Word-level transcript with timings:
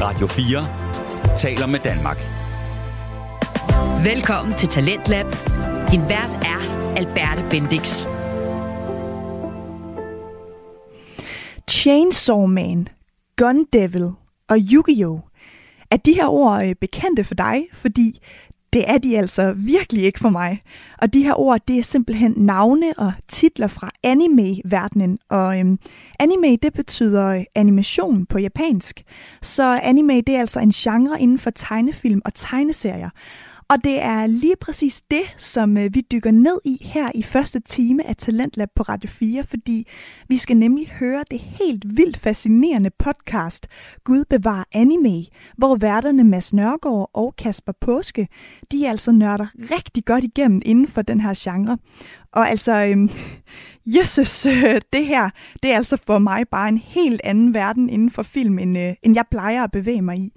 Radio 0.00 0.26
4 0.26 1.36
taler 1.36 1.66
med 1.66 1.80
Danmark. 1.80 2.16
Velkommen 4.04 4.54
til 4.54 4.68
Talentlab. 4.68 5.26
Din 5.90 6.00
vært 6.00 6.34
er 6.34 6.92
Alberte 6.96 7.46
Bendix. 7.50 8.06
Chainsaw 11.70 12.46
Man, 12.46 12.88
Gun 13.36 13.66
Devil 13.72 14.04
og 14.48 14.56
Yu-Gi-Oh! 14.72 15.18
Er 15.90 15.96
de 15.96 16.14
her 16.14 16.26
ord 16.26 16.64
øh, 16.64 16.74
bekendte 16.74 17.24
for 17.24 17.34
dig? 17.34 17.66
Fordi 17.72 18.20
det 18.76 18.84
er 18.90 18.98
de 18.98 19.18
altså 19.18 19.52
virkelig 19.52 20.04
ikke 20.04 20.18
for 20.18 20.28
mig. 20.28 20.60
Og 20.98 21.12
de 21.12 21.22
her 21.22 21.40
ord, 21.40 21.60
det 21.68 21.78
er 21.78 21.82
simpelthen 21.82 22.34
navne 22.36 22.92
og 22.98 23.12
titler 23.28 23.66
fra 23.66 23.90
anime-verdenen. 24.02 25.18
Og 25.30 25.58
øhm, 25.60 25.78
anime, 26.18 26.56
det 26.56 26.72
betyder 26.72 27.26
øh, 27.26 27.44
animation 27.54 28.26
på 28.26 28.38
japansk. 28.38 29.02
Så 29.42 29.80
anime, 29.82 30.20
det 30.20 30.28
er 30.28 30.40
altså 30.40 30.60
en 30.60 30.70
genre 30.70 31.20
inden 31.20 31.38
for 31.38 31.50
tegnefilm 31.50 32.22
og 32.24 32.34
tegneserier. 32.34 33.10
Og 33.68 33.84
det 33.84 34.02
er 34.02 34.26
lige 34.26 34.56
præcis 34.60 35.02
det, 35.10 35.22
som 35.36 35.76
øh, 35.76 35.94
vi 35.94 36.00
dykker 36.12 36.30
ned 36.30 36.60
i 36.64 36.78
her 36.80 37.10
i 37.14 37.22
første 37.22 37.60
time 37.60 38.06
af 38.06 38.16
Talentlab 38.16 38.68
på 38.76 38.82
Radio 38.82 39.10
4, 39.10 39.44
fordi 39.44 39.86
vi 40.28 40.36
skal 40.36 40.56
nemlig 40.56 40.88
høre 40.88 41.24
det 41.30 41.40
helt 41.40 41.96
vildt 41.96 42.16
fascinerende 42.16 42.90
podcast 42.98 43.66
Gud 44.04 44.24
bevar 44.30 44.68
anime, 44.72 45.24
hvor 45.56 45.76
værterne 45.76 46.24
Mads 46.24 46.52
Nørgaard 46.52 47.10
og 47.12 47.36
Kasper 47.36 47.72
Påske, 47.80 48.28
de 48.72 48.88
altså 48.88 49.12
nørder 49.12 49.46
rigtig 49.56 50.04
godt 50.04 50.24
igennem 50.24 50.62
inden 50.64 50.88
for 50.88 51.02
den 51.02 51.20
her 51.20 51.34
genre. 51.36 51.78
Og 52.32 52.50
altså, 52.50 52.84
øhm, 52.84 53.10
Jesus, 53.96 54.46
øh, 54.46 54.80
det 54.92 55.06
her, 55.06 55.30
det 55.62 55.72
er 55.72 55.76
altså 55.76 55.96
for 56.06 56.18
mig 56.18 56.48
bare 56.48 56.68
en 56.68 56.78
helt 56.78 57.20
anden 57.24 57.54
verden 57.54 57.88
inden 57.90 58.10
for 58.10 58.22
film, 58.22 58.58
end, 58.58 58.78
øh, 58.78 58.94
end 59.02 59.14
jeg 59.14 59.24
plejer 59.30 59.64
at 59.64 59.70
bevæge 59.70 60.02
mig 60.02 60.18
i. 60.18 60.32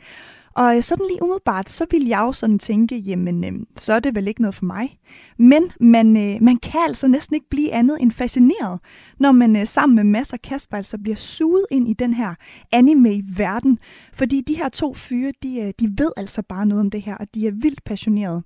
Og 0.59 0.84
sådan 0.84 1.05
lige 1.09 1.23
umiddelbart, 1.23 1.70
så 1.70 1.86
vil 1.92 2.08
jeg 2.08 2.20
jo 2.20 2.34
sådan 2.34 2.59
tænke, 2.59 2.97
jamen, 2.97 3.44
øh, 3.44 3.52
så 3.75 3.94
er 3.94 4.00
det 4.00 4.16
vel 4.16 4.28
ikke 4.28 4.42
noget 4.42 4.56
for 4.56 4.66
mig. 4.66 5.00
Men 5.38 5.72
man, 5.80 6.17
øh, 6.17 6.42
man 6.42 6.58
kan 6.58 6.81
altså 6.88 7.08
næsten 7.08 7.36
ikke 7.36 7.50
blive 7.50 7.73
andet 7.73 7.97
end 8.02 8.11
fascineret, 8.11 8.80
når 9.19 9.31
man 9.31 9.56
øh, 9.56 9.67
sammen 9.67 9.95
med 9.95 10.03
masser 10.03 10.38
og 10.38 10.42
Kasper 10.42 10.78
altså 10.78 10.97
bliver 10.97 11.16
suget 11.16 11.66
ind 11.72 11.89
i 11.89 11.94
den 11.94 12.14
her 12.14 12.36
anime-verden. 12.72 13.80
Fordi 14.14 14.42
de 14.42 14.56
her 14.56 14.69
to 14.69 14.94
fyre, 14.94 15.31
de, 15.44 15.59
øh, 15.59 15.73
de 15.80 15.94
ved 15.97 16.11
altså 16.17 16.42
bare 16.42 16.66
noget 16.66 16.81
om 16.81 16.89
det 16.89 17.02
her, 17.02 17.16
og 17.16 17.34
de 17.34 17.47
er 17.47 17.52
vildt 17.52 17.84
passionerede. 17.84 18.44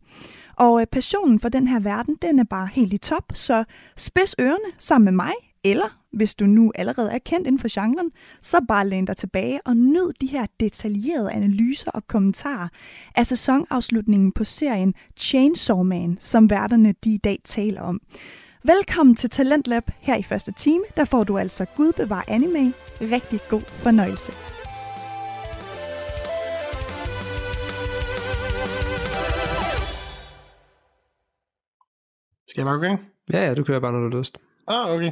Og 0.57 0.81
øh, 0.81 0.87
passionen 0.87 1.39
for 1.39 1.49
den 1.49 1.67
her 1.67 1.79
verden, 1.79 2.17
den 2.21 2.39
er 2.39 2.43
bare 2.43 2.69
helt 2.73 2.93
i 2.93 2.97
top, 2.97 3.23
så 3.33 3.63
spids 3.97 4.35
ørerne 4.39 4.73
sammen 4.79 5.05
med 5.05 5.25
mig, 5.25 5.33
eller 5.63 6.02
hvis 6.13 6.35
du 6.35 6.45
nu 6.45 6.71
allerede 6.75 7.11
er 7.11 7.19
kendt 7.19 7.47
inden 7.47 7.59
for 7.59 7.67
genren, 7.71 8.11
så 8.41 8.65
bare 8.67 8.87
læn 8.87 9.05
dig 9.05 9.17
tilbage 9.17 9.61
og 9.65 9.77
nyd 9.77 10.11
de 10.21 10.27
her 10.27 10.45
detaljerede 10.59 11.31
analyser 11.31 11.91
og 11.91 12.07
kommentarer 12.07 12.67
af 13.15 13.27
sæsonafslutningen 13.27 14.31
på 14.31 14.43
serien 14.43 14.93
Chainsaw 15.17 15.83
Man, 15.83 16.17
som 16.21 16.49
værterne 16.49 16.93
de 17.03 17.13
i 17.13 17.17
dag 17.17 17.39
taler 17.43 17.81
om. 17.81 18.01
Velkommen 18.63 19.15
til 19.15 19.29
Talentlab. 19.29 19.83
Her 19.99 20.15
i 20.15 20.23
første 20.23 20.51
time, 20.51 20.83
der 20.95 21.05
får 21.05 21.23
du 21.23 21.37
altså 21.37 21.65
Gud 21.75 21.91
bevar 21.97 22.25
anime. 22.27 22.73
Rigtig 23.01 23.39
god 23.49 23.61
fornøjelse. 23.61 24.31
Skal 32.47 32.61
jeg 32.61 32.65
bare 32.65 32.75
gå 32.75 32.81
gang? 32.81 32.99
Ja, 33.33 33.47
ja, 33.47 33.53
du 33.53 33.63
kører 33.63 33.79
bare, 33.79 33.91
når 33.91 33.99
du 33.99 34.09
har 34.09 34.17
lyst. 34.17 34.37
Ah, 34.67 34.91
okay. 34.91 35.11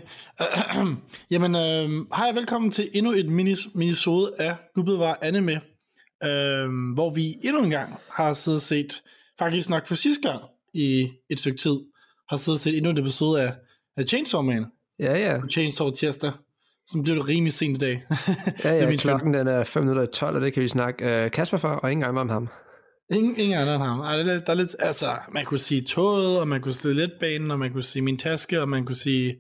Jamen, 1.32 1.56
øh, 1.56 2.06
hej 2.16 2.30
og 2.30 2.36
velkommen 2.36 2.72
til 2.72 2.90
endnu 2.94 3.12
et 3.12 3.30
minis, 3.30 3.68
minisode 3.76 4.32
af 4.40 4.56
Gudbedvar 4.76 5.20
Anime, 5.22 5.62
øh, 6.24 6.94
hvor 6.94 7.10
vi 7.10 7.38
endnu 7.44 7.64
en 7.64 7.70
gang 7.70 7.96
har 8.12 8.34
siddet 8.34 8.58
og 8.58 8.62
set, 8.62 9.02
faktisk 9.40 9.70
nok 9.70 9.88
for 9.88 9.96
sidste 9.96 10.30
gang 10.30 10.42
i 10.74 11.10
et 11.30 11.40
stykke 11.40 11.58
tid, 11.58 11.80
har 12.30 12.38
siddet 12.38 12.58
og 12.58 12.60
set 12.60 12.78
endnu 12.78 12.92
et 12.92 13.00
episode 13.00 13.42
af, 13.42 13.54
af 13.98 14.08
Chainsaw 14.08 14.42
Man 14.42 14.66
Ja, 15.00 15.18
ja. 15.18 15.40
på 15.40 15.48
Chainsaw 15.48 15.90
tirsdag, 15.90 16.32
som 16.88 17.04
blev 17.04 17.16
det 17.16 17.28
rimelig 17.28 17.54
sent 17.54 17.78
i 17.78 17.80
dag. 17.80 18.04
Ja, 18.64 18.74
ja 18.74 18.90
min 18.90 18.98
klokken 18.98 19.34
den 19.34 19.48
er 19.48 19.64
5 19.64 19.84
minutter 19.84 20.04
i 20.04 20.12
12, 20.14 20.36
og 20.36 20.42
det 20.42 20.54
kan 20.54 20.64
vi 20.64 20.68
snakke 20.68 21.24
uh, 21.26 21.32
Kasper 21.32 21.58
for, 21.58 21.70
og 21.70 21.92
ingen 21.92 22.06
andre 22.06 22.22
om 22.22 22.30
ham. 22.30 22.50
Ingen, 23.12 23.38
ingen 23.38 23.58
andre 23.58 23.76
end 23.76 23.84
ham. 23.84 24.00
Ej, 24.00 24.18
det, 24.18 24.28
er 24.28 24.40
der 24.40 24.52
er 24.52 24.54
lidt, 24.54 24.76
altså, 24.80 25.18
man 25.32 25.46
kunne 25.46 25.60
sige 25.60 25.82
toget, 25.82 26.40
og 26.40 26.48
man 26.48 26.62
kunne 26.62 26.74
sige 26.74 26.94
letbanen, 26.94 27.52
og 27.52 27.60
man 27.60 27.72
kunne 27.72 27.84
sige 27.84 28.04
min 28.04 28.18
taske, 28.18 28.62
og 28.62 28.70
man 28.70 28.86
kunne 28.86 28.96
sige... 28.96 29.36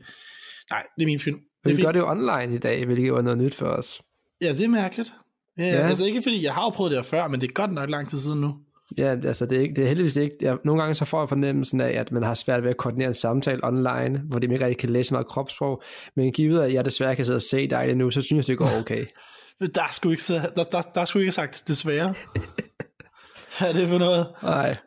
Nej, 0.70 0.84
det 0.96 1.04
er 1.04 1.06
min 1.06 1.20
film. 1.20 1.38
Det 1.38 1.66
Men 1.66 1.78
vi 1.78 1.82
gør 1.82 1.92
det 1.92 2.00
jo 2.00 2.10
online 2.10 2.56
i 2.56 2.58
dag, 2.58 2.86
hvilket 2.86 3.08
jo 3.08 3.18
er 3.18 3.22
noget 3.22 3.38
nyt 3.38 3.56
for 3.56 3.66
os. 3.66 4.02
Ja, 4.42 4.52
det 4.52 4.64
er 4.64 4.68
mærkeligt. 4.68 5.14
Ja, 5.58 5.64
ja. 5.64 5.88
Altså 5.88 6.06
ikke 6.06 6.22
fordi, 6.22 6.44
jeg 6.44 6.54
har 6.54 6.64
jo 6.64 6.70
prøvet 6.70 6.92
det 6.92 6.98
her 6.98 7.04
før, 7.04 7.28
men 7.28 7.42
det 7.42 7.48
er 7.48 7.54
godt 7.54 7.74
nok 7.74 7.90
lang 7.90 8.10
tid 8.10 8.18
siden 8.18 8.42
nu. 8.42 8.54
Ja, 8.98 9.16
altså 9.24 9.46
det 9.46 9.58
er, 9.58 9.62
ikke, 9.62 9.76
det 9.76 9.84
er 9.84 9.88
heldigvis 9.88 10.16
ikke... 10.16 10.36
Jeg, 10.42 10.58
nogle 10.66 10.82
gange 10.82 10.96
så 10.96 11.06
får 11.06 11.22
jeg 11.22 11.30
fornemmelsen 11.30 11.82
af, 11.82 11.90
at 11.90 12.12
man 12.12 12.24
har 12.24 12.34
svært 12.34 12.64
ved 12.64 12.70
at 12.70 12.78
koordinere 12.78 13.08
en 13.08 13.14
samtale 13.14 13.60
online, 13.64 14.22
hvor 14.30 14.40
de 14.40 14.54
ikke 14.54 14.66
rigtig 14.66 14.78
kan 14.78 14.90
læse 14.90 15.14
meget 15.14 15.28
kropssprog. 15.28 15.84
Men 16.16 16.32
givet 16.32 16.62
at 16.62 16.74
jeg 16.74 16.86
desværre 16.86 17.16
kan 17.16 17.26
sidde 17.26 17.38
og 17.38 17.42
se 17.42 17.70
dig 17.70 17.96
nu, 17.96 18.12
så 18.12 18.22
synes 18.22 18.50
jeg, 18.50 18.54
det 18.54 18.58
går 18.58 18.80
okay. 18.80 19.06
Der 19.76 19.82
er 19.82 19.92
sgu 19.92 20.10
ikke, 20.10 20.24
der, 20.28 20.64
der, 20.64 20.82
der 20.82 21.02
er 21.02 21.06
sgu 21.06 21.20
ikke 21.20 21.32
sagt 21.32 21.64
desværre. 21.68 22.14
Hvad 23.58 23.70
er 23.70 23.74
det 23.74 23.88
for 23.88 23.98
noget? 23.98 24.28
Nej. 24.44 24.78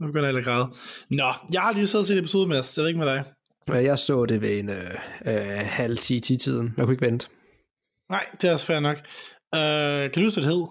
Nu 0.00 0.06
begynder 0.06 0.28
jeg 0.28 0.38
at 0.38 0.44
græde. 0.44 0.66
Nå, 1.10 1.32
jeg 1.52 1.62
har 1.62 1.72
lige 1.72 1.86
siddet 1.86 2.04
og 2.04 2.06
set 2.06 2.18
episode 2.18 2.48
med 2.48 2.58
os. 2.58 2.76
Jeg 2.76 2.82
ved 2.82 2.88
ikke 2.88 3.00
med 3.00 3.06
dig. 3.06 3.24
Jeg 3.68 3.98
så 3.98 4.24
det 4.24 4.40
ved 4.40 4.58
en 4.58 4.70
øh, 4.70 4.76
øh, 5.26 5.66
halv 5.66 5.98
10-10-tiden. 5.98 6.74
Jeg 6.76 6.84
kunne 6.84 6.94
ikke 6.94 7.06
vente. 7.06 7.26
Nej, 8.10 8.24
det 8.32 8.48
er 8.48 8.52
også 8.52 8.66
fair 8.66 8.80
nok. 8.80 8.96
Uh, 9.56 10.10
kan 10.10 10.12
du 10.14 10.20
huske, 10.20 10.40
hvad 10.40 10.50
det 10.50 10.58
hed? 10.58 10.66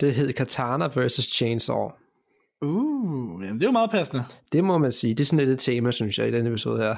Det 0.00 0.14
hed 0.14 0.32
Katana 0.32 0.86
vs. 0.86 1.12
Chainsaw. 1.12 1.90
Uh, 2.62 3.44
jamen, 3.44 3.54
det 3.54 3.62
er 3.62 3.66
jo 3.66 3.72
meget 3.72 3.90
passende. 3.90 4.24
Det 4.52 4.64
må 4.64 4.78
man 4.78 4.92
sige. 4.92 5.14
Det 5.14 5.20
er 5.20 5.24
sådan 5.24 5.38
lidt 5.38 5.50
et 5.50 5.58
tema, 5.58 5.90
synes 5.90 6.18
jeg, 6.18 6.28
i 6.28 6.32
den 6.32 6.46
episode 6.46 6.82
her. 6.82 6.96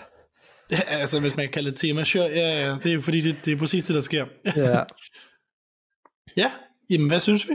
Ja, 0.71 0.81
altså, 0.87 1.21
hvis 1.21 1.37
man 1.37 1.47
kan 1.47 1.53
kalde 1.53 1.71
det 1.71 1.75
et 1.75 1.81
tema, 1.81 2.05
sure. 2.05 2.25
Ja, 2.25 2.67
ja, 2.67 2.77
det 2.83 2.93
er 2.93 3.01
fordi, 3.01 3.21
det, 3.21 3.37
det 3.45 3.53
er 3.53 3.57
præcis 3.57 3.85
det, 3.85 3.95
der 3.95 4.01
sker. 4.01 4.27
Ja. 4.57 4.83
ja, 6.43 6.53
jamen, 6.91 7.09
hvad 7.09 7.21
synes 7.21 7.49
vi? 7.49 7.55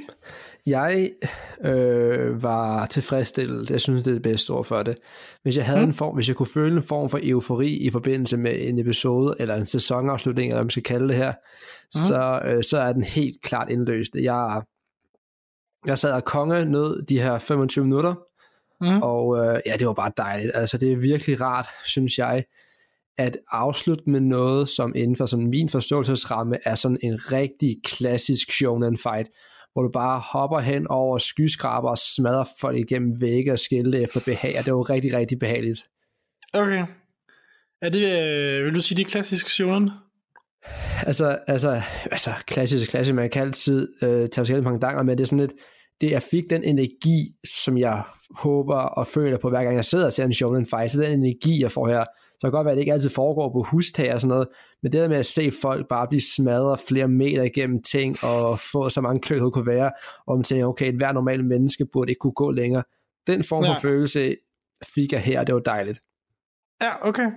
Jeg 0.65 1.11
øh, 1.65 2.43
var 2.43 2.85
tilfredsstillet. 2.85 3.69
Jeg 3.71 3.81
synes, 3.81 4.03
det 4.03 4.11
er 4.11 4.15
det 4.15 4.21
bedste 4.21 4.49
ord 4.51 4.65
for 4.65 4.83
det. 4.83 4.97
Hvis 5.43 5.57
jeg, 5.57 5.65
havde 5.65 5.79
Mm. 5.81 5.87
en 5.87 5.93
form, 5.93 6.15
hvis 6.15 6.27
jeg 6.27 6.35
kunne 6.35 6.47
føle 6.53 6.75
en 6.77 6.83
form 6.83 7.09
for 7.09 7.19
eufori 7.23 7.69
i 7.77 7.89
forbindelse 7.89 8.37
med 8.37 8.55
en 8.67 8.79
episode, 8.79 9.35
eller 9.39 9.55
en 9.55 9.65
sæsonafslutning, 9.65 10.47
eller 10.49 10.57
hvad 10.57 10.63
man 10.65 10.69
skal 10.69 10.83
kalde 10.83 11.07
det 11.07 11.15
her, 11.15 11.33
så, 11.91 12.41
øh, 12.45 12.63
så 12.63 12.77
er 12.77 12.93
den 12.93 13.03
helt 13.03 13.41
klart 13.43 13.69
indløst. 13.69 14.15
Jeg, 14.15 14.61
jeg 15.85 15.99
sad 15.99 16.11
og 16.11 16.25
konge 16.25 16.65
nød 16.65 17.01
de 17.05 17.21
her 17.21 17.39
25 17.39 17.85
minutter, 17.85 18.13
Mm. 18.81 19.01
og 19.01 19.37
øh, 19.37 19.59
ja, 19.65 19.75
det 19.79 19.87
var 19.87 19.93
bare 19.93 20.11
dejligt. 20.17 20.51
Altså, 20.55 20.77
det 20.77 20.91
er 20.91 20.95
virkelig 20.97 21.41
rart, 21.41 21.65
synes 21.85 22.17
jeg, 22.17 22.43
at 23.17 23.37
afslutte 23.51 24.03
med 24.09 24.19
noget, 24.19 24.69
som 24.69 24.93
inden 24.95 25.15
for 25.15 25.25
sådan 25.25 25.47
min 25.47 25.69
forståelsesramme 25.69 26.57
er 26.65 26.75
sådan 26.75 26.97
en 27.03 27.19
rigtig 27.31 27.75
klassisk 27.83 28.51
shonen 28.51 28.97
fight, 28.97 29.29
hvor 29.73 29.81
du 29.81 29.89
bare 29.93 30.19
hopper 30.19 30.59
hen 30.59 30.87
over 30.87 31.17
skyskraber 31.17 31.89
og 31.89 31.97
smadrer 31.97 32.45
folk 32.61 32.77
igennem 32.77 33.21
vægge 33.21 33.51
og 33.51 33.59
skilte 33.59 34.01
efter 34.01 34.19
behag, 34.25 34.55
og 34.59 34.65
det 34.65 34.73
var 34.73 34.89
rigtig, 34.89 35.13
rigtig 35.13 35.39
behageligt. 35.39 35.79
Okay. 36.53 36.85
Er 37.81 37.89
det, 37.89 37.99
øh, 37.99 38.65
vil 38.65 38.75
du 38.75 38.81
sige, 38.81 38.97
det 38.97 39.05
er 39.05 39.09
klassisk 39.09 39.49
shonen? 39.49 39.89
Altså, 41.05 41.39
altså, 41.47 41.81
altså 42.11 42.31
klassisk, 42.47 42.89
klassisk, 42.89 43.15
man 43.15 43.29
kan 43.29 43.41
altid 43.41 43.87
øh, 44.03 44.09
tage 44.09 44.29
forskellige 44.35 44.63
pendanger, 44.63 45.03
men 45.03 45.17
det 45.17 45.23
er 45.23 45.27
sådan 45.27 45.39
lidt, 45.39 45.53
det 46.01 46.11
jeg 46.11 46.23
fik 46.23 46.43
den 46.49 46.63
energi, 46.63 47.35
som 47.63 47.77
jeg 47.77 48.03
håber 48.39 48.75
og 48.75 49.07
føler 49.07 49.37
på, 49.37 49.49
hver 49.49 49.63
gang 49.63 49.75
jeg 49.75 49.85
sidder 49.85 50.05
og 50.05 50.13
ser 50.13 50.23
en 50.25 50.33
shonen 50.33 50.65
fight, 50.65 50.91
så 50.91 51.01
den 51.01 51.19
energi, 51.19 51.61
jeg 51.61 51.71
får 51.71 51.87
her, 51.87 52.05
så 52.41 52.47
kan 52.47 52.51
godt 52.51 52.65
være, 52.65 52.71
at 52.71 52.75
det 52.75 52.81
ikke 52.81 52.93
altid 52.93 53.09
foregår 53.09 53.49
på 53.51 53.63
hustag 53.63 54.13
og 54.13 54.21
sådan 54.21 54.29
noget, 54.33 54.47
men 54.83 54.91
det 54.91 55.01
der 55.01 55.07
med 55.07 55.17
at 55.17 55.25
se 55.25 55.51
folk 55.61 55.87
bare 55.87 56.07
blive 56.07 56.21
smadret 56.21 56.79
flere 56.87 57.07
meter 57.07 57.43
igennem 57.43 57.81
ting, 57.83 58.17
og 58.23 58.59
få 58.59 58.89
så 58.89 59.01
mange 59.01 59.21
klø, 59.21 59.35
det 59.39 59.53
kunne 59.53 59.67
være, 59.67 59.91
og 60.27 60.37
man 60.37 60.43
tænker, 60.43 60.65
okay, 60.65 60.89
et 60.89 60.95
hver 60.95 61.11
normalt 61.11 61.45
menneske 61.45 61.85
burde 61.93 62.11
ikke 62.11 62.19
kunne 62.19 62.31
gå 62.33 62.51
længere. 62.51 62.83
Den 63.27 63.43
form 63.43 63.63
for 63.63 63.71
Ja. 63.71 63.77
følelse 63.79 64.35
fik 64.95 65.11
jeg 65.11 65.21
her, 65.21 65.39
og 65.39 65.47
det 65.47 65.55
var 65.55 65.61
dejligt. 65.61 65.99
Ja, 66.81 67.07
okay. 67.07 67.27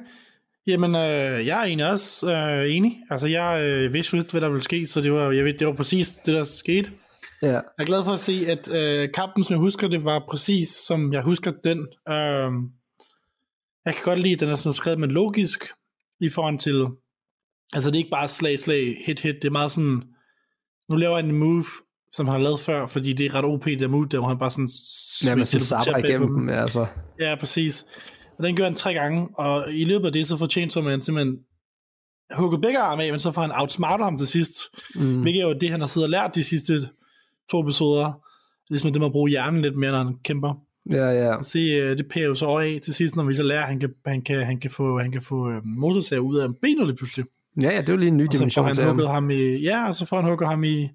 Jamen, 0.67 0.95
øh, 0.95 1.47
jeg 1.47 1.61
er 1.61 1.65
egentlig 1.65 1.91
også 1.91 2.33
øh, 2.33 2.77
enig. 2.77 2.93
Altså, 3.11 3.27
jeg 3.29 3.63
øh, 3.63 3.93
vidste 3.93 4.17
lidt, 4.17 4.31
hvad 4.31 4.41
der 4.41 4.49
ville 4.49 4.63
ske, 4.65 4.87
så 4.87 5.01
det 5.01 5.13
var, 5.13 5.31
jeg 5.33 5.45
ved, 5.45 5.53
det 5.53 5.67
var 5.67 5.73
præcis 5.73 6.15
det, 6.15 6.35
der 6.35 6.45
skete. 6.45 6.91
Ja, 7.43 7.49
Jeg 7.49 7.63
er 7.79 7.85
glad 7.85 8.05
for 8.05 8.13
at 8.13 8.19
se, 8.19 8.45
at 8.49 8.75
øh, 8.75 9.09
kampen, 9.15 9.45
som 9.45 9.55
jeg 9.55 9.61
husker 9.61 9.89
det, 9.89 10.05
var 10.05 10.25
præcis, 10.29 10.69
som 10.69 11.13
jeg 11.13 11.23
husker 11.23 11.51
den. 11.65 11.79
Øh, 12.09 12.53
jeg 13.85 13.95
kan 13.95 14.03
godt 14.05 14.19
lide, 14.21 14.33
at 14.35 14.41
den 14.41 14.49
er 14.49 14.55
sådan 14.55 14.73
skrevet 14.73 15.01
med 15.01 15.09
logisk, 15.09 15.65
i 16.21 16.29
forhold 16.29 16.59
til, 16.59 16.87
altså 17.75 17.91
det 17.91 17.97
er 17.97 17.99
ikke 17.99 18.11
bare 18.11 18.29
slag, 18.29 18.59
slag, 18.59 18.97
hit, 19.07 19.21
hit, 19.21 19.35
det 19.35 19.45
er 19.45 19.51
meget 19.51 19.71
sådan, 19.73 20.03
nu 20.91 20.97
laver 20.97 21.19
jeg 21.19 21.27
en 21.27 21.39
move, 21.39 21.65
som 22.13 22.27
han 22.27 22.35
har 22.37 22.43
lavet 22.43 22.61
før, 22.61 22.87
fordi 22.87 23.13
det 23.13 23.27
er 23.27 23.35
ret 23.35 23.45
OP, 23.45 23.65
der 23.65 23.89
move, 23.89 24.07
der 24.07 24.19
hvor 24.19 24.29
han 24.29 24.39
bare 24.39 24.51
sådan... 24.51 24.69
ja 25.25 25.35
man 25.37 25.47
sabber 25.47 25.97
igennem 25.97 26.29
dem, 26.35 26.49
altså. 26.49 26.87
Ja, 27.21 27.37
præcis. 27.41 27.87
Og 28.39 28.45
den 28.45 28.57
gør 28.57 28.65
han 28.65 28.75
tre 28.75 28.95
gange, 28.95 29.29
og 29.39 29.73
i 29.73 29.85
løbet 29.85 30.07
af 30.07 30.13
det, 30.13 30.27
så 30.27 30.37
får 30.37 30.47
Chainsaw 30.47 30.83
Man 30.83 31.01
simpelthen 31.01 31.37
hugget 32.37 32.61
begge 32.61 32.79
arme 32.79 33.03
af, 33.05 33.11
men 33.13 33.21
så 33.21 33.33
får 33.33 33.43
han 33.43 33.53
outsmartet 33.55 34.05
ham 34.05 34.19
til 34.19 34.27
sidst, 34.27 34.57
Mm. 34.95 35.21
hvilket 35.21 35.43
er 35.43 35.47
jo 35.49 35.55
det, 35.61 35.71
han 35.71 35.81
har 35.81 35.87
siddet 35.87 36.07
og 36.07 36.11
lært 36.11 36.35
de 36.35 36.43
sidste 36.45 36.89
to 37.51 37.61
episoder, 37.61 38.13
ligesom 38.71 38.93
det 38.93 39.01
med 39.01 39.07
at 39.07 39.13
bruge 39.13 39.31
hjernen 39.31 39.63
lidt 39.63 39.77
mere, 39.77 39.91
når 39.91 40.05
han 40.05 40.15
kæmper. 40.25 40.55
Ja, 40.91 41.07
ja. 41.11 41.43
Se, 41.43 41.59
øh, 41.59 41.99
det 41.99 42.07
pærer 42.09 42.27
jo 42.27 42.35
så 42.35 42.47
over 42.47 42.61
af 42.61 42.79
til 42.85 42.95
sidst, 42.95 43.17
når 43.17 43.25
vi 43.25 43.35
så 43.35 43.43
lærer, 43.43 43.63
at 43.63 43.69
han 43.69 43.81
kan, 43.81 43.95
han 44.07 44.23
kan, 44.23 44.45
han 44.45 44.61
kan 44.61 44.71
få, 44.71 44.99
han 44.99 45.13
kan 45.13 45.23
få 45.23 45.51
øh, 45.51 45.61
motorsager 45.65 46.21
ud 46.21 46.37
af 46.37 46.49
benet 46.63 46.87
lige 46.87 46.97
pludselig. 46.97 47.25
Ja, 47.61 47.71
ja, 47.71 47.81
det 47.81 47.89
er 47.89 47.93
jo 47.93 47.99
lige 47.99 48.09
en 48.09 48.17
ny 48.17 48.27
Og 48.27 48.33
dimension 48.33 48.65
han 48.67 48.75
til 48.75 48.85
ham. 48.85 48.99
ham 49.01 49.31
i, 49.31 49.57
ja, 49.57 49.89
og 49.89 49.95
så 49.95 50.07
får 50.07 50.17
han 50.17 50.25
hugget 50.25 50.49
ham 50.49 50.65
i, 50.65 50.89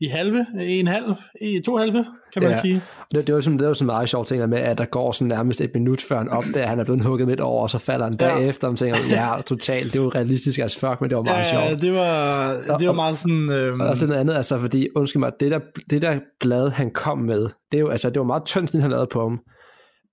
i 0.00 0.06
halve, 0.06 0.46
en 0.60 0.86
halv, 0.86 1.14
i 1.40 1.60
to 1.66 1.76
halve, 1.76 2.04
kan 2.32 2.42
man 2.42 2.52
Ja. 2.52 2.60
sige. 2.60 2.82
Det, 3.14 3.26
det, 3.26 3.34
var 3.34 3.40
sådan, 3.40 3.58
det 3.58 3.66
var 3.66 3.72
sådan 3.72 3.86
meget 3.86 4.08
sjov 4.08 4.24
ting 4.24 4.40
der 4.40 4.46
med, 4.46 4.58
at 4.58 4.78
der 4.78 4.84
går 4.84 5.12
sådan 5.12 5.28
nærmest 5.28 5.60
et 5.60 5.70
minut, 5.74 6.00
før 6.00 6.18
han 6.18 6.28
opdager, 6.28 6.62
at 6.62 6.68
han 6.68 6.78
er 6.78 6.84
blevet 6.84 7.02
hugget 7.04 7.28
midt 7.28 7.40
over, 7.40 7.62
og 7.62 7.70
så 7.70 7.78
falder 7.78 8.04
han 8.06 8.14
Ja. 8.20 8.34
bagefter, 8.34 8.68
og 8.68 8.78
tænker, 8.78 8.98
ja, 9.10 9.40
totalt, 9.46 9.92
det 9.92 10.00
var 10.00 10.14
realistisk 10.14 10.58
as 10.58 10.76
fuck, 10.76 11.00
men 11.00 11.10
det 11.10 11.16
var 11.16 11.22
meget 11.22 11.38
Ja, 11.52 11.68
sjovt. 11.68 11.82
det 11.82 11.92
var, 11.92 12.52
det 12.78 12.86
var 12.86 12.92
meget 12.94 13.18
sådan... 13.18 13.52
Øhm, 13.52 13.80
Og 13.80 13.86
også 13.86 14.06
noget 14.06 14.20
andet, 14.20 14.34
altså 14.34 14.58
fordi, 14.58 14.88
undskyld 14.96 15.20
mig, 15.20 15.32
det 15.40 15.50
der, 15.50 15.60
det 15.90 16.02
der 16.02 16.18
blad, 16.40 16.70
han 16.70 16.90
kom 16.90 17.18
med, 17.18 17.40
det, 17.42 17.74
er 17.74 17.80
jo, 17.80 17.88
altså, 17.88 18.10
det 18.10 18.18
var 18.18 18.26
meget 18.26 18.44
tyndt 18.44 18.70
snit, 18.70 18.82
han 18.82 18.90
lavede 18.90 19.08
på 19.12 19.20
ham. 19.20 19.40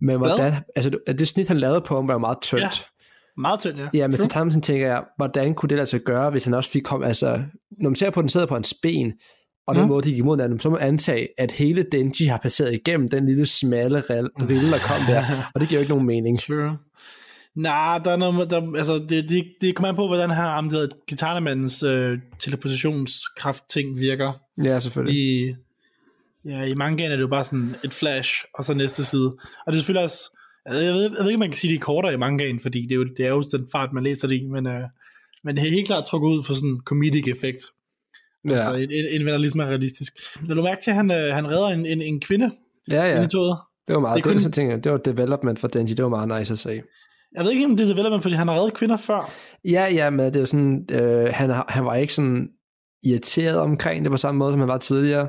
Men 0.01 0.17
hvordan, 0.17 0.53
altså, 0.75 0.89
det- 1.07 1.19
det 1.19 1.27
snit, 1.27 1.47
han 1.47 1.57
lavede 1.57 1.81
på 1.81 1.95
ham, 1.95 2.07
var 2.07 2.17
meget 2.17 2.37
tyndt. 2.41 2.61
Ja, 2.63 2.69
meget 3.37 3.59
tynd, 3.59 3.77
ja. 3.77 3.87
Ja, 3.93 4.07
men 4.07 4.17
så 4.17 4.25
samtidig 4.31 4.63
tænker 4.63 4.87
jeg, 4.87 5.03
hvordan 5.17 5.53
kunne 5.53 5.77
det 5.77 5.89
sig 5.89 5.99
gøre, 6.01 6.29
hvis 6.29 6.43
han 6.43 6.53
også 6.53 6.69
fik 6.69 6.83
kom, 6.83 7.03
altså, 7.03 7.39
når 7.81 7.89
man 7.89 7.95
ser 7.95 8.09
på, 8.09 8.21
den 8.21 8.29
sidder 8.29 8.45
på 8.47 8.53
hans 8.53 8.73
ben, 8.83 9.13
og 9.67 9.75
den 9.75 9.83
Mm. 9.83 9.89
måde, 9.89 10.03
de 10.03 10.09
gik 10.09 10.17
imod 10.17 10.37
hinanden, 10.37 10.59
så 10.59 10.69
må 10.69 10.77
man 10.77 10.87
antage, 10.87 11.27
at 11.37 11.51
hele 11.51 11.83
Denji 11.91 12.25
har 12.25 12.37
passeret 12.37 12.73
igennem 12.73 13.07
den 13.07 13.25
lille 13.25 13.45
smalle 13.45 13.99
rille, 14.49 14.71
der 14.71 14.79
kom 14.79 15.01
der, 15.07 15.23
og 15.55 15.61
det 15.61 15.69
giver 15.69 15.79
jo 15.79 15.81
ikke 15.81 15.93
nogen 15.93 16.05
mening. 16.07 16.39
True. 16.41 16.77
Nej, 17.55 17.99
der 18.05 18.11
er 18.11 18.17
noget, 18.17 18.49
der, 18.49 18.75
altså, 18.77 19.05
det, 19.09 19.29
det, 19.29 19.45
det 19.61 19.75
kommer 19.75 19.89
an 19.89 19.95
på, 19.95 20.07
hvordan 20.07 20.29
her 20.31 20.43
om 20.43 20.69
det 20.69 20.73
hedder, 20.79 20.95
Gitarnemandens 21.07 21.83
øh, 21.83 22.17
teleportationskraft-ting 22.39 23.99
virker. 23.99 24.33
Ja, 24.63 24.79
selvfølgelig. 24.79 25.15
I, 25.21 25.55
ja, 26.45 26.61
i 26.63 26.73
mangaen 26.73 27.11
er 27.11 27.15
det 27.15 27.21
jo 27.23 27.27
bare 27.27 27.45
sådan 27.45 27.75
et 27.83 27.93
flash, 27.93 28.33
og 28.53 28.65
så 28.65 28.73
næste 28.73 29.05
side. 29.05 29.25
Og 29.65 29.67
det 29.67 29.73
er 29.73 29.77
selvfølgelig 29.77 30.03
også, 30.03 30.37
altså, 30.65 30.83
jeg 30.83 30.93
ved, 30.93 31.01
jeg 31.01 31.11
ved 31.11 31.27
ikke, 31.27 31.35
om 31.35 31.39
man 31.39 31.49
kan 31.49 31.57
sige, 31.57 31.71
det 31.71 31.79
er 31.79 31.83
kortere 31.85 32.13
i 32.13 32.17
mangaen, 32.17 32.59
fordi 32.59 32.81
det 32.81 32.91
er 32.91 32.95
jo, 32.95 33.03
det 33.17 33.25
er 33.25 33.29
jo 33.29 33.41
den 33.41 33.67
fart, 33.71 33.93
man 33.93 34.03
læser 34.03 34.27
det 34.27 34.35
i, 34.35 34.45
men, 34.45 34.67
øh, 34.67 34.81
men 35.43 35.55
det 35.57 35.65
er 35.65 35.69
helt 35.69 35.87
klart 35.87 36.05
trukket 36.05 36.29
ud 36.29 36.43
for 36.43 36.53
sådan 36.53 36.69
en 36.69 36.81
comedic 36.85 37.27
effekt. 37.27 37.63
Ja. 38.45 38.53
Altså, 38.53 38.73
en, 38.73 38.91
en, 38.91 39.21
en, 39.21 39.27
der 39.27 39.37
ligesom 39.37 39.59
er 39.59 39.65
realistisk. 39.65 40.13
Lad 40.47 40.55
du 40.55 40.61
mærke 40.63 40.81
til, 40.83 40.91
at 40.91 40.95
han, 40.95 41.11
øh, 41.11 41.33
han 41.35 41.47
redder 41.47 41.67
en, 41.67 41.85
en, 41.85 42.01
en 42.01 42.19
kvinde 42.21 42.51
ja, 42.91 43.03
ja. 43.05 43.23
i 43.23 43.27
toget? 43.27 43.57
Det 43.87 43.93
var 43.95 43.99
meget, 44.01 44.15
Det 44.15 44.23
det, 44.23 44.31
kun- 44.33 44.43
det, 44.43 44.53
ting, 44.53 44.83
det 44.83 44.91
var 44.91 44.97
development 44.97 45.59
for 45.59 45.67
Denji, 45.67 45.93
det 45.93 46.03
var 46.03 46.09
meget 46.09 46.39
nice 46.39 46.53
at 46.53 46.59
se. 46.59 46.81
Jeg 47.35 47.43
ved 47.43 47.51
ikke, 47.51 47.65
om 47.65 47.77
det 47.77 47.83
er 47.89 47.93
development, 47.93 48.21
fordi 48.23 48.35
han 48.35 48.47
har 48.47 48.59
reddet 48.59 48.73
kvinder 48.73 48.97
før. 48.97 49.31
Ja, 49.65 49.87
ja, 49.93 50.09
men 50.09 50.19
det 50.25 50.35
er 50.35 50.39
jo 50.39 50.45
sådan, 50.45 50.85
øh, 50.91 51.29
han, 51.33 51.49
han 51.67 51.85
var 51.85 51.95
ikke 51.95 52.13
sådan 52.13 52.47
irriteret 53.03 53.57
omkring 53.59 54.03
det 54.03 54.11
på 54.11 54.17
samme 54.17 54.39
måde, 54.39 54.53
som 54.53 54.59
han 54.59 54.67
var 54.69 54.77
tidligere. 54.77 55.27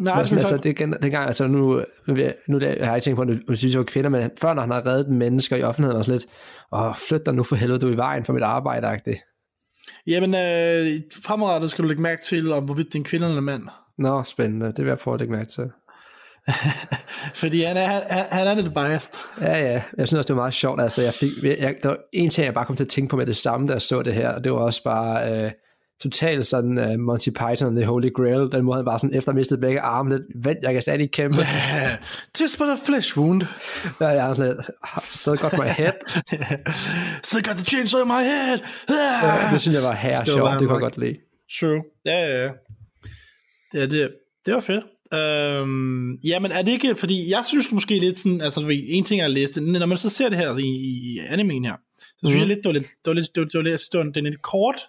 Nej, 0.00 0.16
Men 0.18 0.26
sådan, 0.28 0.38
altså, 0.38 0.56
det, 0.56 0.78
dengang, 0.78 1.26
altså 1.26 1.46
nu, 1.46 1.82
nu, 2.08 2.16
jeg- 2.16 2.34
jeg 2.78 2.86
har 2.86 2.92
jeg 2.92 3.02
tænkt 3.02 3.16
på, 3.16 3.22
at 3.22 3.28
du 3.48 3.54
synes, 3.56 3.72
det 3.72 3.78
var 3.78 3.84
kvinder, 3.84 4.10
men 4.10 4.30
før, 4.40 4.54
når 4.54 4.62
han 4.62 4.70
har 4.70 4.86
reddet 4.86 5.08
mennesker 5.12 5.56
i 5.56 5.62
offentligheden, 5.62 5.96
var 5.96 6.02
sådan 6.02 6.18
lidt, 6.20 6.30
åh, 6.72 6.96
flyt 7.08 7.26
dig 7.26 7.34
nu 7.34 7.42
for 7.42 7.56
helvede, 7.56 7.78
du 7.78 7.88
er 7.88 7.92
i 7.92 7.96
vejen 7.96 8.24
for 8.24 8.32
mit 8.32 8.42
arbejde, 8.42 8.86
-agtigt. 8.92 9.33
Jamen, 10.06 10.34
øh, 10.34 11.00
fremadrettet 11.24 11.70
skal 11.70 11.82
du 11.82 11.88
lægge 11.88 12.02
mærke 12.02 12.22
til, 12.22 12.52
om 12.52 12.64
hvorvidt 12.64 12.86
det 12.86 12.94
er 12.94 12.98
en 12.98 13.04
kvinde 13.04 13.26
eller 13.26 13.38
en 13.38 13.44
mand. 13.44 13.62
Nå, 13.98 14.22
spændende, 14.22 14.66
det 14.66 14.78
vil 14.78 14.86
jeg 14.86 14.98
prøve 14.98 15.14
at 15.14 15.20
lægge 15.20 15.34
mærke 15.34 15.50
til. 15.50 15.70
Fordi 17.42 17.62
han 17.62 17.76
er, 17.76 17.86
han, 17.86 18.24
han 18.30 18.46
er 18.46 18.54
lidt 18.54 18.74
biased. 18.74 19.14
Ja, 19.40 19.58
ja, 19.58 19.82
jeg 19.98 20.08
synes 20.08 20.12
også, 20.12 20.28
det 20.28 20.36
var 20.36 20.42
meget 20.42 20.54
sjovt, 20.54 20.80
altså, 20.80 21.02
jeg 21.02 21.14
fik, 21.14 21.30
jeg, 21.42 21.76
der 21.82 21.88
var 21.88 21.98
en 22.12 22.30
ting, 22.30 22.44
jeg 22.44 22.54
bare 22.54 22.64
kom 22.64 22.76
til 22.76 22.84
at 22.84 22.88
tænke 22.88 23.10
på 23.10 23.16
med 23.16 23.26
det 23.26 23.36
samme, 23.36 23.68
da 23.68 23.72
jeg 23.72 23.82
så 23.82 24.02
det 24.02 24.14
her, 24.14 24.28
og 24.28 24.44
det 24.44 24.52
var 24.52 24.58
også 24.58 24.82
bare, 24.82 25.44
øh, 25.44 25.50
totalt 26.02 26.46
sådan 26.46 26.78
uh, 26.78 27.00
Monty 27.00 27.28
Python 27.28 27.68
and 27.68 27.76
the 27.76 27.84
Holy 27.86 28.10
Grail, 28.14 28.52
den 28.52 28.64
måde 28.64 28.76
han 28.76 28.84
bare 28.84 28.98
sådan, 28.98 29.16
efter 29.16 29.32
mistet 29.32 29.60
begge 29.60 29.80
arme, 29.80 30.10
lidt, 30.10 30.22
vent, 30.44 30.58
jeg 30.62 30.72
kan 30.72 30.82
stadig 30.82 31.10
kæmpe. 31.10 31.40
Tis 32.34 32.56
but 32.56 32.68
a 32.68 32.76
flesh 32.86 33.18
wound. 33.18 33.42
Er 34.00 34.08
jeg 34.10 34.36
sådan 34.36 34.56
lidt, 34.56 34.66
stadig 35.14 35.38
godt 35.38 35.52
my 35.52 35.64
head. 35.64 35.92
Still 37.24 37.42
got 37.44 37.56
the 37.56 37.64
chainsaw 37.64 38.00
in 38.02 38.08
my 38.08 38.22
head. 38.32 38.58
Ja, 38.88 39.52
det 39.52 39.60
synes 39.60 39.74
jeg 39.74 39.82
var 39.82 39.94
her 39.94 40.24
sjovt, 40.24 40.50
det 40.60 40.68
kunne 40.68 40.72
jeg 40.72 40.80
godt 40.80 40.98
lide. 40.98 41.16
True. 41.60 41.82
Ja, 42.04 42.26
ja, 42.26 42.44
ja. 42.44 42.50
Ja, 43.74 43.86
det, 43.86 44.10
det 44.46 44.54
var 44.54 44.60
fedt. 44.60 44.84
Øhm, 45.14 46.12
ja, 46.14 46.38
men 46.40 46.50
er 46.52 46.62
det 46.62 46.72
ikke, 46.72 46.94
fordi 46.96 47.30
jeg 47.30 47.42
synes 47.48 47.72
måske 47.72 47.98
lidt 47.98 48.18
sådan, 48.18 48.40
altså 48.40 48.66
en 48.88 49.04
ting 49.04 49.20
er 49.20 49.24
at 49.24 49.30
læse 49.30 49.54
det, 49.54 49.62
når 49.62 49.86
man 49.86 49.98
så 49.98 50.10
ser 50.10 50.28
det 50.28 50.38
her 50.38 50.48
altså, 50.48 50.60
i, 50.64 50.68
i, 50.68 51.18
animen 51.28 51.64
her, 51.64 51.74
så 51.98 52.06
synes 52.24 52.34
Mhm. 52.34 52.40
jeg 52.40 52.48
lidt, 52.48 52.58
det 52.58 52.66
var 52.66 52.72
lidt, 52.72 52.86
det 52.86 53.06
var 53.06 53.12
lidt, 53.14 53.28
det 53.34 53.40
var, 53.40 53.46
det 53.46 53.64
var 53.64 53.70
jeg 53.70 53.78
det 53.92 53.98
var 53.98 54.04
det 54.04 54.16
er 54.16 54.20
en 54.20 54.24
lidt 54.26 54.42
kort 54.42 54.80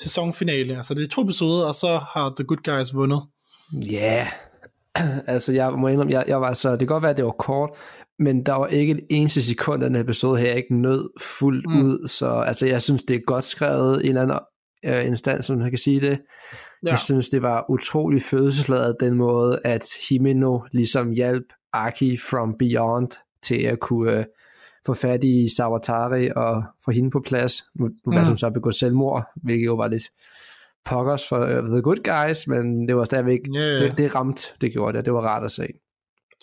sæsonfinale, 0.00 0.76
altså 0.76 0.94
det 0.94 1.02
er 1.04 1.08
to 1.08 1.22
episoder, 1.22 1.66
og 1.66 1.74
så 1.74 2.00
har 2.12 2.32
The 2.36 2.44
Good 2.44 2.78
Guys 2.78 2.94
vundet. 2.94 3.20
Ja, 3.90 4.26
yeah. 4.96 5.18
altså 5.34 5.52
jeg 5.52 5.72
må 5.72 5.88
indrømme, 5.88 6.12
jeg, 6.12 6.24
jeg 6.28 6.40
var 6.40 6.54
så, 6.54 6.70
det 6.70 6.78
kan 6.78 6.86
godt 6.86 7.02
være, 7.02 7.10
at 7.10 7.16
det 7.16 7.24
var 7.24 7.30
kort, 7.30 7.70
men 8.18 8.46
der 8.46 8.52
var 8.52 8.66
ikke 8.66 8.92
et 8.92 9.00
eneste 9.10 9.42
sekund 9.42 9.82
af 9.84 9.90
den 9.90 10.00
episode 10.00 10.40
her, 10.40 10.46
jeg 10.46 10.56
ikke 10.56 10.74
nød 10.80 11.10
fuldt 11.20 11.66
Mm. 11.68 11.82
ud, 11.82 12.08
så 12.08 12.30
altså 12.30 12.66
jeg 12.66 12.82
synes, 12.82 13.02
det 13.02 13.16
er 13.16 13.20
godt 13.26 13.44
skrevet 13.44 14.02
i 14.02 14.04
en 14.04 14.16
eller 14.16 14.22
anden 14.22 14.38
øh, 14.84 15.06
instans, 15.06 15.46
som 15.46 15.58
man 15.58 15.70
kan 15.70 15.78
sige 15.78 16.00
det. 16.00 16.18
Ja. 16.86 16.90
Jeg 16.90 16.98
synes, 16.98 17.28
det 17.28 17.42
var 17.42 17.64
utrolig 17.70 18.22
følelsesladet 18.22 18.96
den 19.00 19.14
måde, 19.14 19.60
at 19.64 19.88
Himeno 20.08 20.60
ligesom 20.72 21.10
hjalp 21.10 21.44
Aki 21.72 22.16
from 22.16 22.54
Beyond 22.58 23.08
til 23.42 23.62
at 23.62 23.80
kunne 23.80 24.18
øh, 24.18 24.24
få 24.88 24.94
fat 24.94 25.24
i 25.24 25.48
Sawatari 25.56 26.28
og 26.36 26.64
få 26.84 26.90
hende 26.90 27.10
på 27.10 27.20
plads. 27.26 27.64
Nu, 27.74 27.84
nu 28.06 28.12
Mm. 28.12 28.26
hun 28.26 28.36
så 28.38 28.50
begå 28.50 28.70
selvmord, 28.72 29.24
hvilket 29.36 29.66
jo 29.66 29.74
var 29.74 29.88
lidt 29.88 30.02
pokkers 30.84 31.28
for 31.28 31.38
uh, 31.38 31.50
The 31.72 31.82
Good 31.82 32.02
Guys, 32.26 32.46
men 32.46 32.88
det 32.88 32.96
var 32.96 33.04
stadigvæk, 33.04 33.40
ja. 33.54 33.60
det, 33.60 33.98
det 33.98 34.14
ramte, 34.14 34.42
det 34.60 34.72
gjorde 34.72 34.96
det, 34.98 35.04
det 35.04 35.12
var 35.12 35.20
rart 35.20 35.44
at 35.44 35.50
se. 35.50 35.66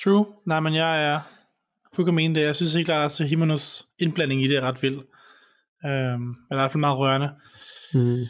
True. 0.03 0.25
Nej, 0.45 0.59
men 0.59 0.73
jeg 0.75 1.05
er 1.13 1.19
enig 2.19 2.25
i 2.31 2.33
det. 2.33 2.41
Jeg 2.41 2.55
synes 2.55 2.73
helt 2.73 2.85
klart, 2.87 3.21
at 3.21 3.27
Himonos 3.27 3.85
indblanding 3.99 4.43
i 4.43 4.47
det 4.47 4.57
er 4.57 4.61
ret 4.61 4.83
vild. 4.83 4.99
Øhm, 5.85 6.21
men 6.21 6.35
i 6.51 6.55
hvert 6.55 6.71
fald 6.71 6.79
meget 6.79 6.97
rørende. 6.97 7.29
Mm. 7.93 8.25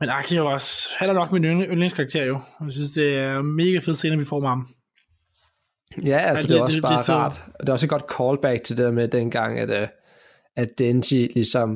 Men 0.00 0.08
Aki 0.10 0.34
er 0.34 0.38
jo 0.38 0.46
også, 0.46 0.88
han 0.98 1.08
er 1.10 1.12
nok 1.12 1.32
min 1.32 1.44
yndling- 1.44 1.70
yndlingskarakter 1.70 2.24
jo. 2.24 2.40
Jeg 2.64 2.72
synes, 2.72 2.92
det 2.92 3.16
er 3.18 3.42
mega 3.42 3.78
fed 3.78 3.94
scene, 3.94 4.18
vi 4.18 4.24
får 4.24 4.40
med 4.40 4.48
ham. 4.48 4.66
Ja, 6.06 6.18
altså 6.18 6.26
Ja, 6.26 6.32
det, 6.42 6.48
det 6.48 6.50
er 6.50 6.54
det- 6.54 6.62
også 6.62 6.74
det- 6.76 6.82
bare 6.82 6.96
det 6.98 7.06
så- 7.06 7.12
rart. 7.14 7.44
Og 7.54 7.60
det 7.60 7.68
er 7.68 7.72
også 7.72 7.86
et 7.86 7.90
godt 7.90 8.04
callback 8.16 8.62
til 8.62 8.76
det 8.76 8.84
der 8.84 8.92
med 8.92 9.08
dengang, 9.08 9.58
at, 9.58 9.82
uh, 9.82 9.88
at 10.56 10.68
Denji 10.78 11.26
ligesom 11.34 11.70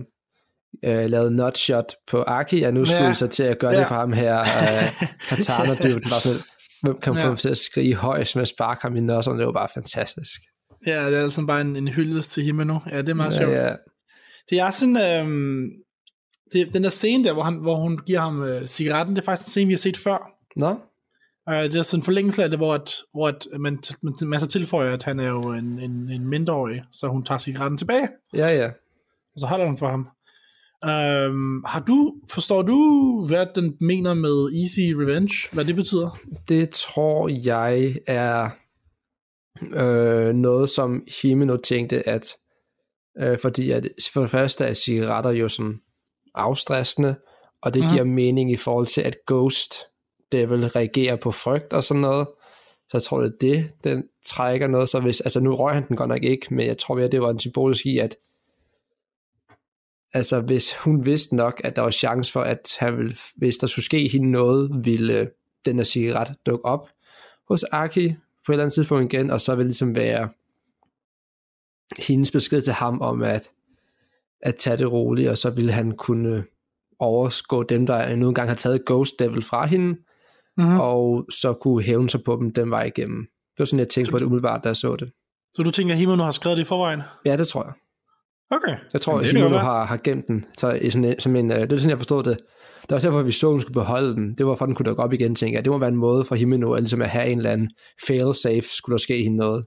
uh, 0.88 1.04
lavede 1.04 1.30
nutshot 1.36 1.92
på 2.10 2.22
Aki, 2.26 2.62
og 2.62 2.74
nu 2.74 2.86
skulle 2.86 3.00
Ja. 3.02 3.06
ja. 3.06 3.14
så 3.14 3.26
til 3.26 3.42
at 3.42 3.58
gøre 3.58 3.70
Ja. 3.72 3.78
det 3.80 3.86
på 3.88 3.94
ham 3.94 4.12
her, 4.12 4.40
uh, 4.40 5.06
katana 5.28 5.74
dyben 5.74 6.02
bare 6.10 6.20
sådan, 6.20 6.38
hvem 6.82 7.00
kan 7.00 7.14
Ja. 7.16 7.28
få 7.28 7.36
til 7.36 7.48
at 7.48 7.58
skrige 7.58 7.94
højst 7.94 8.36
med 8.36 8.42
at 8.42 8.48
sparke 8.48 8.82
ham 8.82 8.96
i 8.96 9.00
nosserne, 9.00 9.38
det 9.38 9.46
var 9.46 9.52
bare 9.52 9.68
fantastisk. 9.74 10.40
Ja, 10.86 11.06
det 11.10 11.18
er 11.18 11.22
altså 11.22 11.46
bare 11.46 11.60
en, 11.60 11.76
en 11.76 11.88
hyldest 11.88 12.30
til 12.32 12.42
Himeno. 12.44 12.78
Ja, 12.90 12.98
det 12.98 13.08
er 13.08 13.14
meget 13.14 13.34
sjovt. 13.34 13.52
ja, 13.52 13.66
ja. 13.68 13.74
Det 14.50 14.60
er 14.60 14.70
sådan, 14.70 14.96
øhm, 14.96 15.62
det, 16.52 16.72
den 16.74 16.82
der 16.84 16.88
scene 16.90 17.24
der, 17.24 17.32
hvor, 17.32 17.42
han, 17.42 17.54
hvor 17.54 17.76
hun 17.76 17.98
giver 18.06 18.20
ham 18.20 18.42
øh, 18.42 18.68
cigaretten, 18.68 19.16
det 19.16 19.22
er 19.22 19.24
faktisk 19.24 19.46
en 19.46 19.50
scene, 19.50 19.66
vi 19.66 19.72
har 19.72 19.78
set 19.78 19.96
før. 19.96 20.30
Nå, 20.56 20.76
Uh, 21.50 21.54
det 21.54 21.74
er 21.74 21.82
sådan 21.82 22.00
en 22.00 22.04
forlængelse 22.04 22.44
af 22.44 22.50
det, 22.50 22.58
hvor, 22.58 22.74
at, 22.74 22.94
hvor 23.12 23.28
at 23.28 23.46
man, 23.60 23.78
man, 24.02 24.14
man 24.22 24.40
så 24.40 24.46
tilføjer, 24.46 24.92
at 24.92 25.02
han 25.02 25.20
er 25.20 25.28
jo 25.28 25.42
en, 25.42 25.78
en, 25.78 26.10
en 26.10 26.26
mindreårig, 26.26 26.82
så 26.90 27.08
hun 27.08 27.24
tager 27.24 27.38
cigaretten 27.38 27.78
tilbage, 27.78 28.08
ja, 28.34 28.48
ja. 28.48 28.66
og 29.34 29.40
så 29.40 29.46
holder 29.46 29.66
den 29.66 29.76
for 29.76 29.88
ham. 29.88 30.08
Um, 30.86 31.64
har 31.66 31.84
du, 31.86 32.14
forstår 32.30 32.62
du, 32.62 32.76
hvad 33.28 33.46
den 33.54 33.76
mener 33.80 34.14
med 34.14 34.60
easy 34.60 34.94
revenge? 34.94 35.48
Hvad 35.52 35.64
det 35.64 35.76
betyder? 35.76 36.18
Det 36.48 36.70
tror 36.70 37.30
jeg 37.46 37.96
er 38.06 38.50
øh, 39.74 40.34
noget, 40.34 40.70
som 40.70 41.02
Himeno 41.22 41.56
tænkte, 41.56 42.08
at 42.08 42.34
øh, 43.20 43.38
fordi 43.38 43.70
at 43.70 43.88
for 44.12 44.20
det 44.20 44.30
første 44.30 44.64
er 44.64 44.74
cigaretter 44.74 45.30
jo 45.30 45.48
sådan 45.48 45.80
afstressende, 46.34 47.14
og 47.62 47.74
det 47.74 47.82
mm. 47.82 47.88
giver 47.88 48.04
mening 48.04 48.52
i 48.52 48.56
forhold 48.56 48.86
til, 48.86 49.00
at 49.00 49.16
Ghost 49.26 49.74
Devil 50.32 50.66
reagerer 50.66 51.16
på 51.16 51.30
frygt 51.30 51.72
og 51.72 51.84
sådan 51.84 52.00
noget. 52.00 52.26
Så 52.88 52.96
jeg 52.96 53.02
tror, 53.02 53.20
det 53.20 53.32
er 53.32 53.36
det, 53.40 53.70
den 53.84 54.04
trækker 54.26 54.66
noget. 54.66 54.88
Så 54.88 55.00
hvis, 55.00 55.20
altså 55.20 55.40
nu 55.40 55.54
røg 55.54 55.74
han 55.74 55.88
den 55.88 55.96
godt 55.96 56.08
nok 56.08 56.22
ikke, 56.22 56.54
men 56.54 56.66
jeg 56.66 56.78
tror 56.78 56.94
mere, 56.94 57.08
det 57.08 57.22
var 57.22 57.30
en 57.30 57.38
symbolisk 57.38 57.86
i, 57.86 57.98
at 57.98 58.16
altså 60.12 60.40
hvis 60.40 60.76
hun 60.76 61.06
vidste 61.06 61.36
nok, 61.36 61.60
at 61.64 61.76
der 61.76 61.82
var 61.82 61.90
chance 61.90 62.32
for, 62.32 62.40
at 62.40 62.76
han 62.78 62.96
ville, 62.96 63.16
hvis 63.36 63.56
der 63.56 63.66
skulle 63.66 63.84
ske 63.84 64.08
hende 64.08 64.30
noget, 64.30 64.84
ville 64.84 65.30
den 65.64 65.76
her 65.76 65.84
cigaret 65.84 66.34
dukke 66.46 66.64
op 66.64 66.88
hos 67.48 67.64
Aki 67.72 68.08
på 68.46 68.52
et 68.52 68.54
eller 68.54 68.64
andet 68.64 68.74
tidspunkt 68.74 69.12
igen, 69.12 69.30
og 69.30 69.40
så 69.40 69.54
vil 69.54 69.66
ligesom 69.66 69.94
være 69.94 70.28
hendes 71.98 72.30
besked 72.30 72.62
til 72.62 72.72
ham 72.72 73.00
om 73.00 73.22
at, 73.22 73.50
at 74.40 74.56
tage 74.56 74.76
det 74.76 74.92
roligt, 74.92 75.28
og 75.28 75.38
så 75.38 75.50
ville 75.50 75.72
han 75.72 75.92
kunne 75.92 76.44
overskå 76.98 77.62
dem, 77.62 77.86
der 77.86 78.06
endnu 78.06 78.28
engang 78.28 78.48
har 78.48 78.56
taget 78.56 78.84
Ghost 78.86 79.18
Devil 79.18 79.42
fra 79.42 79.66
hende, 79.66 79.98
Mm-hmm. 80.56 80.72
mm. 80.72 80.80
og 80.80 81.26
så 81.40 81.52
kunne 81.52 81.82
hævne 81.82 82.10
sig 82.10 82.20
på 82.22 82.36
dem 82.40 82.52
den 82.52 82.70
vej 82.70 82.84
igennem. 82.84 83.20
Det 83.20 83.58
var 83.58 83.64
sådan, 83.64 83.78
jeg 83.78 83.88
tænkte 83.88 84.12
på 84.12 84.18
det 84.18 84.24
umiddelbart, 84.24 84.64
da 84.64 84.68
jeg 84.68 84.76
så 84.76 84.96
det. 84.96 85.10
Så 85.56 85.62
du 85.62 85.70
tænker, 85.70 85.94
at 85.94 85.98
Himeno 85.98 86.24
har 86.24 86.30
skrevet 86.30 86.56
det 86.56 86.64
i 86.64 86.66
forvejen? 86.66 87.02
Ja, 87.26 87.36
det 87.36 87.48
tror 87.48 87.64
jeg. 87.64 87.72
Okay. 88.50 88.76
Jeg 88.92 89.00
tror, 89.00 89.18
at 89.18 89.34
være. 89.34 89.58
har, 89.58 89.84
har 89.84 89.96
gemt 89.96 90.26
den 90.26 90.44
så 90.58 90.70
i 90.70 90.90
sådan 90.90 91.04
en, 91.04 91.20
som 91.20 91.36
en, 91.36 91.52
øh, 91.52 91.58
det 91.58 91.72
er 91.72 91.76
sådan, 91.76 91.90
jeg 91.90 91.98
forstod 91.98 92.22
det. 92.22 92.38
Det 92.82 92.90
var 92.90 92.96
også 92.96 93.08
derfor, 93.08 93.20
at 93.20 93.26
vi 93.26 93.32
så, 93.32 93.46
at 93.46 93.52
hun 93.52 93.60
skulle 93.60 93.74
beholde 93.74 94.14
den. 94.14 94.34
Det 94.38 94.46
var 94.46 94.54
for, 94.54 94.64
at 94.64 94.66
den 94.66 94.74
kunne 94.74 94.86
dukke 94.86 95.02
op 95.02 95.12
igen, 95.12 95.34
tænker 95.34 95.58
jeg. 95.58 95.64
Det 95.64 95.72
må 95.72 95.78
være 95.78 95.88
en 95.88 95.96
måde 95.96 96.24
for 96.24 96.34
Himeno 96.34 96.72
at, 96.72 96.82
ligesom 96.82 97.02
at 97.02 97.10
have 97.10 97.28
en 97.28 97.38
eller 97.38 97.50
anden 97.50 97.70
fail-safe, 98.06 98.68
skulle 98.76 98.94
der 98.94 98.98
ske 98.98 99.22
hende 99.22 99.36
noget. 99.36 99.64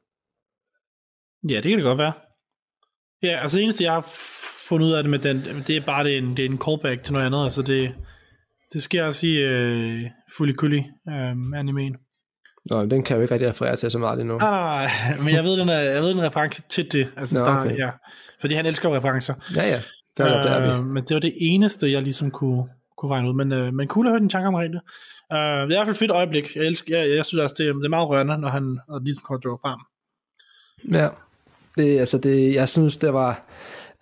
Ja, 1.49 1.55
det 1.55 1.63
kan 1.63 1.77
det 1.77 1.83
godt 1.83 1.97
være. 1.97 2.13
Ja, 3.23 3.39
altså 3.41 3.57
det 3.57 3.63
eneste, 3.63 3.83
jeg 3.83 3.93
har 3.93 4.05
fundet 4.69 4.87
ud 4.87 4.93
af 4.93 5.03
det 5.03 5.09
med 5.09 5.19
den, 5.19 5.63
det 5.67 5.77
er 5.77 5.85
bare, 5.85 6.03
det 6.03 6.13
er 6.13 6.17
en, 6.17 6.37
det 6.37 6.45
er 6.45 6.49
en 6.49 6.61
callback 6.65 7.03
til 7.03 7.13
noget 7.13 7.25
andet. 7.25 7.43
Altså 7.43 7.61
det, 7.61 7.93
det 8.73 8.83
sker 8.83 9.03
også 9.03 9.27
i 9.27 9.45
uh, 9.45 10.09
Fulikuli 10.37 10.83
um, 11.07 11.53
animeen. 11.53 11.95
Nå, 12.69 12.85
den 12.85 13.03
kan 13.03 13.13
jeg 13.15 13.17
jo 13.17 13.21
ikke 13.21 13.33
rigtig 13.33 13.49
referere 13.49 13.75
til 13.75 13.91
så 13.91 13.99
meget 13.99 14.19
endnu. 14.21 14.37
Nej, 14.37 14.49
nej, 14.51 14.91
nej, 15.09 15.17
men 15.25 15.33
jeg 15.33 15.43
ved, 15.43 15.57
den 15.57 15.69
er, 15.69 15.79
jeg 15.79 16.01
ved, 16.01 16.09
den 16.09 16.19
er 16.19 16.25
reference 16.25 16.63
til 16.69 16.91
det. 16.91 17.07
Altså, 17.17 17.39
Nå, 17.39 17.45
der, 17.45 17.61
okay. 17.61 17.77
ja, 17.77 17.89
fordi 18.41 18.55
han 18.55 18.65
elsker 18.65 18.89
jo 18.89 18.95
referencer. 18.95 19.33
Ja, 19.55 19.67
ja. 19.67 19.81
Der, 20.17 20.25
er, 20.25 20.41
der 20.41 20.49
er 20.49 20.61
vi. 20.77 20.79
Øh, 20.79 20.85
men 20.85 21.03
det 21.03 21.13
var 21.13 21.19
det 21.19 21.33
eneste, 21.39 21.91
jeg 21.91 22.01
ligesom 22.01 22.31
kunne, 22.31 22.63
kunne 22.97 23.11
regne 23.11 23.29
ud. 23.29 23.33
Men, 23.33 23.51
øh, 23.51 23.73
men 23.73 23.87
cool 23.87 24.05
at 24.07 24.11
høre 24.11 24.19
din 24.19 24.29
tanke 24.29 24.47
omkring 24.47 24.73
det. 24.73 24.81
Øh, 25.33 25.37
det 25.37 25.43
er 25.61 25.63
i 25.63 25.67
hvert 25.67 25.85
fald 25.85 25.95
et 25.95 25.99
fedt 25.99 26.11
øjeblik. 26.11 26.55
Jeg, 26.55 26.65
elsker, 26.65 26.99
jeg, 26.99 27.15
jeg 27.15 27.25
synes 27.25 27.41
også, 27.43 27.55
det, 27.57 27.67
er- 27.69 27.73
det 27.73 27.85
er 27.85 27.89
meget 27.89 28.09
rørende, 28.09 28.37
når 28.37 28.49
han 28.49 28.63
når 28.89 28.99
ligesom 28.99 29.23
kommer 29.27 29.53
at 29.53 29.59
frem. 29.61 29.79
Ja. 30.93 31.09
Det, 31.77 31.99
altså 31.99 32.17
det, 32.17 32.53
jeg 32.55 32.69
synes, 32.69 32.97
det 32.97 33.13
var, 33.13 33.41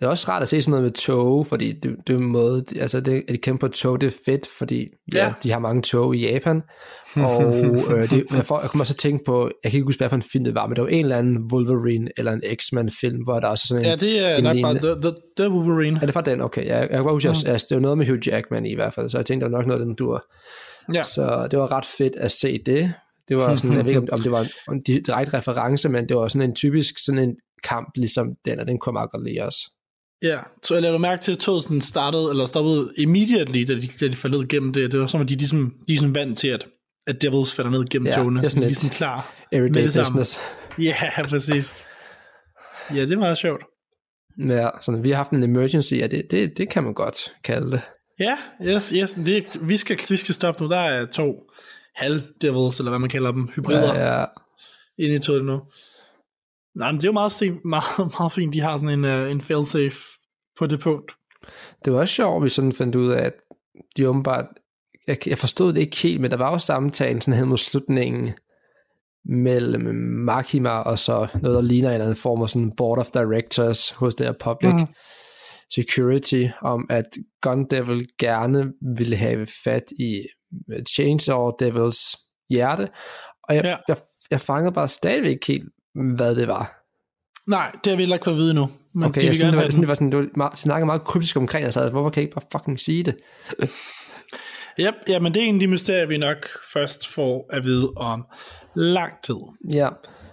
det 0.04 0.08
er 0.08 0.10
også 0.10 0.28
rart 0.28 0.42
at 0.42 0.48
se 0.48 0.62
sådan 0.62 0.70
noget 0.70 0.82
med 0.82 0.90
tog, 0.92 1.46
fordi 1.46 1.72
det, 1.72 1.96
det 2.06 2.12
er 2.14 2.18
en 2.18 2.24
måde, 2.24 2.62
de- 2.70 2.80
altså 2.80 3.00
det, 3.00 3.12
at 3.12 3.32
de 3.32 3.36
kæmper 3.36 3.66
på 3.68 3.72
tog, 3.72 4.00
det 4.00 4.06
er 4.06 4.16
fedt, 4.26 4.46
fordi 4.58 4.88
ja, 5.12 5.24
Ja. 5.26 5.32
de 5.42 5.50
har 5.52 5.58
mange 5.58 5.82
tog 5.82 6.16
i 6.16 6.30
Japan, 6.32 6.62
og 7.16 7.44
øh, 7.96 8.10
det, 8.10 8.24
jeg, 8.34 8.44
får, 8.46 8.60
jeg 8.60 8.70
kommer 8.70 8.82
også 8.82 8.92
at 8.92 8.96
tænke 8.98 9.24
på, 9.24 9.50
jeg 9.64 9.70
kan 9.72 9.78
ikke 9.78 9.84
huske, 9.86 10.00
hvad 10.00 10.08
for 10.08 10.16
en 10.16 10.22
film 10.32 10.44
det 10.44 10.54
var, 10.54 10.66
men 10.66 10.76
det 10.76 10.82
var 10.82 10.88
en 10.88 11.00
eller 11.04 11.16
anden 11.18 11.38
Wolverine 11.52 12.08
eller 12.16 12.32
en 12.32 12.42
X-Men 12.60 12.90
film, 13.00 13.22
hvor 13.24 13.40
der 13.40 13.48
også 13.48 13.62
er 13.64 13.66
sådan 13.66 13.84
en, 13.84 13.90
Ja, 13.90 13.96
det 13.96 14.18
er 14.30 14.36
en 14.36 14.44
nok 14.44 14.56
bare 14.62 14.74
The, 14.94 15.10
the, 15.10 15.12
the 15.38 15.50
Wolverine. 15.50 15.98
er 16.02 16.06
det 16.06 16.12
fra 16.14 16.20
den? 16.20 16.40
Okay, 16.40 16.66
jeg, 16.66 16.78
jeg 16.80 16.88
kan 16.90 17.02
bare 17.04 17.12
huske, 17.14 17.28
at 17.28 17.48
altså, 17.48 17.66
det 17.70 17.74
var 17.74 17.80
noget 17.80 17.98
med 17.98 18.06
Hugh 18.06 18.28
Jackman 18.28 18.66
i 18.66 18.74
hvert 18.74 18.94
fald, 18.94 19.10
så 19.10 19.18
jeg 19.18 19.26
tænkte, 19.26 19.44
det 19.44 19.52
var 19.52 19.58
nok 19.58 19.66
noget, 19.66 19.86
den 19.86 19.94
dur. 19.94 20.24
Ja. 20.94 21.02
Så 21.02 21.48
det 21.50 21.58
var 21.58 21.72
ret 21.72 21.86
fedt 21.98 22.16
at 22.16 22.32
se 22.32 22.58
det. 22.66 22.92
Det 23.28 23.36
var 23.38 23.54
sådan, 23.54 23.76
jeg 23.76 23.84
ved 23.86 23.92
ikke, 23.92 24.12
om, 24.12 24.20
det 24.20 24.32
var 24.32 24.40
en, 24.40 24.74
en 24.74 24.82
direkte 24.82 25.36
reference, 25.36 25.88
men 25.88 26.08
det 26.08 26.16
var 26.16 26.28
sådan 26.28 26.48
en 26.50 26.54
typisk 26.54 26.94
sådan 27.06 27.18
en 27.18 27.34
kamp, 27.64 27.88
ligesom 27.96 28.26
den, 28.44 28.58
og 28.60 28.66
den 28.66 28.78
kunne 28.78 28.90
jeg 28.90 28.94
meget 28.94 29.10
godt 29.10 29.24
lide 29.28 29.40
også. 29.46 29.58
Ja, 30.24 30.38
så 30.62 30.74
jeg 30.74 30.82
lavede 30.82 30.98
mærke 30.98 31.22
til, 31.22 31.32
at 31.32 31.38
toget 31.38 31.62
sådan 31.62 31.80
startede, 31.80 32.30
eller 32.30 32.46
stoppede 32.46 32.92
immediately, 32.96 33.64
da 33.68 33.74
de, 33.74 33.88
da 34.00 34.08
de 34.08 34.16
faldt 34.16 34.36
ned 34.36 34.48
gennem 34.48 34.72
det. 34.72 34.92
Det 34.92 35.00
var 35.00 35.06
som, 35.06 35.20
at 35.20 35.28
de, 35.28 35.34
ligesom, 35.34 35.74
de 35.88 35.92
er 35.92 35.98
sådan 35.98 36.14
vant 36.14 36.38
til, 36.38 36.48
at, 36.48 36.66
at 37.06 37.22
Devils 37.22 37.54
falder 37.54 37.70
ned 37.70 37.84
gennem 37.90 38.06
Ja, 38.06 38.14
togene, 38.14 38.40
så 38.40 38.44
de 38.44 38.50
sådan 38.50 38.62
er 38.62 38.66
ligesom 38.66 38.90
klar. 38.90 39.34
Everyday 39.52 39.80
Med 39.80 39.84
det 39.84 39.92
samme. 39.92 40.20
business. 40.20 40.38
Ja, 40.78 41.22
præcis. 41.28 41.74
Ja, 42.94 43.06
det 43.06 43.18
meget 43.18 43.38
sjovt. 43.38 43.62
Ja, 44.48 44.68
sådan, 44.80 45.04
vi 45.04 45.10
har 45.10 45.16
haft 45.16 45.30
en 45.30 45.42
emergency, 45.42 45.94
ja, 45.94 46.06
det, 46.06 46.22
det, 46.30 46.56
det 46.56 46.70
kan 46.70 46.84
man 46.84 46.94
godt 46.94 47.32
kalde 47.44 47.70
det. 47.70 47.80
Ja, 48.20 48.36
yes, 48.62 48.88
yes, 48.90 49.12
det, 49.12 49.44
vi, 49.60 49.76
skal, 49.76 49.98
vi 50.08 50.16
skal 50.16 50.34
stoppe 50.34 50.62
nu. 50.62 50.68
Der 50.70 50.78
er 50.78 51.06
to 51.06 51.50
halv-devils, 51.96 52.78
eller 52.78 52.90
hvad 52.90 52.98
man 52.98 53.10
kalder 53.10 53.32
dem, 53.32 53.48
hybrider, 53.56 53.94
ja, 53.94 54.20
ja. 54.20 54.24
Inde 54.98 55.14
i 55.14 55.18
toget 55.18 55.44
nu. 55.44 55.60
Nej, 56.76 56.92
men 56.92 57.00
det 57.00 57.04
er 57.04 57.08
jo 57.08 57.12
meget, 57.12 57.32
meget, 57.64 58.12
meget 58.18 58.32
fint, 58.32 58.54
de 58.54 58.60
har 58.60 58.76
sådan 58.78 59.04
en, 59.04 59.04
uh, 59.04 59.30
en 59.30 59.40
failsafe 59.40 59.98
på 60.58 60.66
det 60.66 60.80
punkt. 60.80 61.12
det 61.84 61.92
var 61.92 62.00
også 62.00 62.14
sjovt, 62.14 62.36
at 62.36 62.44
vi 62.44 62.48
sådan 62.48 62.72
fandt 62.72 62.94
ud 62.94 63.10
af, 63.10 63.22
at 63.26 63.32
de 63.96 64.08
åbenbart, 64.08 64.46
jeg, 65.06 65.28
jeg 65.28 65.38
forstod 65.38 65.72
det 65.72 65.80
ikke 65.80 65.96
helt, 65.96 66.20
men 66.20 66.30
der 66.30 66.36
var 66.36 66.50
jo 66.50 66.58
samtalen 66.58 67.20
sådan 67.20 67.38
hen 67.38 67.48
mod 67.48 67.58
slutningen, 67.58 68.34
mellem 69.24 69.94
Makima 70.24 70.70
og 70.70 70.98
så 70.98 71.26
noget, 71.42 71.56
der 71.56 71.62
ligner 71.62 71.88
en 71.88 71.94
eller 71.94 72.04
anden 72.04 72.16
form 72.16 72.42
af 72.42 72.50
sådan 72.50 72.72
board 72.76 72.98
of 72.98 73.10
directors 73.10 73.90
hos 73.90 74.14
det 74.14 74.26
her 74.26 74.34
public 74.40 74.72
mm. 74.72 74.86
security, 75.74 76.46
om 76.60 76.86
at 76.90 77.06
Gun 77.40 77.66
Devil 77.70 78.06
gerne 78.18 78.72
ville 78.96 79.16
have 79.16 79.46
fat 79.64 79.84
i 79.98 80.22
Chainsaw 80.94 81.50
Devils 81.58 81.98
hjerte, 82.50 82.88
og 83.42 83.54
jeg, 83.54 83.64
Ja. 83.64 83.76
jeg, 83.88 83.96
jeg 84.30 84.40
fangede 84.40 84.72
bare 84.72 84.88
stadigvæk 84.88 85.30
ikke 85.30 85.46
helt, 85.46 85.68
hvad 86.16 86.36
det 86.36 86.48
var. 86.48 86.83
Nej, 87.46 87.70
det 87.84 87.90
har 87.90 87.96
vi 87.96 88.02
heller 88.02 88.16
ikke 88.16 88.24
fået 88.24 88.34
at 88.34 88.38
vide 88.38 88.54
nu. 88.54 88.68
Men 88.92 89.04
Okay, 89.08 89.20
de 89.20 89.26
jeg 89.26 89.34
synes, 89.36 89.50
det 89.54 89.56
var, 89.62 89.64
sådan, 89.70 89.80
det 89.80 89.88
var 89.88 89.94
sådan, 89.94 90.10
det 90.12 90.18
var 90.18 90.26
meget, 90.36 90.58
snakkede 90.58 90.86
meget 90.86 91.04
kryptisk 91.04 91.36
omkring, 91.36 91.72
sad, 91.72 91.90
hvorfor 91.90 92.10
kan 92.10 92.20
jeg 92.20 92.24
ikke 92.28 92.34
bare 92.34 92.60
fucking 92.60 92.80
sige 92.80 93.02
det? 93.02 93.16
Ja, 94.78 94.90
ja, 95.08 95.18
men 95.20 95.34
det 95.34 95.42
er 95.42 95.46
en 95.46 95.54
af 95.54 95.60
de 95.60 95.66
mysterier, 95.66 96.06
vi 96.06 96.16
nok 96.18 96.46
først 96.72 97.08
får 97.08 97.46
at 97.52 97.64
vide 97.64 97.92
om 97.96 98.24
lang 98.74 99.12
tid. 99.24 99.36
Ja, 99.72 99.88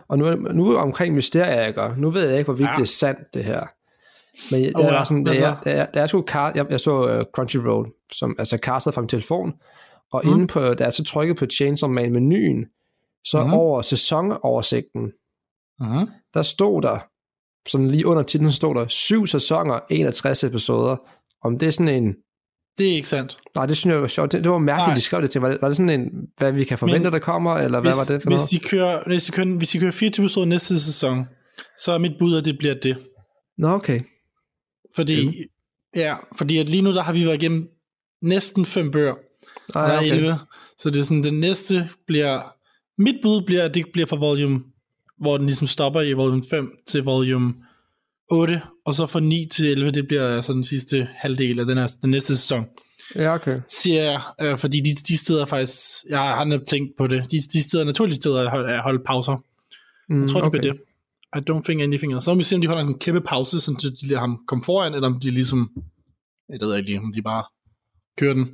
og 0.07 0.17
nu, 0.17 0.25
er- 0.25 0.53
nu 0.53 0.77
omkring 0.77 1.15
mysterier, 1.15 1.61
jeg 1.61 1.73
gør. 1.73 1.95
Nu 1.97 2.09
ved 2.11 2.27
jeg 2.29 2.37
ikke, 2.37 2.45
hvorvidt 2.47 2.67
Ja. 2.67 2.71
ja. 2.71 2.75
det 2.75 2.81
er 2.81 2.87
sandt, 2.87 3.19
det 3.33 3.43
her. 3.45 3.63
Men 4.51 4.63
det 4.63 4.75
Åh, 4.75 4.85
er 4.85 4.93
ja. 4.93 5.05
sådan, 5.05 5.23
Hvad 5.23 5.33
da 5.33 5.39
så? 5.39 5.45
jeg, 5.45 5.57
da 5.65 5.69
jeg, 5.69 5.87
da 5.93 5.99
jeg, 6.55 6.65
jeg, 6.69 6.79
så 6.79 7.17
uh, 7.19 7.23
Crunchyroll, 7.35 7.87
som 8.11 8.35
altså 8.39 8.57
castet 8.57 8.93
fra 8.93 9.01
min 9.01 9.09
telefon, 9.09 9.53
og 10.11 10.21
Mm. 10.25 10.31
inde 10.31 10.47
på, 10.47 10.73
da 10.73 10.83
jeg 10.83 10.93
så 10.93 11.03
trykkede 11.03 11.37
på 11.37 11.45
Chainsaw 11.45 11.89
Man-menuen, 11.89 12.65
så 13.25 13.43
mm. 13.43 13.53
over 13.53 13.81
sæsonoversigten, 13.81 15.11
Mm-hmm. 15.81 16.07
der 16.33 16.43
stod 16.43 16.81
der, 16.81 16.99
sådan 17.69 17.87
lige 17.87 18.05
under 18.07 18.23
titlen 18.23 18.51
stod 18.51 18.75
der, 18.75 18.87
syv 18.87 19.27
sæsoner, 19.27 19.79
61 19.89 20.43
episoder. 20.43 20.97
Om 21.43 21.59
det 21.59 21.67
er 21.67 21.71
sådan 21.71 22.03
en, 22.03 22.15
Det 22.77 22.89
er 22.91 22.95
ikke 22.95 23.07
sandt. 23.07 23.37
nej, 23.55 23.65
det 23.65 23.77
synes 23.77 23.93
jeg 23.93 24.01
var 24.01 24.07
sjovt. 24.07 24.31
Det, 24.31 24.43
det 24.43 24.51
var 24.51 24.57
mærkeligt, 24.57 24.87
Nej. 24.87 24.95
de 24.95 25.01
skrev 25.01 25.21
det 25.21 25.29
til. 25.31 25.41
Var 25.41 25.49
det, 25.49 25.57
var 25.61 25.67
det 25.67 25.77
sådan 25.77 26.01
en, 26.01 26.09
hvad 26.37 26.51
vi 26.51 26.63
kan 26.63 26.77
forvente, 26.77 26.99
Men 27.03 27.13
der 27.13 27.19
kommer, 27.19 27.55
eller 27.55 27.79
hvad 27.79 27.91
hvis, 27.91 28.09
var 28.09 28.15
det 28.15 28.21
for 28.23 28.29
hvis 28.29 28.37
noget? 28.39 28.51
De 28.51 28.59
kører, 28.69 29.03
hvis, 29.07 29.23
de 29.25 29.31
kører, 29.31 29.57
hvis 29.57 29.69
de 29.69 29.79
kører 29.79 29.91
24 29.91 30.23
episoder 30.23 30.45
næste 30.47 30.79
sæson, 30.79 31.25
så 31.77 31.91
er 31.91 31.97
mit 31.97 32.11
bud, 32.19 32.35
at 32.37 32.45
det 32.45 32.57
bliver 32.57 32.73
det. 32.83 32.97
Nå, 33.57 33.67
okay. 33.67 33.99
Fordi, 34.95 35.25
Mhm. 35.25 35.35
ja, 35.95 36.15
fordi 36.37 36.57
at 36.57 36.69
lige 36.69 36.81
nu, 36.81 36.93
der 36.93 37.01
har 37.03 37.13
vi 37.13 37.25
været 37.25 37.35
igennem 37.43 37.67
næsten 38.21 38.65
fem 38.65 38.91
bøger. 38.91 39.13
Er 39.75 39.97
okay. 39.97 40.11
11. 40.11 40.39
Så 40.79 40.89
det 40.89 40.99
er 40.99 41.03
sådan, 41.03 41.23
den 41.23 41.39
næste 41.39 41.89
bliver, 42.07 42.53
mit 43.01 43.15
bud 43.23 43.41
bliver, 43.45 43.63
at 43.65 43.73
det 43.73 43.85
bliver 43.93 44.05
fra 44.07 44.15
volume, 44.15 44.59
hvor 45.21 45.37
den 45.37 45.45
ligesom 45.45 45.67
stopper 45.67 46.01
i 46.01 46.13
volume 46.13 46.43
5 46.49 46.71
til 46.87 47.03
volume 47.03 47.53
8, 48.31 48.61
og 48.85 48.93
så 48.93 49.05
fra 49.05 49.19
9 49.19 49.47
til 49.51 49.65
11, 49.65 49.91
det 49.91 50.07
bliver 50.07 50.41
så 50.41 50.53
den 50.53 50.63
sidste 50.63 51.07
halvdel 51.15 51.59
af 51.59 51.65
den, 51.65 51.77
her, 51.77 51.87
den 52.01 52.09
næste 52.11 52.37
sæson. 52.37 52.65
Ja, 53.15 53.33
okay. 53.33 53.59
Siger 53.67 54.03
jeg, 54.03 54.21
øh, 54.41 54.57
fordi 54.57 54.79
de, 54.79 54.95
de 54.95 55.17
steder 55.17 55.45
faktisk, 55.45 55.79
jeg 56.09 56.19
har 56.19 56.43
netop 56.43 56.65
tænkt 56.67 56.91
på 56.97 57.07
det, 57.07 57.31
de, 57.31 57.37
de 57.37 57.61
steder, 57.63 57.83
naturlige 57.83 58.15
steder 58.15 58.41
er 58.41 58.45
at 58.45 58.51
holde, 58.51 58.73
at 58.73 58.81
holde 58.81 59.03
pauser. 59.05 59.43
Mm, 60.09 60.21
Jeg 60.21 60.29
tror, 60.29 60.39
det 60.39 60.47
okay. 60.47 60.59
bliver 60.59 60.73
det. 60.73 60.81
I 61.35 61.39
don't 61.51 61.63
think 61.63 61.81
anything 61.81 62.23
Så 62.23 62.33
må 62.33 62.37
vi 62.37 62.43
se, 62.43 62.55
om 62.55 62.61
de 62.61 62.67
holder 62.67 62.83
en 62.83 62.99
kæmpe 62.99 63.21
pause, 63.21 63.59
så 63.59 63.93
de 64.01 64.07
lader 64.07 64.19
ham 64.19 64.43
komme 64.47 64.63
foran, 64.63 64.93
eller 64.93 65.07
om 65.07 65.19
de 65.19 65.29
ligesom, 65.29 65.69
jeg 66.49 66.57
ved 66.61 66.77
ikke 66.77 66.89
lige, 66.89 66.99
om 66.99 67.13
de 67.15 67.21
bare 67.21 67.43
kører 68.17 68.33
den. 68.33 68.47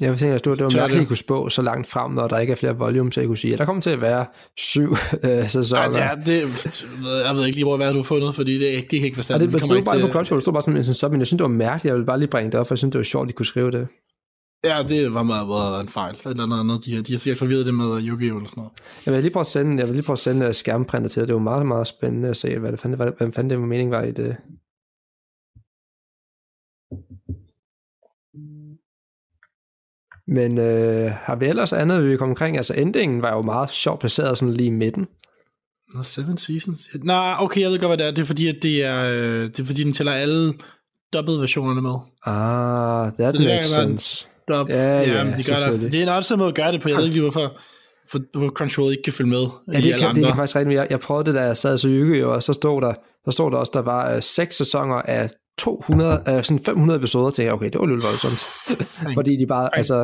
Jeg 0.00 0.18
tænker, 0.18 0.34
at 0.34 0.44
det 0.44 0.50
var, 0.50 0.56
det 0.56 0.64
var 0.64 0.80
mærkeligt, 0.80 0.82
at 0.82 1.00
det. 1.00 1.04
I 1.04 1.08
kunne 1.08 1.16
spå 1.16 1.48
så 1.48 1.62
langt 1.62 1.86
frem, 1.86 2.12
når 2.12 2.28
der 2.28 2.38
ikke 2.38 2.50
er 2.50 2.56
flere 2.56 2.76
volume, 2.76 3.12
så 3.12 3.20
jeg 3.20 3.28
kunne 3.28 3.38
sige, 3.38 3.52
at 3.52 3.58
der 3.58 3.64
kommer 3.64 3.82
til 3.82 3.90
at 3.90 4.00
være 4.00 4.26
syv 4.56 4.90
øh, 5.24 5.48
sæsoner. 5.48 5.98
Ja, 5.98 6.10
det, 6.26 6.40
jeg 7.26 7.36
ved 7.36 7.46
ikke 7.46 7.56
lige, 7.56 7.64
hvor 7.64 7.76
hvad 7.76 7.92
du 7.92 7.98
har 7.98 8.02
fundet, 8.02 8.34
fordi 8.34 8.58
det, 8.58 8.90
det 8.90 9.00
kan 9.00 9.04
ikke 9.04 9.16
være 9.16 9.24
sandt. 9.24 9.40
det, 9.40 9.52
det 9.52 9.60
kommer 9.60 9.76
stod 9.76 9.84
bare 9.84 10.00
på 10.00 10.08
Crunchyroll, 10.08 10.38
det 10.38 10.44
stod 10.44 10.52
bare 10.52 10.62
sådan 10.62 10.76
en 10.76 10.84
sub, 10.84 11.10
men 11.10 11.20
jeg 11.20 11.26
synes, 11.26 11.38
det 11.38 11.42
var 11.42 11.56
mærkeligt, 11.56 11.84
jeg 11.84 11.94
ville 11.94 12.06
bare 12.06 12.18
lige 12.18 12.28
bringe 12.28 12.52
det 12.52 12.60
op, 12.60 12.66
for 12.66 12.74
jeg 12.74 12.78
synes, 12.78 12.92
det 12.92 12.98
var 12.98 13.04
sjovt, 13.04 13.24
at 13.24 13.28
de 13.28 13.32
kunne 13.32 13.46
skrive 13.46 13.70
det. 13.70 13.88
Ja, 14.64 14.82
det 14.88 15.14
var 15.14 15.22
meget, 15.22 15.48
meget 15.48 15.80
en 15.80 15.88
fejl. 15.88 16.16
Eller 16.24 16.42
andet 16.42 16.60
andet. 16.60 16.86
De, 16.86 17.02
de 17.02 17.12
har 17.12 17.18
sikkert 17.18 17.38
forvirret 17.38 17.66
det 17.66 17.74
med 17.74 17.86
Yu-Gi-Oh! 17.86 18.36
eller 18.36 18.48
sådan 18.48 18.60
noget. 18.60 18.72
Jeg 19.06 19.14
vil 19.14 19.22
lige 19.22 19.32
prøve 19.32 19.40
at 19.40 19.46
sende, 19.46 19.78
jeg 19.78 19.86
vil 19.88 19.94
lige 19.94 20.04
prøve 20.06 20.14
at 20.14 20.18
sende 20.18 20.46
øh, 20.46 20.54
skærmprinter 20.54 21.08
til 21.08 21.20
det. 21.20 21.28
Det 21.28 21.34
var 21.34 21.40
meget, 21.40 21.66
meget 21.66 21.86
spændende 21.86 22.28
at 22.28 22.36
se, 22.36 22.58
hvad 22.58 22.72
det 22.72 22.80
fanden, 22.80 22.96
hvad, 22.96 23.10
hvad 23.18 23.32
fanden 23.32 23.50
det 23.50 23.68
mening 23.68 23.90
var 23.90 24.02
i 24.02 24.12
det. 24.12 24.36
Men 30.28 30.58
øh, 30.58 31.10
har 31.10 31.36
vi 31.36 31.46
ellers 31.46 31.72
andet, 31.72 32.04
vi 32.10 32.16
komme 32.16 32.32
omkring? 32.32 32.56
Altså 32.56 32.74
endingen 32.74 33.22
var 33.22 33.34
jo 33.34 33.42
meget 33.42 33.70
sjovt 33.70 34.00
placeret 34.00 34.38
sådan 34.38 34.54
lige 34.54 34.66
i 34.66 34.70
midten. 34.70 35.06
Nå, 35.94 36.02
Seven 36.02 36.36
Seasons? 36.36 36.88
Nej, 37.02 37.34
okay, 37.38 37.60
jeg 37.60 37.70
ved 37.70 37.78
godt, 37.78 37.88
hvad 37.90 37.98
det 37.98 38.06
er. 38.06 38.10
Det 38.10 38.22
er 38.22 38.26
fordi, 38.26 38.48
at 38.48 38.56
det 38.62 38.84
er, 38.84 39.04
øh, 39.04 39.42
det 39.42 39.60
er 39.60 39.64
fordi, 39.64 39.84
den 39.84 39.92
tæller 39.92 40.12
alle 40.12 40.54
dobbelt-versionerne 41.12 41.82
med. 41.82 41.94
Ah, 42.26 43.12
that 43.12 43.34
Så 43.34 43.38
det 43.40 43.48
makes 43.48 43.66
sense. 43.66 44.28
Dub. 44.48 44.68
Ja, 44.68 45.00
ja, 45.00 45.24
men 45.24 45.34
de 45.38 45.42
gør 45.42 45.56
det, 45.56 45.64
altså. 45.64 45.88
det 45.88 45.98
er 45.98 46.02
en 46.02 46.08
også 46.08 46.36
måde 46.36 46.48
at 46.48 46.54
gøre 46.54 46.72
det 46.72 46.82
på. 46.82 46.88
Jeg 46.88 46.96
ved 46.96 47.04
ikke 47.04 47.14
lige, 47.14 47.22
hvorfor, 47.22 47.52
for, 48.08 48.38
hvor 48.38 48.48
Crunchyroll 48.48 48.92
ikke 48.92 49.02
kan 49.02 49.12
følge 49.12 49.30
med 49.30 49.38
Ja, 49.38 49.44
i 49.44 49.48
det 49.68 49.74
alle 49.76 49.90
kan, 49.90 49.98
det 50.00 50.06
andre. 50.06 50.22
kan 50.28 50.36
faktisk 50.36 50.56
rigtigt. 50.56 50.76
Jeg, 50.76 50.86
jeg 50.90 51.00
prøvede 51.00 51.26
det, 51.26 51.34
da 51.34 51.40
jeg 51.42 51.56
sad 51.56 51.78
så 51.78 51.88
hygge, 51.88 52.26
og 52.26 52.42
så 52.42 52.52
stod 52.52 52.82
der, 52.82 52.94
der 53.24 53.30
stod 53.30 53.50
der 53.50 53.56
også, 53.56 53.72
der 53.74 53.82
var 53.82 54.14
øh, 54.14 54.22
seks 54.22 54.56
sæsoner 54.56 54.94
af 54.94 55.30
200, 55.58 56.22
øh, 56.28 56.42
sådan 56.44 56.64
500 56.64 56.98
episoder, 56.98 57.30
til 57.30 57.52
okay, 57.52 57.70
det 57.70 57.80
var 57.80 57.86
lidt 57.86 58.02
voldsomt. 58.02 58.46
fordi 59.18 59.36
de 59.36 59.46
bare, 59.46 59.76
altså, 59.76 59.98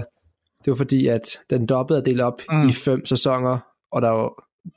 det 0.64 0.70
var 0.70 0.74
fordi, 0.74 1.06
at 1.06 1.22
den 1.50 1.66
dobbelt 1.66 1.98
er 1.98 2.02
delt 2.02 2.20
op 2.20 2.42
Mm. 2.50 2.68
i 2.68 2.72
fem 2.72 3.06
sæsoner, 3.06 3.58
og 3.92 4.02
der 4.02 4.08
var 4.10 4.32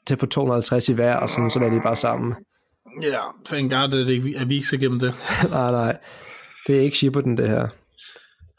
til 0.08 0.16
på 0.16 0.26
250 0.26 0.90
i 0.90 0.94
hver, 0.94 1.16
og 1.16 1.30
sådan, 1.30 1.50
så 1.52 1.60
lagde 1.60 1.76
de 1.76 1.82
bare 1.82 1.96
sammen. 1.96 2.36
Ja, 3.02 3.20
thank 3.46 3.72
god, 3.72 3.80
at, 3.84 3.92
det 3.92 4.10
ikke, 4.10 4.34
at 4.40 4.50
vi 4.50 4.54
ikke 4.54 4.68
skal 4.68 4.80
gennem 4.80 5.00
det. 5.00 5.14
nej, 5.50 5.72
nej. 5.72 5.98
Det 6.68 6.78
er 6.78 6.82
ikke 6.82 6.98
Shippuden, 6.98 7.38
det 7.38 7.50
her. 7.50 7.68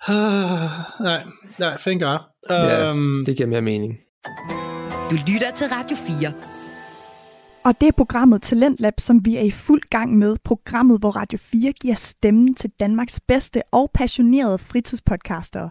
nej, 1.02 1.22
nej, 1.58 1.76
thank 1.78 2.02
god. 2.02 2.18
Ja, 2.50 2.90
Um, 2.90 3.22
det 3.26 3.36
giver 3.36 3.48
mere 3.48 3.62
mening. 3.62 3.98
Du 5.10 5.16
lytter 5.32 5.50
til 5.54 5.66
Radio 5.66 5.96
4. 5.96 6.32
Og 7.64 7.80
det 7.80 7.86
er 7.86 7.92
programmet 7.92 8.42
Talentlab, 8.42 8.94
som 9.00 9.24
vi 9.24 9.36
er 9.36 9.40
i 9.40 9.50
fuld 9.50 9.80
gang 9.90 10.18
med. 10.18 10.36
Programmet, 10.44 11.00
hvor 11.00 11.10
Radio 11.10 11.38
4 11.38 11.72
giver 11.72 11.94
stemmen 11.94 12.54
til 12.54 12.70
Danmarks 12.80 13.20
bedste 13.20 13.62
og 13.72 13.90
passionerede 13.94 14.58
fritidspodcastere. 14.58 15.70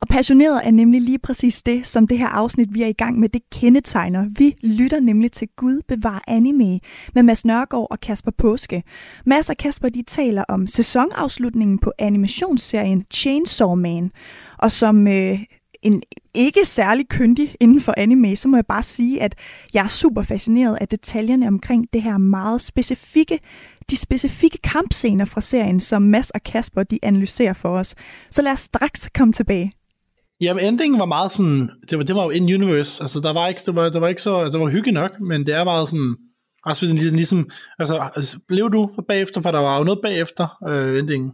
Og 0.00 0.08
passioneret 0.08 0.60
er 0.66 0.70
nemlig 0.70 1.00
lige 1.00 1.18
præcis 1.18 1.62
det, 1.62 1.86
som 1.86 2.06
det 2.06 2.18
her 2.18 2.28
afsnit, 2.28 2.74
vi 2.74 2.82
er 2.82 2.86
i 2.86 2.92
gang 2.92 3.18
med, 3.18 3.28
det 3.28 3.42
kendetegner. 3.52 4.26
Vi 4.38 4.54
lytter 4.62 5.00
nemlig 5.00 5.32
til 5.32 5.48
Gud 5.56 5.80
bevar 5.88 6.24
anime 6.26 6.80
med 7.14 7.22
Mads 7.22 7.44
Nørgaard 7.44 7.86
og 7.90 8.00
Kasper 8.00 8.32
Påske. 8.38 8.82
Mads 9.26 9.50
og 9.50 9.56
Kasper, 9.56 9.88
de 9.88 10.02
taler 10.02 10.44
om 10.48 10.66
sæsonafslutningen 10.66 11.78
på 11.78 11.92
animationsserien 11.98 13.04
Chainsaw 13.12 13.74
Man. 13.74 14.10
Og 14.58 14.72
som 14.72 15.06
øh, 15.08 15.44
en 15.82 16.02
ikke 16.34 16.64
særlig 16.64 17.08
kyndig 17.08 17.54
inden 17.60 17.80
for 17.80 17.94
anime, 17.96 18.36
så 18.36 18.48
må 18.48 18.56
jeg 18.56 18.66
bare 18.66 18.82
sige, 18.82 19.22
at 19.22 19.34
jeg 19.74 19.84
er 19.84 19.88
super 19.88 20.22
fascineret 20.22 20.78
af 20.80 20.88
detaljerne 20.88 21.46
omkring 21.48 21.88
det 21.92 22.02
her 22.02 22.18
meget 22.18 22.60
specifikke, 22.60 23.38
de 23.90 23.96
specifikke 23.96 24.58
kampscener 24.58 25.24
fra 25.24 25.40
serien, 25.40 25.80
som 25.80 26.02
Mads 26.02 26.30
og 26.30 26.42
Kasper 26.42 26.82
de 26.82 26.98
analyserer 27.02 27.52
for 27.52 27.78
os. 27.78 27.94
Så 28.30 28.42
lad 28.42 28.52
os 28.52 28.60
straks 28.60 29.10
komme 29.14 29.32
tilbage. 29.32 29.72
Jamen, 30.40 30.64
endingen 30.64 31.00
var 31.00 31.06
meget 31.06 31.32
sådan, 31.32 31.70
det 31.90 31.98
var, 31.98 32.04
det 32.04 32.16
var 32.16 32.24
jo 32.24 32.30
in-universe, 32.30 33.02
altså 33.02 33.20
der 33.20 33.32
var 33.32 33.48
ikke, 33.48 33.60
det 33.66 33.76
var, 33.76 33.88
det 33.88 34.00
var 34.00 34.08
ikke 34.08 34.22
så, 34.22 34.44
det 34.44 34.60
var 34.60 34.70
hygge 34.70 34.92
nok, 34.92 35.20
men 35.20 35.46
det 35.46 35.54
er 35.54 35.64
meget 35.64 35.88
sådan, 35.88 36.16
altså 36.64 36.86
ligesom, 36.86 37.16
ligesom 37.16 37.50
altså, 37.78 38.10
altså 38.16 38.38
blev 38.48 38.70
du 38.70 38.90
bagefter, 39.08 39.40
for 39.40 39.50
der 39.50 39.60
var 39.60 39.78
jo 39.78 39.84
noget 39.84 40.00
bagefter 40.02 40.46
øh, 40.68 40.98
endingen. 40.98 41.32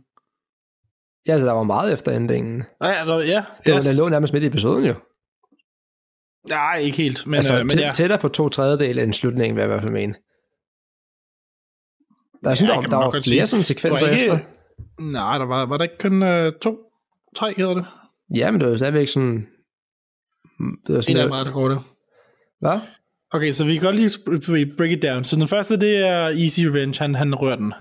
Ja, 1.26 1.32
altså, 1.32 1.46
der 1.46 1.52
var 1.52 1.62
meget 1.62 1.92
efter 1.92 2.12
endingen. 2.16 2.64
Ja, 2.82 2.86
altså, 2.86 3.18
ja. 3.18 3.44
Det 3.66 3.72
var, 3.74 3.78
yes. 3.80 3.86
der 3.86 3.92
lå 3.94 4.08
nærmest 4.08 4.32
midt 4.32 4.44
i 4.44 4.46
episoden 4.46 4.84
jo. 4.84 4.94
Nej, 6.48 6.76
ikke 6.78 6.96
helt. 6.96 7.26
Men, 7.26 7.34
altså, 7.34 7.52
øh, 7.54 7.58
men 7.60 7.78
ja. 7.78 7.90
tættere 7.94 8.18
på 8.18 8.28
to 8.28 8.48
tredjedel 8.48 8.98
end 8.98 9.12
slutningen, 9.12 9.56
vil 9.56 9.60
jeg 9.60 9.66
i 9.68 9.72
hvert 9.72 9.82
fald 9.82 9.92
mene. 9.92 10.14
Der, 12.44 12.50
er 12.50 12.56
Ja, 12.60 12.66
der, 12.66 12.80
kan 12.80 12.90
der 12.90 12.96
man 12.98 13.04
var 13.04 13.10
flere 13.10 13.22
sige. 13.22 13.46
sådan 13.46 13.62
sekvenser 13.64 14.06
var 14.06 14.12
ikke- 14.12 14.24
efter. 14.26 14.38
Nej, 15.00 15.38
der 15.38 15.44
var, 15.46 15.66
var 15.66 15.76
der 15.76 15.84
ikke 15.84 15.98
kun 16.00 16.22
øh, 16.22 16.52
to, 16.62 16.78
tre 17.36 17.54
hedder 17.56 17.74
det? 17.74 17.86
Ja, 18.36 18.50
men 18.50 18.60
det 18.60 18.66
var 18.66 18.72
jo 18.72 18.78
stadigvæk 18.78 19.08
sådan... 19.08 19.36
Det 20.86 20.92
var 20.92 20.96
En 20.96 21.02
sådan 21.02 21.16
af 21.16 21.22
dem 21.22 21.30
der, 21.30 21.38
er, 21.38 21.44
der 21.44 21.52
går 21.52 21.68
det. 21.68 21.78
hvad? 22.60 22.78
Okay, 23.30 23.50
så 23.50 23.64
vi 23.64 23.74
kan 23.76 23.82
godt 23.82 23.96
lige 23.96 24.76
break 24.76 24.90
it 24.90 25.02
down. 25.02 25.24
Så 25.24 25.36
den 25.36 25.48
første, 25.48 25.80
det 25.80 26.06
er 26.06 26.26
Easy 26.28 26.60
Revenge, 26.60 26.98
han, 26.98 27.14
han 27.14 27.34
rører 27.34 27.56
den. 27.56 27.72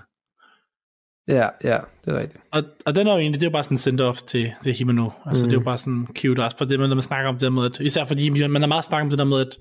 Ja, 1.28 1.48
ja, 1.64 1.78
det 2.04 2.14
er 2.14 2.20
rigtigt. 2.20 2.44
Og, 2.52 2.62
og 2.86 2.94
den 2.94 3.06
er 3.06 3.12
jo 3.12 3.18
egentlig, 3.18 3.40
det 3.40 3.46
er 3.46 3.50
jo 3.50 3.52
bare 3.52 3.64
sådan 3.64 3.74
en 3.74 3.78
send-off 3.78 4.26
til, 4.26 4.52
til 4.62 4.72
Himeno. 4.72 5.10
Altså, 5.26 5.44
mm. 5.44 5.48
det 5.48 5.56
er 5.56 5.60
jo 5.60 5.64
bare 5.64 5.78
sådan 5.78 6.06
cute 6.18 6.40
også 6.40 6.56
på 6.56 6.64
det, 6.64 6.78
når 6.78 6.94
man 6.94 7.02
snakker 7.02 7.28
om 7.28 7.34
det 7.34 7.42
der 7.42 7.50
med, 7.50 7.64
at, 7.64 7.80
især 7.80 8.04
fordi 8.04 8.30
man 8.30 8.62
er 8.62 8.66
meget 8.66 8.84
snakket 8.84 9.04
om 9.04 9.10
det 9.10 9.18
der 9.18 9.24
med, 9.24 9.40
at, 9.40 9.58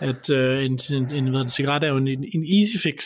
at 0.00 0.30
uh, 0.30 0.64
en, 0.64 0.78
en, 0.92 1.14
en, 1.14 1.30
hvad, 1.30 1.40
en 1.40 1.48
cigaret 1.48 1.84
er 1.84 1.88
jo 1.88 1.96
en, 1.96 2.08
en 2.08 2.44
easy 2.58 2.82
fix. 2.82 3.04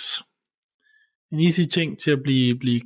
En 1.32 1.40
easy 1.40 1.60
ting 1.72 1.98
til 1.98 2.10
at 2.10 2.22
blive, 2.22 2.58
blive 2.58 2.80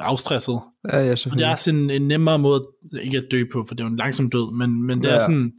afstresset. 0.00 0.60
Ja, 0.92 0.98
ja, 0.98 1.10
Og 1.10 1.38
det 1.38 1.46
er 1.46 1.54
sådan 1.54 1.80
en, 1.80 1.90
en 1.90 2.08
nemmere 2.08 2.38
måde, 2.38 2.66
ikke 3.02 3.18
at 3.18 3.24
dø 3.30 3.44
på, 3.52 3.64
for 3.68 3.74
det 3.74 3.80
er 3.80 3.84
jo 3.84 3.90
en 3.90 3.96
langsom 3.96 4.30
død, 4.30 4.56
men, 4.56 4.86
men 4.86 5.02
det 5.02 5.08
ja. 5.08 5.14
er 5.14 5.18
sådan, 5.18 5.52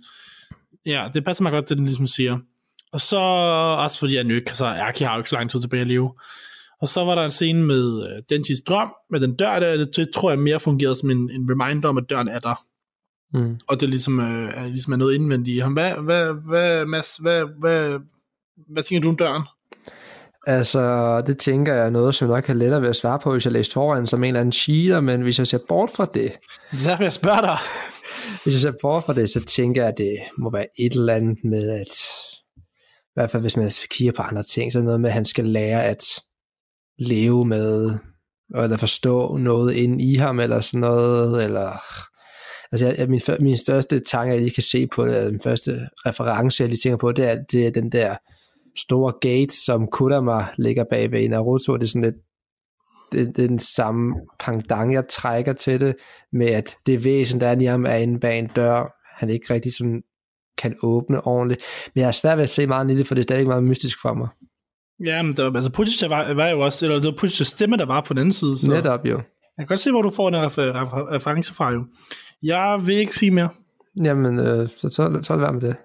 ja, 0.85 1.09
det 1.13 1.25
passer 1.25 1.43
mig 1.43 1.51
godt, 1.51 1.69
det 1.69 1.77
den 1.77 1.85
ligesom 1.85 2.07
siger. 2.07 2.37
Og 2.93 3.01
så, 3.01 3.17
også 3.79 3.99
fordi 3.99 4.15
jeg 4.15 4.31
ikke, 4.31 4.57
så 4.57 4.65
Aki 4.65 5.03
har 5.03 5.13
jo 5.13 5.19
ikke 5.19 5.29
så 5.29 5.35
lang 5.35 5.51
tid 5.51 5.61
tilbage 5.61 5.81
at 5.81 5.87
leve. 5.87 6.13
Og 6.81 6.87
så 6.87 7.05
var 7.05 7.15
der 7.15 7.25
en 7.25 7.31
scene 7.31 7.63
med 7.65 8.07
øh, 8.07 8.23
Denjis 8.29 8.61
drøm, 8.67 8.93
med 9.11 9.19
den 9.19 9.35
dør 9.35 9.59
der, 9.59 9.77
det, 9.77 9.95
det 9.95 10.09
tror 10.15 10.29
jeg 10.29 10.39
mere 10.39 10.59
fungerede 10.59 10.95
som 10.95 11.09
en, 11.09 11.17
en 11.17 11.49
reminder 11.51 11.89
om, 11.89 11.97
at 11.97 12.03
døren 12.09 12.27
er 12.27 12.39
der. 12.39 12.65
Mm. 13.33 13.59
Og 13.67 13.81
det 13.81 13.89
ligesom, 13.89 14.19
øh, 14.19 14.53
er, 14.53 14.67
ligesom 14.67 14.93
er 14.93 14.97
noget 14.97 15.15
indvendigt 15.15 15.55
i 15.55 15.59
ham. 15.59 15.73
Hvad, 15.73 15.93
hvad, 15.93 16.33
hvad, 16.49 16.85
Mads, 16.85 17.17
hvad, 17.17 17.45
hvad, 17.59 17.99
hvad 18.73 18.83
tænker 18.83 19.01
du 19.01 19.09
om 19.09 19.17
døren? 19.17 19.43
Altså, 20.47 21.21
det 21.27 21.37
tænker 21.37 21.73
jeg 21.73 21.85
er 21.85 21.89
noget, 21.89 22.15
som 22.15 22.27
jeg 22.27 22.35
nok 22.35 22.43
kan 22.43 22.57
lettere 22.57 22.81
ved 22.81 22.89
at 22.89 22.95
svare 22.95 23.19
på, 23.19 23.31
hvis 23.31 23.45
jeg 23.45 23.53
læste 23.53 23.73
foran 23.73 24.07
som 24.07 24.23
en 24.23 24.27
eller 24.27 24.39
anden 24.39 24.51
cheater, 24.51 24.99
men 24.99 25.21
hvis 25.21 25.39
jeg 25.39 25.47
ser 25.47 25.59
bort 25.67 25.89
fra 25.89 26.05
det, 26.05 26.31
Det 26.71 26.85
er 26.85 26.89
derfor, 26.89 27.03
jeg 27.03 27.13
spørger 27.13 27.41
dig. 27.41 27.57
hvis 28.43 28.53
jeg 28.53 28.61
ser 28.61 28.73
bort 28.81 29.03
fra 29.03 29.13
det, 29.13 29.29
så 29.29 29.45
tænker 29.45 29.81
jeg, 29.81 29.89
at 29.91 29.97
det 29.97 30.17
må 30.37 30.51
være 30.51 30.67
et 30.79 30.93
eller 30.93 31.13
andet 31.13 31.37
med, 31.43 31.69
at 31.69 31.93
i 32.97 33.13
hvert 33.13 33.31
fald 33.31 33.43
hvis 33.43 33.57
man 33.57 33.71
kigger 33.91 34.13
på 34.13 34.21
andre 34.21 34.43
ting, 34.43 34.71
så 34.71 34.77
er 34.77 34.81
det 34.81 34.85
noget 34.85 35.01
med, 35.01 35.09
at 35.09 35.13
han 35.13 35.25
skal 35.25 35.45
lære 35.45 35.83
at 35.83 36.03
leve 37.01 37.45
med, 37.45 37.91
eller 38.55 38.77
forstå 38.77 39.37
noget 39.37 39.73
inde 39.73 40.03
i 40.03 40.15
ham, 40.15 40.39
eller 40.39 40.61
sådan 40.61 40.79
noget, 40.79 41.43
eller... 41.43 41.71
Altså, 42.71 42.87
jeg, 42.97 43.09
min, 43.09 43.21
min 43.39 43.57
største 43.57 43.99
tanke, 43.99 44.33
jeg 44.33 44.41
lige 44.41 44.53
kan 44.53 44.63
se 44.63 44.87
på 44.87 45.05
det, 45.05 45.15
eller 45.17 45.31
den 45.31 45.41
første 45.43 45.79
reference, 46.05 46.63
jeg 46.63 46.69
lige 46.69 46.79
tænker 46.83 46.97
på, 46.97 47.11
det 47.11 47.25
er, 47.25 47.37
det 47.51 47.67
er 47.67 47.71
den 47.71 47.91
der 47.91 48.15
store 48.77 49.13
gate, 49.21 49.55
som 49.65 49.87
Kurama 49.87 50.45
ligger 50.57 50.85
bag 50.91 51.11
ved 51.11 51.19
i 51.19 51.27
Naruto. 51.27 51.73
Det 51.73 51.83
er 51.83 51.87
sådan 51.87 52.01
lidt, 52.01 52.15
det, 53.11 53.35
det 53.35 53.43
er 53.43 53.47
den 53.47 53.59
samme 53.59 54.15
pangdang, 54.39 54.93
jeg 54.93 55.07
trækker 55.09 55.53
til 55.53 55.79
det, 55.79 55.95
med 56.33 56.47
at 56.47 56.75
det 56.85 57.03
væsen, 57.03 57.41
der 57.41 57.47
er 57.47 57.59
i 57.59 57.65
ham, 57.65 57.85
er 57.85 57.95
inde 57.95 58.19
bag 58.19 58.39
en 58.39 58.47
dør, 58.47 58.93
han 59.15 59.29
ikke 59.29 59.53
rigtig 59.53 59.73
sådan 59.73 60.01
kan 60.57 60.75
åbne 60.83 61.27
ordentligt. 61.27 61.61
Men 61.95 62.01
jeg 62.01 62.07
er 62.07 62.11
svært 62.11 62.37
ved 62.37 62.43
at 62.43 62.49
se 62.49 62.67
meget 62.67 62.87
lille, 62.87 62.99
det, 62.99 63.07
for 63.07 63.15
det 63.15 63.21
er 63.21 63.23
stadig 63.23 63.47
meget 63.47 63.63
mystisk 63.63 64.01
for 64.01 64.13
mig. 64.13 64.27
Ja, 65.05 65.21
men 65.21 65.37
der, 65.37 65.43
var- 65.49 65.55
altså 65.55 65.71
Putisha 65.71 66.07
var, 66.07 66.33
var 66.33 66.49
jo 66.49 66.59
også, 66.59 66.85
eller 66.85 66.95
det 66.97 67.05
var 67.05 67.11
Putishas 67.17 67.47
stemme, 67.47 67.77
der 67.77 67.85
var 67.85 68.01
på 68.01 68.13
den 68.13 68.19
anden 68.19 68.33
side. 68.33 68.57
Så. 68.57 68.67
Netop 68.67 69.05
jo. 69.05 69.15
Jeg 69.15 69.23
kan 69.57 69.67
godt 69.67 69.79
se, 69.79 69.91
hvor 69.91 70.01
du 70.01 70.09
får 70.09 70.27
en 70.27 70.35
refer- 70.35 70.71
refer- 70.73 71.11
reference 71.15 71.53
fra 71.53 71.71
jo. 71.71 71.85
Jeg 72.43 72.79
vil 72.85 72.95
ikke 72.95 73.15
sige 73.15 73.31
mere. 73.31 73.49
Jamen, 74.03 74.39
øh, 74.39 74.69
så, 74.77 74.89
så, 74.89 75.19
så 75.23 75.33
det 75.33 75.41
være 75.41 75.53
med 75.53 75.61
det. 75.61 75.75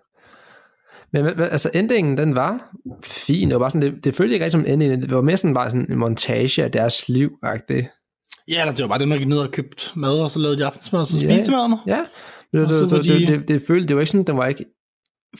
Men 1.12 1.26
altså, 1.40 1.70
endingen, 1.74 2.18
den 2.18 2.36
var 2.36 2.70
fin. 3.04 3.48
Det 3.48 3.54
var 3.54 3.58
bare 3.58 3.70
sådan, 3.70 3.82
det, 3.92 4.04
det 4.04 4.14
følte 4.14 4.34
ikke 4.34 4.44
rigtig 4.44 4.52
som 4.52 4.60
en 4.66 4.82
ending. 4.82 5.02
Det 5.02 5.14
var 5.14 5.20
mere 5.22 5.36
sådan 5.36 5.54
bare 5.54 5.70
sådan 5.70 5.86
en 5.90 5.98
montage 5.98 6.64
af 6.64 6.72
deres 6.72 7.08
liv 7.08 7.30
-agtigt. 7.44 8.44
Ja, 8.48 8.64
det 8.76 8.82
var 8.82 8.88
bare 8.88 8.98
dem, 8.98 9.10
der 9.10 9.16
gik 9.18 9.28
ned 9.28 9.38
og 9.38 9.50
købte 9.50 9.82
mad, 9.94 10.18
og 10.20 10.30
så 10.30 10.38
lavede 10.38 10.58
de 10.58 10.66
aftensmad, 10.66 11.00
og 11.00 11.06
så 11.06 11.26
Ja. 11.26 11.30
spiste 11.32 11.46
de 11.52 11.56
maden. 11.56 11.74
Ja, 11.86 12.04
det, 12.52 12.68
det, 12.68 12.80
det, 12.80 12.90
det, 12.90 13.04
de- 13.04 13.26
det, 13.26 13.28
det, 13.28 13.48
det 13.48 13.62
følte, 13.68 13.88
det 13.88 13.96
var 13.96 14.00
ikke 14.02 14.10
sådan, 14.12 14.24
den 14.24 14.36
var 14.36 14.46
ikke, 14.46 14.64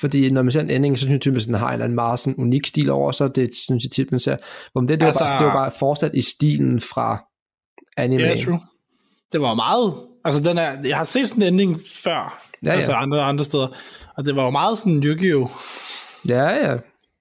fordi 0.00 0.30
når 0.30 0.42
man 0.42 0.52
ser 0.52 0.60
en 0.60 0.70
ending, 0.70 0.98
så 0.98 1.02
synes 1.02 1.12
jeg 1.12 1.20
typisk, 1.20 1.44
at 1.44 1.48
den 1.48 1.54
har 1.54 1.66
en 1.66 1.72
eller 1.72 1.84
anden 1.84 1.94
meget 1.94 2.18
sådan 2.18 2.34
unik 2.38 2.66
stil 2.66 2.90
over, 2.90 3.12
så 3.12 3.28
det 3.28 3.54
synes 3.54 3.84
jeg 3.84 3.90
tit, 3.90 4.10
man 4.10 4.20
ser. 4.20 4.36
Hvor 4.72 4.80
det, 4.80 4.88
det, 4.88 5.00
var 5.00 5.06
Altså- 5.06 5.24
bare, 5.24 5.38
det 5.38 5.46
var 5.46 5.52
bare 5.52 5.70
fortsat 5.78 6.10
i 6.14 6.22
stilen 6.22 6.80
fra 6.80 7.18
anime. 7.96 8.22
Ja, 8.22 8.36
true. 8.44 8.60
Det 9.32 9.40
var 9.40 9.54
meget, 9.54 9.94
altså 10.24 10.42
den 10.42 10.58
er, 10.58 10.76
jeg 10.88 10.96
har 10.96 11.04
set 11.04 11.28
sådan 11.28 11.42
en 11.42 11.48
ending 11.52 11.80
før, 12.04 12.42
Ja, 12.64 12.70
ja. 12.70 12.76
altså 12.76 12.92
andre, 12.92 13.22
andre 13.22 13.44
steder, 13.44 13.68
og 14.16 14.24
det 14.24 14.36
var 14.36 14.44
jo 14.44 14.50
meget 14.50 14.78
sådan 14.78 15.02
Yu-Gi-Oh! 15.04 15.48
Ja, 16.28 16.68
ja. 16.70 16.76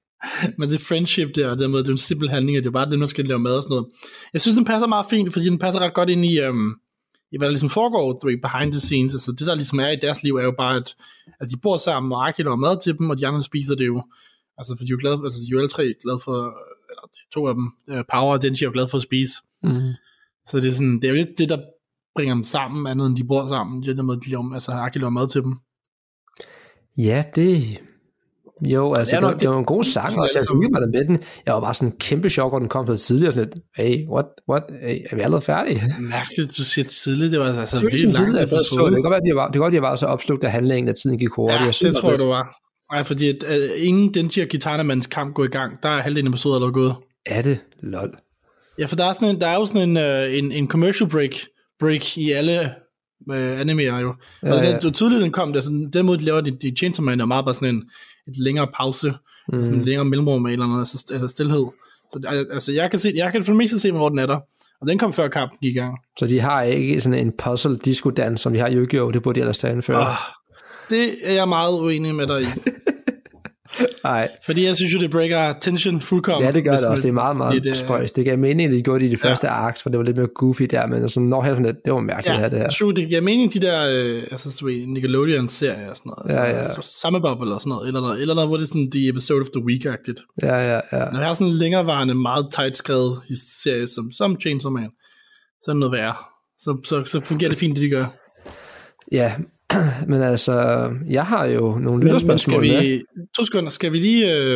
Men 0.59 0.69
det 0.69 0.81
friendship 0.81 1.27
der, 1.35 1.49
og 1.49 1.57
det 1.59 1.69
med, 1.69 1.79
det 1.79 1.88
er 1.88 1.91
en 1.91 1.97
simpel 1.97 2.29
handling, 2.29 2.57
og 2.57 2.63
det 2.63 2.69
er 2.69 2.73
bare 2.73 2.89
det, 2.89 2.99
man 2.99 3.07
skal 3.07 3.25
lave 3.25 3.39
mad 3.39 3.51
og 3.51 3.63
sådan 3.63 3.73
noget. 3.73 3.85
Jeg 4.33 4.41
synes, 4.41 4.55
den 4.55 4.65
passer 4.65 4.88
meget 4.88 5.05
fint, 5.09 5.33
fordi 5.33 5.45
den 5.45 5.59
passer 5.59 5.79
ret 5.81 5.93
godt 5.93 6.09
ind 6.09 6.25
i, 6.25 6.39
øhm, 6.39 6.71
i 7.31 7.38
hvad 7.38 7.47
der 7.47 7.51
ligesom 7.51 7.69
foregår 7.69 8.19
du 8.19 8.27
ved, 8.27 8.41
behind 8.41 8.71
the 8.71 8.81
scenes. 8.81 9.13
Altså 9.13 9.31
det, 9.31 9.47
der 9.47 9.55
ligesom 9.55 9.79
er 9.79 9.88
i 9.88 9.95
deres 9.95 10.23
liv, 10.23 10.35
er 10.35 10.43
jo 10.43 10.53
bare, 10.57 10.75
at, 10.75 10.95
at 11.39 11.49
de 11.49 11.57
bor 11.57 11.77
sammen, 11.77 12.11
og 12.11 12.27
Aki 12.27 12.41
laver 12.43 12.55
mad 12.55 12.77
til 12.83 12.97
dem, 12.97 13.09
og 13.09 13.19
de 13.19 13.27
andre 13.27 13.43
spiser 13.43 13.75
det 13.75 13.88
jo. 13.88 14.03
Altså, 14.57 14.75
for 14.77 14.83
de 14.83 14.89
er 14.89 14.95
jo 14.95 14.97
glade, 15.01 15.19
altså, 15.23 15.39
de 15.39 15.45
er 15.45 15.51
jo 15.51 15.57
alle 15.57 15.67
tre 15.67 15.93
glade 16.03 16.19
for, 16.25 16.38
eller 16.89 17.05
de 17.15 17.21
to 17.33 17.47
af 17.47 17.53
dem, 17.53 17.67
uh, 17.91 18.03
Power 18.13 18.33
og 18.33 18.41
Denji 18.41 18.63
er 18.63 18.67
jo 18.67 18.71
glade 18.73 18.88
for 18.88 18.97
at 18.97 19.03
spise. 19.03 19.33
Mm. 19.63 19.93
Så 20.47 20.57
det 20.57 20.65
er, 20.65 20.71
sådan, 20.71 20.95
det 20.95 21.03
er 21.03 21.09
jo 21.09 21.15
lidt 21.15 21.38
det, 21.38 21.49
der 21.49 21.59
bringer 22.15 22.35
dem 22.35 22.43
sammen, 22.43 22.88
andet 22.88 23.07
end 23.07 23.15
de 23.15 23.23
bor 23.23 23.47
sammen. 23.47 23.83
Det 23.83 23.89
er 23.89 23.93
den 23.93 24.05
måde, 24.05 24.19
de 24.19 24.29
laver, 24.29 24.53
altså 24.53 24.71
Aki 24.71 24.99
laver 24.99 25.09
mad 25.09 25.27
til 25.27 25.41
dem. 25.41 25.53
Ja, 26.97 27.23
det... 27.35 27.79
Jo, 28.61 28.93
altså, 28.93 29.15
er 29.15 29.19
det, 29.19 29.25
var, 29.25 29.31
nok- 29.31 29.41
det 29.41 29.49
var 29.49 29.57
en 29.57 29.65
god 29.65 29.83
sang, 29.83 30.19
og 30.19 30.27
det 30.29 30.35
jeg 30.35 30.43
hyggede 30.53 30.71
mig 30.71 30.81
med 30.93 31.05
den. 31.05 31.23
Jeg 31.45 31.53
var 31.53 31.59
bare 31.61 31.73
sådan 31.73 31.89
en 31.89 31.95
kæmpe 31.99 32.29
chok, 32.29 32.51
hvor 32.51 32.59
den 32.59 32.67
kom 32.67 32.87
så 32.87 32.97
tidligt, 32.97 33.27
og 33.27 33.33
sådan 33.33 33.49
lidt, 33.53 33.63
hey, 33.77 34.07
what, 34.13 34.25
what, 34.49 34.63
hey, 34.81 34.97
er 35.09 35.15
vi 35.15 35.21
allerede 35.21 35.41
færdige? 35.41 35.81
Mærkeligt, 36.15 36.57
du 36.57 36.63
siger 36.63 36.85
tidligt, 36.87 37.31
det 37.31 37.39
var 37.39 37.59
altså 37.59 37.75
Det 37.75 37.83
virkelig 37.83 38.03
langt 38.03 38.17
tidligt, 38.17 38.41
og 38.41 38.47
så 38.47 38.55
det. 38.55 38.85
Det 38.91 38.95
kan 38.95 39.01
godt 39.03 39.11
være, 39.11 39.21
at 39.21 39.27
jeg 39.27 39.35
var, 39.35 39.45
det 39.45 39.53
kan 39.53 39.61
godt, 39.61 39.71
at 39.71 39.75
jeg 39.75 39.81
var 39.81 39.95
så 39.95 40.05
opslugt 40.05 40.43
af 40.43 40.51
handlingen, 40.51 40.89
at 40.89 40.95
tiden 41.03 41.17
gik 41.19 41.29
hurtigt. 41.35 41.59
Ja, 41.61 41.65
Jeg 41.65 41.73
synes, 41.75 41.93
det 41.93 42.01
tror 42.01 42.09
jeg, 42.09 42.19
du 42.19 42.25
var. 42.27 42.55
Nej, 42.93 43.03
fordi 43.03 43.29
at, 43.29 43.43
uh, 43.49 43.85
ingen 43.87 44.13
Denji 44.13 44.41
og 44.41 44.47
Kitana-mands 44.47 45.07
kamp 45.07 45.35
går 45.35 45.43
i 45.43 45.47
gang. 45.47 45.83
Der 45.83 45.89
er 45.89 46.01
halvdelen 46.01 46.27
af 46.27 46.31
episoden 46.31 46.55
allerede 46.55 46.73
gået. 46.73 46.95
Er 47.25 47.41
det? 47.41 47.59
Lol. 47.83 48.11
Ja, 48.79 48.85
for 48.85 48.95
der 48.95 49.05
er, 49.05 49.13
sådan 49.13 49.29
en, 49.29 49.41
der 49.41 49.47
er 49.47 49.55
jo 49.55 49.65
sådan 49.65 49.89
en, 49.89 49.97
uh, 49.97 50.37
en, 50.37 50.51
en 50.51 50.67
commercial 50.67 51.09
break, 51.09 51.31
break 51.79 52.17
i 52.17 52.31
alle 52.31 52.71
uh, 53.30 53.60
animerer 53.60 53.99
jo. 53.99 54.13
Ja, 54.43 54.54
og 54.54 54.63
den, 54.63 54.78
ja. 54.84 54.89
tydeligt 54.89 55.21
den 55.21 55.32
kom, 55.32 55.54
det 55.54 55.60
er 55.60 55.63
sådan, 55.63 55.89
den 55.93 56.06
måde 56.06 56.19
de 56.19 56.23
laver 56.23 56.41
det, 56.41 56.62
de 56.62 56.73
Chainsaw 56.78 57.06
Man 57.06 57.19
er 57.19 57.25
meget 57.25 57.45
bare 57.45 57.56
sådan 57.56 57.75
en 57.75 57.84
et 58.28 58.38
længere 58.38 58.67
pause, 58.78 59.13
mm. 59.54 59.63
sådan 59.63 59.80
en 59.80 59.86
længere 59.86 60.06
mellemrum 60.06 60.45
eller 60.45 60.65
andet, 60.65 60.80
altså, 60.80 61.12
eller 61.13 61.28
stillhed. 61.28 61.65
Så 62.12 62.19
al- 62.28 62.47
altså, 62.51 62.71
jeg 62.71 62.89
kan, 62.89 62.99
se, 62.99 63.13
jeg 63.15 63.32
kan 63.32 63.43
for 63.43 63.51
det 63.51 63.58
meste 63.58 63.80
se, 63.80 63.91
hvor 63.91 64.10
den 64.10 64.19
er 64.19 64.25
der. 64.25 64.39
Og 64.82 64.88
den 64.88 64.97
kom 64.97 65.13
før 65.13 65.28
kampen 65.28 65.58
gik 65.62 65.75
i 65.75 65.80
gang. 65.80 65.97
Så 66.19 66.28
de 66.28 66.39
har 66.39 66.62
ikke 66.62 67.01
sådan 67.01 67.19
en 67.19 67.34
puzzle 67.43 67.78
disco 67.78 68.10
dans, 68.10 68.41
som 68.41 68.54
de 68.54 68.60
har 68.60 68.67
i 68.67 68.75
Yu-Gi-Oh! 68.75 69.13
Det 69.13 69.23
burde 69.23 69.36
de 69.36 69.39
ellers 69.39 69.58
tage 69.58 69.73
indføre. 69.73 70.01
Oh, 70.01 70.15
det 70.89 71.15
er 71.23 71.34
jeg 71.34 71.47
meget 71.47 71.73
uenig 71.80 72.15
med 72.15 72.28
dig 72.28 72.41
i. 72.41 72.45
Nej. 74.03 74.29
Fordi 74.45 74.65
jeg 74.65 74.75
synes 74.75 74.93
jo, 74.93 74.99
det 74.99 75.11
breaker 75.11 75.53
tension 75.61 76.01
fuldkommen. 76.01 76.45
Ja, 76.45 76.51
det 76.51 76.63
gør 76.63 76.77
det 76.77 76.85
også. 76.85 77.03
Det 77.03 77.09
er 77.09 77.13
meget, 77.13 77.38
meget 77.38 77.53
lidt, 77.53 77.65
øh, 77.65 77.73
spøjs. 77.73 78.11
Det 78.11 78.25
gav 78.25 78.38
mening, 78.38 78.71
at 78.71 78.77
de 78.77 78.81
gjorde 78.81 78.99
det 78.99 79.05
i 79.05 79.11
de 79.11 79.17
første 79.17 79.47
arcs, 79.49 79.83
for 79.83 79.89
det 79.89 79.97
var 79.97 80.03
lidt 80.03 80.17
mere 80.17 80.27
goofy 80.27 80.63
der, 80.63 80.88
men 80.88 81.09
sådan, 81.09 81.29
når 81.29 81.41
her 81.41 81.49
sådan 81.49 81.65
lidt, 81.65 81.85
det 81.85 81.93
var 81.93 81.99
mærkeligt 81.99 82.39
her, 82.39 82.49
det 82.49 82.59
her. 82.59 82.69
true, 82.69 82.93
det 82.93 83.07
giver 83.07 83.21
mening, 83.21 83.53
de 83.53 83.59
der 83.59 83.89
øh, 83.91 84.23
altså, 84.31 84.51
så 84.51 84.65
Nickelodeon-serier 84.65 85.89
og 85.89 85.97
sådan 85.97 86.11
noget. 86.17 86.38
Ja, 86.38 86.43
altså, 86.43 86.79
ja. 86.79 86.81
Så, 86.81 86.99
Summer 87.01 87.19
Bubble 87.19 87.53
og 87.53 87.61
sådan 87.61 87.69
noget. 87.69 87.88
Eller 87.88 88.01
noget, 88.01 88.21
eller 88.21 88.33
noget, 88.35 88.49
hvor 88.49 88.57
det 88.57 88.63
er 88.63 88.67
sådan 88.67 88.89
de 88.93 89.09
episode 89.09 89.41
of 89.41 89.47
the 89.55 89.63
week-agtigt. 89.69 90.35
Ja, 90.41 90.55
ja, 90.55 90.79
ja. 90.93 91.11
Når 91.11 91.19
jeg 91.19 91.27
har 91.27 91.33
sådan 91.33 91.47
en 91.47 91.53
længerevarende, 91.53 92.15
meget 92.15 92.47
tight 92.51 92.77
skrevet 92.77 93.21
serie 93.63 93.88
som, 93.88 94.11
som 94.11 94.41
Chainsaw 94.41 94.71
Man, 94.71 94.89
så 95.61 95.71
er 95.71 95.73
det 95.73 95.79
noget 95.79 95.91
værre. 95.91 96.15
Så, 96.59 96.77
så, 96.83 97.03
så 97.05 97.19
fungerer 97.19 97.49
det 97.49 97.59
fint, 97.59 97.75
det 97.75 97.83
de 97.83 97.89
gør. 97.89 98.05
Ja, 99.11 99.33
men 100.12 100.21
altså, 100.21 100.89
jeg 101.10 101.25
har 101.25 101.45
jo 101.45 101.62
nogle 101.62 101.82
Men, 101.82 101.89
men 101.91 101.99
skal 101.99 102.04
lytterspørgsmål 102.04 102.62
med. 102.62 102.82
vi, 102.82 103.04
to 103.38 103.45
sekunder, 103.45 103.69
skal 103.69 103.91
vi 103.91 103.97
lige, 103.97 104.34
øh, 104.34 104.54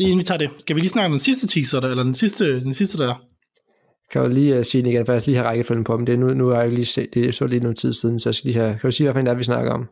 inden 0.00 0.18
vi 0.18 0.22
tager 0.22 0.38
det, 0.38 0.50
skal 0.60 0.76
vi 0.76 0.80
lige 0.80 0.90
snakke 0.90 1.06
om 1.06 1.12
den 1.12 1.18
sidste 1.18 1.46
teaser, 1.46 1.80
der, 1.80 1.88
eller 1.88 2.02
den 2.02 2.14
sidste, 2.14 2.60
den 2.60 2.74
sidste 2.74 2.98
der? 2.98 3.14
Kan 4.12 4.22
jo 4.22 4.28
lige 4.28 4.58
uh, 4.58 4.64
sige 4.64 4.82
den 4.82 4.90
igen, 4.90 5.06
for 5.06 5.12
jeg 5.12 5.22
lige 5.26 5.36
har 5.36 5.44
rækkefølgen 5.44 5.84
på 5.84 5.96
dem. 5.96 6.06
Det 6.06 6.12
er 6.12 6.18
nu, 6.18 6.34
nu 6.34 6.46
har 6.46 6.56
jeg 6.56 6.64
ikke 6.64 6.76
lige 6.76 6.86
set, 6.86 7.14
det 7.14 7.34
så 7.34 7.46
lige 7.46 7.60
noget 7.60 7.76
tid 7.76 7.92
siden, 7.94 8.20
så 8.20 8.28
jeg 8.28 8.34
skal 8.34 8.48
lige 8.48 8.60
have, 8.60 8.70
kan 8.70 8.88
du 8.88 8.92
sige, 8.92 9.04
hvad 9.04 9.14
fanden 9.14 9.26
det 9.26 9.32
er, 9.32 9.36
vi 9.36 9.44
snakker 9.44 9.72
om? 9.72 9.86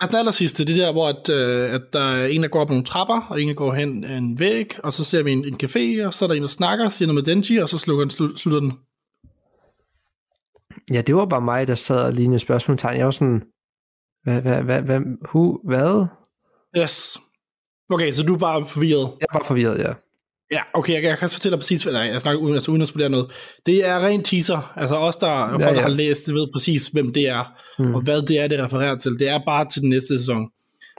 Altså, 0.00 0.10
den 0.10 0.16
aller 0.18 0.32
sidste, 0.32 0.64
det 0.64 0.78
er 0.78 0.84
der, 0.84 0.92
hvor 0.92 1.08
at, 1.08 1.28
øh, 1.28 1.74
at 1.74 1.82
der 1.92 2.00
er 2.00 2.26
en, 2.26 2.42
der 2.42 2.48
går 2.48 2.60
op 2.60 2.68
nogle 2.68 2.84
trapper, 2.84 3.26
og 3.30 3.42
en, 3.42 3.48
der 3.48 3.54
går 3.54 3.74
hen 3.74 4.04
en 4.04 4.38
væg, 4.38 4.66
og 4.84 4.92
så 4.92 5.04
ser 5.04 5.22
vi 5.22 5.32
en, 5.32 5.44
en 5.44 5.56
café, 5.62 6.06
og 6.06 6.14
så 6.14 6.24
er 6.24 6.26
der 6.28 6.34
en, 6.34 6.42
der 6.42 6.48
snakker, 6.48 6.88
siger 6.88 7.06
noget 7.06 7.26
med 7.26 7.34
Denji, 7.34 7.56
og 7.56 7.68
så 7.68 7.78
slukker 7.78 8.04
den, 8.04 8.10
slu- 8.12 8.36
slutter 8.36 8.60
den. 8.60 8.72
Ja, 10.92 11.00
det 11.00 11.14
var 11.14 11.26
bare 11.26 11.40
mig, 11.40 11.66
der 11.66 11.74
sad 11.74 12.04
og 12.04 12.12
lignede 12.12 12.38
spørgsmålstegn. 12.38 12.98
Jeg 12.98 13.04
var 13.04 13.10
sådan, 13.10 13.42
hvad, 14.22 14.42
hvad, 14.42 14.62
hvad, 14.62 14.82
hvad, 14.82 15.00
hu, 15.30 15.60
hvad? 15.64 16.06
Yes. 16.78 17.18
Okay, 17.90 18.12
så 18.12 18.22
du 18.22 18.34
er 18.34 18.38
bare 18.38 18.66
forvirret. 18.66 19.12
Jeg 19.20 19.26
var 19.32 19.42
forvirret, 19.44 19.78
ja. 19.78 19.92
Ja, 20.52 20.62
okay, 20.74 20.92
jeg, 20.92 21.02
jeg 21.02 21.18
kan 21.18 21.28
fortælle 21.30 21.56
dig 21.56 21.60
præcis, 21.60 21.82
hvad 21.82 21.92
nej, 21.92 22.02
jeg 22.02 22.20
snakker 22.20 22.42
uden, 22.42 22.54
altså, 22.54 22.70
uden 22.70 22.82
at 22.82 22.88
spille 22.88 23.08
noget. 23.08 23.32
Det 23.66 23.86
er 23.86 24.00
ren 24.06 24.22
teaser. 24.22 24.72
Altså 24.76 24.96
os, 24.96 25.16
der, 25.16 25.28
ja, 25.28 25.52
folk, 25.52 25.62
ja. 25.62 25.74
der 25.74 25.80
har 25.80 25.88
læst, 25.88 26.26
det 26.26 26.34
ved 26.34 26.48
præcis, 26.52 26.86
hvem 26.86 27.12
det 27.12 27.28
er, 27.28 27.44
mm. 27.78 27.94
og 27.94 28.00
hvad 28.00 28.22
det 28.22 28.40
er, 28.40 28.48
det 28.48 28.60
refererer 28.60 28.98
til. 28.98 29.18
Det 29.18 29.28
er 29.28 29.40
bare 29.46 29.68
til 29.68 29.82
den 29.82 29.90
næste 29.90 30.18
sæson. 30.18 30.50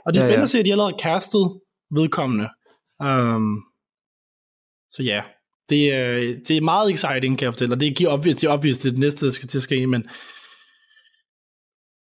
Og 0.06 0.14
det 0.14 0.20
er 0.20 0.24
Ja, 0.24 0.30
spændende 0.30 0.38
ja. 0.38 0.42
at 0.42 0.48
se, 0.48 0.58
at 0.58 0.64
de 0.64 0.72
allerede 0.72 0.94
castet 1.02 1.60
vedkommende. 1.90 2.48
Um, 3.04 3.62
så 4.90 5.02
ja, 5.02 5.22
det 5.68 5.94
er, 5.94 6.34
det 6.48 6.56
er 6.56 6.60
meget 6.60 6.92
exciting, 6.92 7.38
kan 7.38 7.44
jeg 7.44 7.52
fortælle. 7.52 7.74
Og 7.74 7.80
det 7.80 7.96
giver 7.96 8.10
obvious, 8.10 8.36
det 8.36 8.46
er 8.46 8.52
obvious, 8.52 8.78
det 8.78 8.88
er 8.88 8.92
det 8.92 9.00
næste, 9.00 9.26
der 9.26 9.32
skal 9.32 9.48
til 9.48 9.58
at 9.58 9.62
ske, 9.62 9.86
men 9.86 10.04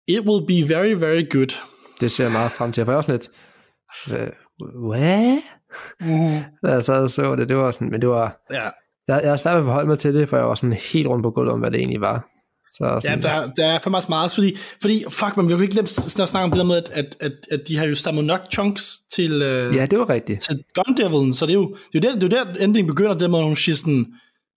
it 0.08 0.20
will 0.20 0.46
be 0.46 0.74
very, 0.74 0.92
very 0.92 1.30
good. 1.30 1.56
Det 2.00 2.12
ser 2.12 2.24
jeg 2.24 2.32
meget 2.32 2.50
frem 2.52 2.72
til. 2.72 2.84
For 2.84 2.92
jeg 2.92 2.96
var 2.96 3.02
sådan 3.02 3.20
lidt, 3.20 3.30
hvad? 4.88 5.38
Mm. 6.00 6.42
Da 6.66 6.72
jeg 6.72 6.84
sad 6.84 7.02
og 7.02 7.10
så 7.10 7.36
det, 7.36 7.48
det 7.48 7.56
var 7.56 7.70
sådan, 7.70 7.90
men 7.90 8.00
det 8.00 8.08
var, 8.08 8.40
Ja, 8.52 8.68
jeg, 9.08 9.20
jeg 9.22 9.30
har 9.30 9.36
svært 9.36 9.54
ved 9.54 9.60
at 9.60 9.64
forholde 9.64 9.88
mig 9.88 9.98
til 9.98 10.14
det, 10.14 10.28
for 10.28 10.36
jeg 10.36 10.46
var 10.46 10.54
sådan 10.54 10.76
helt 10.92 11.08
rundt 11.08 11.22
på 11.22 11.30
gulvet 11.30 11.52
om, 11.52 11.60
hvad 11.60 11.70
det 11.70 11.78
egentlig 11.78 12.00
var. 12.00 12.28
Så 12.68 12.84
Ja, 12.84 13.00
sådan, 13.00 13.22
der, 13.22 13.52
der 13.56 13.66
er 13.66 13.78
for 13.82 13.90
meget 13.90 14.08
meget, 14.08 14.32
fordi, 14.32 14.56
fordi 14.82 15.04
fuck, 15.10 15.36
man 15.36 15.48
vil 15.48 15.54
jo 15.54 15.60
ikke 15.60 15.72
glemme 15.72 15.88
at 16.22 16.28
snakke 16.28 16.44
om 16.44 16.50
det 16.50 16.58
der 16.58 16.64
med, 16.64 16.76
at, 16.76 16.90
at, 16.92 17.16
at, 17.20 17.32
at 17.50 17.60
de 17.68 17.76
har 17.76 17.86
jo 17.86 17.94
samlet 17.94 18.24
nok 18.24 18.40
chunks 18.52 19.00
til, 19.14 19.42
øh, 19.42 19.76
ja, 19.76 19.86
det 19.86 19.98
var 19.98 20.08
rigtigt. 20.08 20.40
til 20.40 20.64
Gun 20.74 20.96
Devil, 20.96 21.34
så 21.34 21.46
det 21.46 21.52
er 21.52 21.54
jo 21.54 21.76
det 21.92 22.04
er 22.04 22.08
jo 22.08 22.14
der, 22.14 22.18
det 22.18 22.32
er 22.32 22.38
jo 22.38 22.44
der 22.44 22.64
ending 22.64 22.86
begynder, 22.86 23.14
det 23.14 23.30
med, 23.30 23.38
at 23.38 23.44
hun 23.44 23.56
siger 23.56 23.76
sådan, 23.76 24.06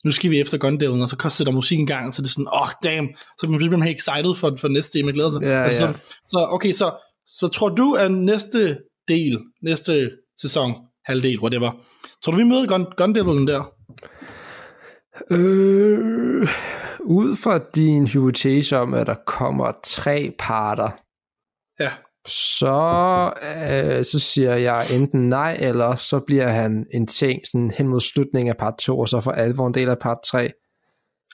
nu 0.05 0.11
skal 0.11 0.31
vi 0.31 0.39
efter 0.39 0.57
Gun 0.57 0.79
Devil, 0.79 1.01
og 1.01 1.09
så 1.09 1.29
sætter 1.29 1.53
musik 1.53 1.79
en 1.79 1.87
gang, 1.87 2.13
så 2.13 2.21
det 2.21 2.27
er 2.27 2.31
sådan, 2.31 2.47
åh, 2.47 2.61
oh, 2.61 2.67
damn, 2.83 3.07
så 3.39 3.47
bliver 3.47 3.77
man 3.77 3.87
helt 3.87 3.97
excited 3.97 4.35
for, 4.35 4.57
for 4.59 4.67
næste 4.67 4.97
del, 4.97 5.05
man 5.05 5.13
glæder 5.13 5.29
sig. 5.29 5.41
Ja, 5.41 5.63
altså, 5.63 5.85
ja. 5.85 5.93
Så, 5.93 6.15
så, 6.27 6.47
okay, 6.49 6.71
så, 6.71 6.97
så 7.27 7.47
tror 7.47 7.69
du, 7.69 7.93
at 7.93 8.11
næste 8.11 8.77
del, 9.07 9.39
næste 9.63 10.11
sæson, 10.41 10.73
halvdel, 11.05 11.39
whatever, 11.39 11.71
tror 12.23 12.31
du, 12.31 12.37
vi 12.37 12.43
møder 12.43 12.65
Gun, 12.95 13.47
der? 13.47 13.71
Øh, 15.31 16.47
ud 16.99 17.35
fra 17.35 17.59
din 17.75 18.07
hypotese 18.07 18.77
om, 18.77 18.93
at 18.93 19.07
der 19.07 19.15
kommer 19.25 19.71
tre 19.83 20.35
parter, 20.39 20.89
så, 22.27 23.33
øh, 23.43 24.03
så 24.05 24.19
siger 24.19 24.55
jeg 24.55 24.83
enten 24.95 25.29
nej, 25.29 25.57
eller 25.59 25.95
så 25.95 26.19
bliver 26.19 26.47
han 26.47 26.85
en 26.93 27.07
ting 27.07 27.39
sådan 27.51 27.71
hen 27.77 27.87
mod 27.87 28.01
slutningen 28.01 28.49
af 28.49 28.57
part 28.57 28.73
2, 28.81 28.99
og 28.99 29.09
så 29.09 29.19
for 29.21 29.31
alvor 29.31 29.67
en 29.67 29.73
del 29.73 29.89
af 29.89 29.99
part 29.99 30.17
3. 30.31 30.49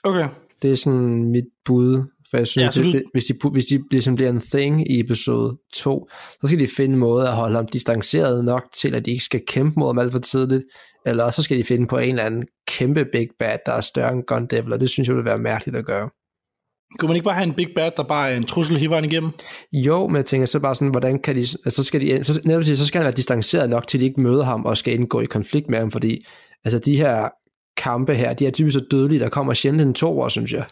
okay. 0.04 0.28
Det 0.62 0.72
er 0.72 0.76
sådan 0.76 1.30
mit 1.30 1.44
bud, 1.64 2.02
for 2.30 2.36
jeg 2.36 2.46
synes, 2.46 2.76
Ja, 2.76 2.82
du- 2.82 2.92
det, 2.92 3.02
hvis, 3.12 3.24
de, 3.24 3.34
hvis 3.52 3.66
de 3.66 3.78
ligesom 3.90 4.14
bliver 4.14 4.30
en 4.30 4.40
thing 4.40 4.90
i 4.90 5.00
episode 5.00 5.56
2, 5.74 6.08
så 6.40 6.46
skal 6.46 6.58
de 6.58 6.68
finde 6.76 6.92
en 6.92 6.98
måde 6.98 7.28
at 7.28 7.34
holde 7.34 7.54
ham 7.56 7.66
distanceret 7.66 8.44
nok 8.44 8.62
til, 8.76 8.94
at 8.94 9.06
de 9.06 9.10
ikke 9.10 9.24
skal 9.24 9.40
kæmpe 9.48 9.80
mod 9.80 9.88
ham 9.88 9.98
alt 9.98 10.12
for 10.12 10.18
tidligt, 10.18 10.64
eller 11.06 11.30
så 11.30 11.42
skal 11.42 11.58
de 11.58 11.64
finde 11.64 11.86
på 11.86 11.98
en 11.98 12.08
eller 12.08 12.22
anden 12.24 12.42
kæmpe 12.66 13.04
big 13.12 13.28
bad, 13.38 13.58
der 13.66 13.72
er 13.72 13.80
større 13.80 14.12
end 14.12 14.22
Gun 14.26 14.46
Devil, 14.46 14.72
og 14.72 14.80
det 14.80 14.90
synes 14.90 15.08
jeg 15.08 15.16
ville 15.16 15.28
være 15.30 15.38
mærkeligt 15.38 15.76
at 15.76 15.86
gøre. 15.86 16.08
Kunne 16.98 17.06
man 17.06 17.16
ikke 17.16 17.24
bare 17.24 17.34
have 17.34 17.46
en 17.46 17.54
big 17.54 17.68
bad, 17.74 17.90
der 17.96 18.02
bare 18.02 18.30
er 18.32 18.36
en 18.36 18.44
trussel 18.44 18.90
vejen 18.90 19.04
igennem? 19.04 19.30
Jo, 19.72 20.06
men 20.06 20.16
jeg 20.16 20.24
tænker 20.24 20.46
så 20.46 20.60
bare 20.60 20.74
sådan, 20.74 20.90
hvordan 20.90 21.18
kan 21.18 21.34
de, 21.34 21.40
altså, 21.40 21.70
så 21.70 21.84
skal 21.84 22.00
de, 22.00 22.24
så, 22.24 22.40
netop 22.44 22.64
så 22.64 22.86
skal 22.86 22.98
han 22.98 23.04
være 23.04 23.12
distanceret 23.12 23.70
nok, 23.70 23.86
til 23.86 24.00
de 24.00 24.04
ikke 24.04 24.20
møder 24.20 24.44
ham 24.44 24.64
og 24.64 24.78
skal 24.78 24.94
indgå 24.94 25.20
i 25.20 25.24
konflikt 25.24 25.70
med 25.70 25.78
ham, 25.78 25.90
fordi 25.90 26.18
altså 26.64 26.78
de 26.78 26.96
her 26.96 27.28
kampe 27.76 28.14
her, 28.14 28.32
de 28.32 28.46
er 28.46 28.50
typisk 28.50 28.74
så 28.74 28.84
dødelige, 28.90 29.20
der 29.20 29.28
kommer 29.28 29.54
sjældent 29.54 29.82
en 29.82 29.94
to 29.94 30.20
år, 30.20 30.28
synes 30.28 30.52
jeg. 30.52 30.64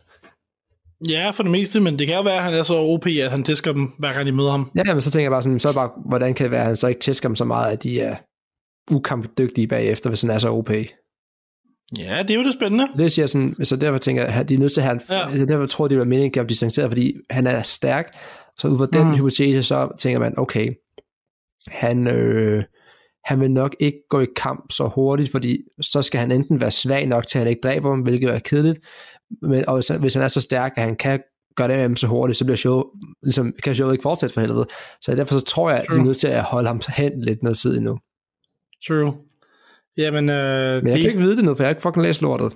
Ja, 1.09 1.31
for 1.31 1.43
det 1.43 1.53
meste, 1.53 1.81
men 1.81 1.99
det 1.99 2.07
kan 2.07 2.17
jo 2.17 2.23
være, 2.23 2.37
at 2.37 2.43
han 2.43 2.55
er 2.55 2.63
så 2.63 2.75
OP, 2.79 3.07
at 3.07 3.31
han 3.31 3.43
tæsker 3.43 3.73
dem, 3.73 3.93
hver 3.99 4.13
gang 4.13 4.27
de 4.27 4.33
møder 4.33 4.51
ham. 4.51 4.71
Ja, 4.75 4.95
men 4.95 5.03
så 5.03 5.11
tænker 5.11 5.25
jeg 5.25 5.31
bare 5.31 5.43
sådan, 5.43 5.59
så 5.59 5.73
bare, 5.75 5.91
hvordan 6.07 6.35
kan 6.35 6.45
det 6.45 6.51
være, 6.51 6.61
at 6.61 6.67
han 6.67 6.77
så 6.77 6.87
ikke 6.87 7.01
tæsker 7.01 7.29
dem 7.29 7.37
så 7.37 7.45
meget, 7.45 7.73
at 7.73 7.83
de 7.83 8.01
er 8.01 8.17
ukampdygtige 8.91 9.67
bagefter, 9.67 10.11
hvis 10.11 10.21
han 10.21 10.31
er 10.31 10.39
så 10.39 10.49
OP. 10.49 10.71
Ja, 11.99 12.23
det 12.23 12.31
er 12.31 12.35
jo 12.35 12.45
det 12.45 12.53
spændende. 12.53 12.85
Det 12.99 13.13
siger 13.13 13.27
sådan, 13.27 13.55
så 13.65 13.77
derfor 13.77 13.99
tænker 13.99 14.23
jeg, 14.25 14.35
at 14.35 14.49
de 14.49 14.55
er 14.55 14.59
nødt 14.59 14.73
til 14.73 14.81
at 14.81 14.85
have 14.85 15.01
Ja. 15.11 15.29
ja. 15.29 15.45
derfor 15.45 15.67
tror 15.67 15.85
jeg, 15.85 15.91
det 15.91 15.99
var 15.99 16.05
meningen 16.05 16.31
at 16.31 16.41
ham 16.41 16.47
distanceret, 16.47 16.91
fordi 16.91 17.15
han 17.31 17.47
er 17.47 17.63
stærk, 17.63 18.17
så 18.59 18.69
ud 18.69 18.79
fra 18.79 18.87
den 18.93 19.07
Mhm. 19.07 19.17
hypotese, 19.17 19.63
så 19.65 19.89
tænker 19.99 20.19
man, 20.21 20.35
okay, 20.39 20.71
han, 21.69 22.07
øh, 22.09 22.65
han 23.25 23.41
vil 23.41 23.51
nok 23.51 23.77
ikke 23.81 23.99
gå 24.11 24.21
i 24.21 24.27
kamp 24.37 24.73
så 24.73 24.91
hurtigt, 24.95 25.31
fordi 25.31 25.59
så 25.81 26.03
skal 26.03 26.21
han 26.21 26.33
enten 26.33 26.61
være 26.61 26.71
svag 26.71 27.07
nok 27.07 27.27
til, 27.27 27.39
at 27.39 27.41
han 27.45 27.49
ikke 27.51 27.61
dræber 27.63 27.91
dem, 27.95 28.01
hvilket 28.03 28.31
er 28.35 28.39
kedeligt, 28.39 28.79
men 29.43 29.69
og 29.69 29.75
hvis, 29.75 29.89
han, 29.89 30.01
hvis 30.01 30.15
han 30.15 30.23
er 30.23 30.29
så 30.29 30.41
stærk, 30.41 30.73
at 30.77 30.83
han 30.83 30.97
kan 30.97 31.21
gøre 31.57 31.69
det 31.69 31.77
med 31.77 31.85
dem 31.85 31.97
så 31.97 32.07
hurtigt, 32.07 32.39
så 32.39 32.45
bliver 32.45 32.57
showet, 32.57 32.85
ligesom, 33.23 33.53
kan 33.63 33.75
showet 33.75 33.93
ikke 33.95 34.03
fortsætte 34.03 34.35
for 34.35 34.41
helvede. 34.41 34.67
Så 35.03 35.15
derfor 35.15 35.35
så 35.39 35.45
tror 35.45 35.71
jeg, 35.71 35.81
at 35.81 35.87
de 35.93 35.99
er 35.99 36.03
nødt 36.05 36.17
til 36.19 36.29
at 36.29 36.43
holde 36.43 36.69
ham 36.69 36.81
hen 36.97 37.13
lidt 37.25 37.43
noget 37.43 37.59
tid 37.59 37.77
endnu. 37.79 37.99
True. 38.87 39.15
Jamen, 40.01 40.29
øh, 40.29 40.83
Men 40.83 40.93
jeg 40.93 41.01
kan 41.01 41.09
ikke 41.11 41.21
vide 41.21 41.37
det 41.37 41.45
nu, 41.45 41.55
for 41.55 41.63
jeg 41.63 41.69
har 41.69 41.71
ikke 41.71 41.83
fucking 41.83 42.03
læst 42.03 42.23
lortet. 42.23 42.53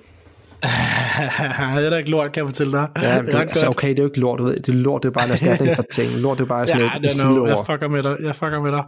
det 1.76 1.86
er 1.86 1.90
da 1.90 1.96
ikke 1.96 2.10
lort, 2.10 2.32
kan 2.32 2.40
jeg 2.40 2.48
fortælle 2.48 2.72
dig. 2.72 2.88
Ja, 3.02 3.18
det 3.18 3.26
det, 3.26 3.34
er 3.34 3.38
altså, 3.38 3.68
okay, 3.68 3.88
det 3.88 3.98
er 3.98 4.02
jo 4.02 4.08
ikke 4.08 4.20
lort, 4.20 4.38
du 4.38 4.44
ved. 4.44 4.56
Det 4.56 4.68
er 4.68 4.72
lort, 4.72 5.02
det 5.02 5.08
er 5.08 5.12
bare 5.12 5.24
en 5.24 5.32
erstatning 5.32 5.76
for 5.76 5.82
ting. 5.82 6.12
Lort, 6.12 6.38
det 6.38 6.44
er 6.44 6.48
bare 6.48 6.66
sådan 6.66 6.82
Ja, 6.82 7.08
et, 7.08 7.20
er 7.20 7.28
no, 7.28 7.46
jeg 7.46 7.58
fucker 7.66 7.88
med 7.88 8.02
dig. 8.02 8.16
Jeg 8.22 8.36
fucker 8.36 8.60
med 8.60 8.72
dig. 8.72 8.84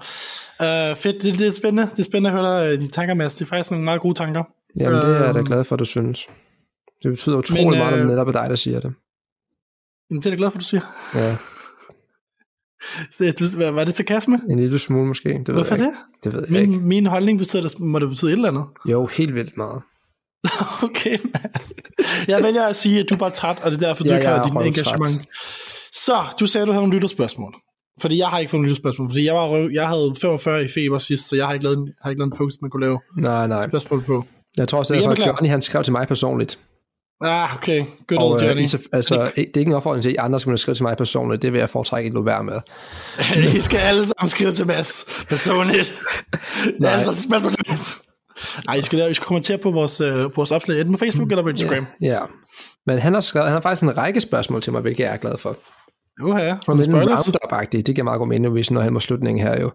Uh, 0.90 0.97
fedt, 0.97 1.23
det, 1.23 1.38
det, 1.38 1.47
er 1.47 1.53
spændende. 1.53 1.90
Det 1.90 1.99
er 1.99 2.03
spændende 2.03 2.38
at 2.38 2.45
høre 2.45 2.73
øh, 2.73 2.81
dine 2.81 2.90
tanker, 2.90 3.14
Mads. 3.14 3.35
Det 3.35 3.42
er 3.42 3.47
faktisk 3.47 3.71
nogle 3.71 3.85
meget 3.85 4.01
gode 4.01 4.14
tanker. 4.14 4.42
Jamen, 4.81 5.03
det 5.03 5.11
er 5.11 5.25
jeg 5.25 5.35
da 5.35 5.38
Øhm, 5.38 5.47
glad 5.47 5.64
for, 5.64 5.75
at 5.75 5.79
du 5.81 5.85
synes. 5.85 6.27
Det 7.03 7.11
betyder 7.11 7.37
utrolig 7.37 7.66
men, 7.66 7.79
meget, 7.79 7.95
øh, 7.95 8.01
om 8.01 8.07
netop 8.07 8.29
er 8.29 8.33
dig, 8.33 8.47
der 8.51 8.57
siger 8.57 8.81
det. 8.81 8.92
Jamen, 10.11 10.21
det 10.21 10.27
er 10.27 10.31
jeg 10.31 10.38
glad 10.38 10.51
for, 10.51 10.59
du 10.59 10.64
siger. 10.64 10.81
Ja, 11.14 11.37
Så, 13.12 13.33
du, 13.38 13.70
var 13.72 13.85
det 13.85 13.94
sarkasme? 13.94 14.40
en 14.51 14.59
lille 14.61 14.79
smule 14.79 15.07
måske. 15.07 15.29
Det 15.29 15.49
ved 15.49 15.55
Hvorfor 15.55 15.75
jeg 15.75 15.79
det? 15.79 15.87
ikke. 15.87 15.99
Det 16.25 16.33
ved 16.33 16.46
jeg 16.51 16.61
ikke. 16.61 16.72
Min, 16.72 16.88
min 16.88 17.07
holdning 17.07 17.38
betyder, 17.38 17.62
det, 17.62 17.81
må 17.81 17.99
det 17.99 18.09
betyde 18.09 18.31
et 18.31 18.37
eller 18.37 18.49
andet. 18.49 18.64
Jo, 18.88 19.07
helt 19.07 19.35
vildt 19.35 19.57
meget. 19.57 19.81
Okay, 20.83 21.18
Mads. 21.35 21.72
Jeg 22.29 22.42
vælger 22.42 22.62
at 22.66 22.77
sige, 22.77 23.01
at 23.01 23.07
du 23.11 23.14
er 23.14 23.18
bare 23.18 23.31
træt, 23.31 23.61
og 23.64 23.70
det 23.70 23.83
er 23.83 23.87
derfor, 23.87 24.05
du 24.05 24.11
Ja, 24.11 24.16
ikke 24.16 24.29
har 24.29 24.42
dit 24.44 24.55
røvtræt. 24.55 24.66
engagement. 24.66 25.29
Så, 25.92 26.16
du 26.40 26.46
sagde, 26.46 26.62
at 26.62 26.66
du 26.66 26.72
havde 26.72 26.83
nogle 26.83 26.94
lytterspørgsmål. 26.94 27.55
Fordi 28.01 28.18
jeg 28.18 28.29
har 28.29 28.38
ikke 28.38 28.51
fået 28.51 28.59
nogle 28.59 28.68
lytterspørgsmål, 28.68 29.09
fordi 29.09 29.25
jeg, 29.25 29.35
var 29.35 29.70
jeg 29.72 29.88
havde 29.88 30.14
45 30.20 30.64
i 30.64 30.68
feber 30.68 30.99
sidst, 30.99 31.29
så 31.29 31.37
jeg 31.37 31.46
har 31.46 31.53
ikke 31.53 31.64
lavet 31.64 31.79
en, 31.79 31.88
har 32.03 32.11
ikke 32.11 32.20
lavet 32.20 32.33
en 32.33 32.38
post, 32.38 32.62
man 32.62 32.70
kunne 32.70 32.87
lave 32.87 32.99
Nej, 33.18 33.46
nej. 33.46 33.68
spørgsmål 33.68 34.03
på. 34.03 34.25
Jeg 34.59 34.68
tror 34.68 34.79
også, 34.79 34.94
det 34.94 35.01
at 35.20 35.27
Johnny 35.27 35.49
han 35.49 35.62
skrev 35.62 35.83
til 35.85 35.92
mig 35.92 36.09
personligt. 36.09 36.59
Ah, 37.20 37.55
okay. 37.55 37.85
Good 38.07 38.18
Og, 38.18 38.31
old 38.31 38.42
øh, 38.42 38.48
Johnny. 38.48 38.66
Så- 38.66 38.88
altså, 38.92 39.14
det 39.37 39.57
er 39.57 39.59
ikke 39.59 39.68
en 39.70 39.74
opfordring 39.74 40.02
til, 40.02 40.11
at 40.11 40.16
andre 40.18 40.40
skal 40.40 40.59
skrive 40.59 40.74
til 40.74 40.83
mig 40.83 40.96
personligt. 40.96 41.42
Det 41.42 41.52
vil 41.52 41.59
jeg 41.59 41.70
foretrække, 41.70 42.07
at 42.09 42.12
I 42.12 42.16
lå 42.16 42.22
være 42.22 42.44
med. 42.44 42.61
I 43.57 43.61
skal 43.61 43.79
alle 43.79 44.07
sammen 44.07 44.29
skrive 44.29 44.52
til 44.52 44.66
Mads 44.66 45.05
personligt. 45.29 45.92
Nej. 46.81 46.92
Altså, 46.92 47.22
spørgsmål 47.22 47.52
til 47.52 47.64
Mads. 47.68 48.02
Nej, 48.66 48.76
I 48.76 48.83
skal, 48.83 48.98
der, 48.98 49.07
I 49.09 49.14
skal 49.14 49.26
kommentere 49.26 49.59
på 49.59 49.70
vores, 49.70 50.00
øh, 50.00 50.22
på 50.22 50.33
vores 50.37 50.50
opslag, 50.50 50.79
enten 50.81 50.94
på 50.94 50.98
Facebook 50.98 51.31
eller 51.31 51.42
på 51.42 51.48
Instagram. 51.48 51.87
Ja, 52.02 52.07
ja. 52.12 52.20
Men 52.87 52.98
han 52.98 53.14
har, 53.14 53.20
skrevet, 53.20 53.46
han 53.48 53.55
har 53.55 53.61
faktisk 53.61 53.83
en 53.83 53.96
række 53.98 54.20
spørgsmål 54.20 54.62
til 54.62 54.72
mig, 54.72 54.81
hvilket 54.83 55.05
jeg 55.05 55.12
er 55.12 55.16
glad 55.16 55.38
for. 55.38 55.57
Uha, 56.22 56.42
ja. 56.44 56.55
Og 56.66 56.76
Med 56.76 56.87
roundup 56.94 57.72
Det 57.72 57.85
giver 57.85 58.02
meget 58.02 58.18
god 58.18 58.26
mening, 58.29 58.52
hvis 58.52 58.70
når 58.70 58.81
han 58.81 58.92
må 58.92 59.00
slutningen 59.00 59.42
her 59.46 59.61
jo. 59.61 59.70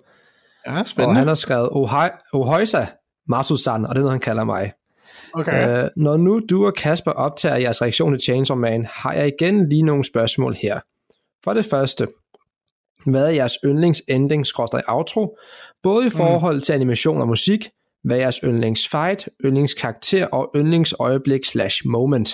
Ja, 0.68 0.80
Og 0.80 0.88
spændende. 0.88 1.16
han 1.20 1.28
har 1.28 1.36
skrevet, 1.36 1.70
"Ohai- 1.70 2.30
Ohøjsa 2.34 2.86
Masusan, 3.30 3.86
og 3.86 3.90
det 3.90 3.96
er 3.98 4.00
noget, 4.02 4.12
han 4.12 4.20
kalder 4.20 4.44
mig. 4.44 4.72
Okay. 5.34 5.84
Øh, 5.84 5.90
når 5.96 6.18
nu 6.18 6.42
du 6.50 6.66
og 6.66 6.74
Kasper 6.74 7.12
optager 7.12 7.56
jeres 7.56 7.82
reaktion 7.82 8.14
til 8.14 8.22
Chainsaw 8.22 8.58
Man, 8.58 8.86
har 8.90 9.14
jeg 9.14 9.28
igen 9.28 9.70
lige 9.70 9.84
nogle 9.84 10.04
spørgsmål 10.04 10.54
her. 10.54 10.80
For 11.44 11.54
det 11.54 11.66
første, 11.66 12.08
Hvad 13.06 13.26
er 13.26 13.30
jeres 13.30 13.58
yndlings 13.66 14.02
ending 14.08 14.46
outro? 14.88 15.38
Både 15.84 16.08
i 16.08 16.10
forhold 16.10 16.62
til 16.62 16.74
animation 16.74 17.22
og 17.22 17.28
musik, 17.28 17.70
hvad 18.04 18.18
er 18.18 18.22
jeres 18.22 18.40
yndlings 18.44 18.88
fight, 18.88 19.30
yndlings 19.46 19.74
karakter 19.74 20.26
og 20.26 20.52
yndlings 20.56 20.94
øjeblik 21.00 21.46
slash 21.46 21.82
moment? 21.86 22.34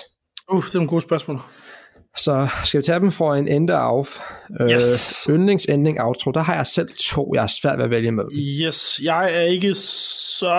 Uh, 0.52 0.62
det 0.64 0.74
er 0.74 0.78
nogle 0.78 0.88
gode 0.88 1.00
spørgsmål. 1.00 1.40
Så 2.16 2.48
skal 2.64 2.78
vi 2.78 2.84
tage 2.84 3.00
dem 3.00 3.12
for 3.12 3.34
en 3.34 3.48
ende 3.48 3.74
af. 3.74 4.04
Yes. 4.70 5.26
Øh, 5.28 5.34
yndlings 5.34 5.64
ending 5.64 6.00
outro, 6.00 6.30
der 6.30 6.40
har 6.40 6.54
jeg 6.54 6.66
selv 6.66 6.88
to, 7.04 7.34
jeg 7.34 7.42
er 7.42 7.46
svært 7.62 7.78
ved 7.78 7.84
at 7.84 7.90
vælge 7.90 8.12
med. 8.12 8.24
Yes, 8.66 9.00
jeg 9.02 9.34
er 9.34 9.42
ikke 9.42 9.74
så... 9.74 10.54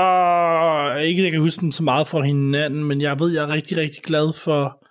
Ikke, 1.03 1.23
jeg 1.23 1.31
kan 1.31 1.41
huske 1.41 1.61
dem 1.61 1.71
så 1.71 1.83
meget 1.83 2.07
fra 2.07 2.21
hinanden, 2.21 2.83
men 2.83 3.01
jeg 3.01 3.19
ved, 3.19 3.33
jeg 3.33 3.43
er 3.43 3.47
rigtig, 3.49 3.77
rigtig 3.77 4.03
glad 4.03 4.33
for 4.33 4.85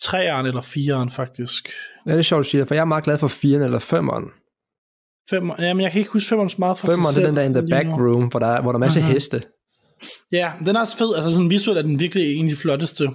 treeren 0.00 0.46
eller 0.46 0.60
fireren 0.60 1.10
faktisk. 1.10 1.68
Ja, 2.06 2.12
det 2.12 2.18
er 2.18 2.22
sjovt, 2.22 2.44
du 2.44 2.48
siger, 2.48 2.64
for 2.64 2.74
jeg 2.74 2.80
er 2.80 2.84
meget 2.84 3.04
glad 3.04 3.18
for 3.18 3.28
4'eren 3.28 3.64
eller 3.64 3.78
5'eren. 3.78 4.44
Fem, 5.30 5.50
jamen, 5.58 5.82
jeg 5.82 5.92
kan 5.92 5.98
ikke 5.98 6.10
huske 6.12 6.28
femeren 6.28 6.48
så 6.48 6.56
meget 6.58 6.78
fra 6.78 6.88
5'eren, 6.88 7.14
det 7.14 7.22
er 7.22 7.26
den 7.26 7.36
der 7.36 7.42
in 7.42 7.54
the 7.54 7.66
back 7.70 7.88
room, 7.88 8.24
hvor 8.28 8.40
der, 8.40 8.62
hvor 8.62 8.72
der 8.72 8.76
er 8.76 8.80
masser 8.80 9.00
af 9.00 9.04
Mhm. 9.06 9.12
heste. 9.12 9.42
Ja, 10.32 10.52
den 10.66 10.76
er 10.76 10.80
også 10.80 10.96
fed. 10.98 11.14
Altså 11.16 11.30
sådan 11.32 11.50
visuelt 11.50 11.78
er 11.78 11.82
den 11.82 12.00
virkelig 12.00 12.36
en 12.36 12.44
af 12.44 12.50
de 12.50 12.56
flotteste. 12.56 13.08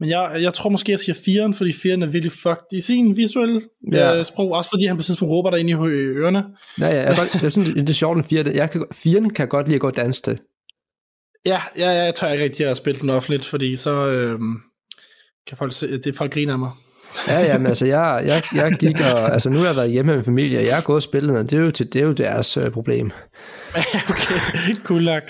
Men 0.00 0.08
jeg, 0.08 0.38
jeg 0.40 0.54
tror 0.54 0.70
måske, 0.70 0.92
jeg 0.92 0.98
siger 0.98 1.14
4'eren, 1.14 1.56
fordi 1.56 1.70
4'eren 1.70 2.02
er 2.02 2.06
virkelig 2.06 2.32
fucked 2.32 2.72
i 2.72 2.80
sin 2.80 3.16
visuelle 3.16 3.60
Ja. 3.92 3.98
ja. 3.98 4.18
øh, 4.18 4.24
sprog. 4.24 4.52
Også 4.52 4.70
fordi 4.70 4.86
han 4.86 4.96
på 4.96 5.02
tidspunkt 5.02 5.32
råber 5.32 5.50
der 5.50 5.56
ind 5.56 5.70
i 5.70 5.72
ørerne. 5.72 6.44
Ja, 6.80 6.86
ja, 6.86 7.02
jeg, 7.02 7.16
godt, 7.16 7.42
jeg 7.42 7.52
synes, 7.52 7.74
det 7.74 7.88
er 7.88 7.92
sjovt, 7.92 8.30
den 8.30 8.38
4'eren, 8.38 8.56
jeg 8.56 8.70
kan, 8.70 8.84
4'eren 8.94 9.28
kan 9.28 9.48
godt 9.48 9.66
lide 9.66 9.74
at 9.74 9.80
gå 9.80 9.86
og 9.86 9.96
danse 9.96 10.22
til. 10.22 10.38
Ja, 11.46 11.60
ja, 11.78 11.90
ja 11.90 12.04
jeg 12.04 12.14
tør 12.14 12.28
ikke 12.28 12.44
rigtig 12.44 12.66
at 12.66 12.76
spille 12.76 13.00
den 13.00 13.10
offentligt, 13.10 13.44
fordi 13.44 13.76
så 13.76 14.08
øh, 14.08 14.38
kan 15.48 15.56
folk 15.56 15.72
se, 15.72 15.98
det 15.98 16.16
folk 16.16 16.32
griner 16.32 16.52
af 16.52 16.58
mig. 16.58 16.70
Ja, 17.28 17.40
ja, 17.40 17.58
men 17.58 17.66
altså, 17.66 17.86
jeg, 17.86 18.22
jeg, 18.26 18.42
jeg 18.54 18.72
gik 18.78 19.00
og, 19.00 19.32
altså 19.32 19.50
nu 19.50 19.58
har 19.58 19.66
jeg 19.66 19.76
været 19.76 19.90
hjemme 19.90 20.10
med 20.10 20.16
min 20.16 20.24
familie, 20.24 20.58
og 20.58 20.64
jeg 20.64 20.74
har 20.74 20.82
gået 20.82 20.96
og 20.96 21.02
spillet, 21.02 21.38
og 21.38 21.50
det 21.50 21.58
er 21.58 21.62
jo, 21.62 21.70
til, 21.70 21.92
det 21.92 22.00
er 22.00 22.04
jo 22.04 22.12
deres 22.12 22.56
øh, 22.56 22.70
problem. 22.70 23.10
okay, 24.10 24.76
cool 24.84 25.04
nok. 25.04 25.22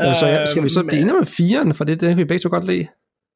Øh, 0.00 0.16
så 0.20 0.26
jeg, 0.26 0.48
skal 0.48 0.62
vi 0.64 0.68
så 0.68 0.80
Øhm, 0.80 0.86
blive 0.86 1.00
enige 1.00 1.14
med 1.14 1.26
4'eren, 1.26 1.72
for 1.72 1.84
det, 1.84 2.00
det 2.00 2.08
kan 2.08 2.16
vi 2.16 2.24
begge 2.24 2.42
to 2.42 2.48
godt 2.48 2.66
lide? 2.66 2.86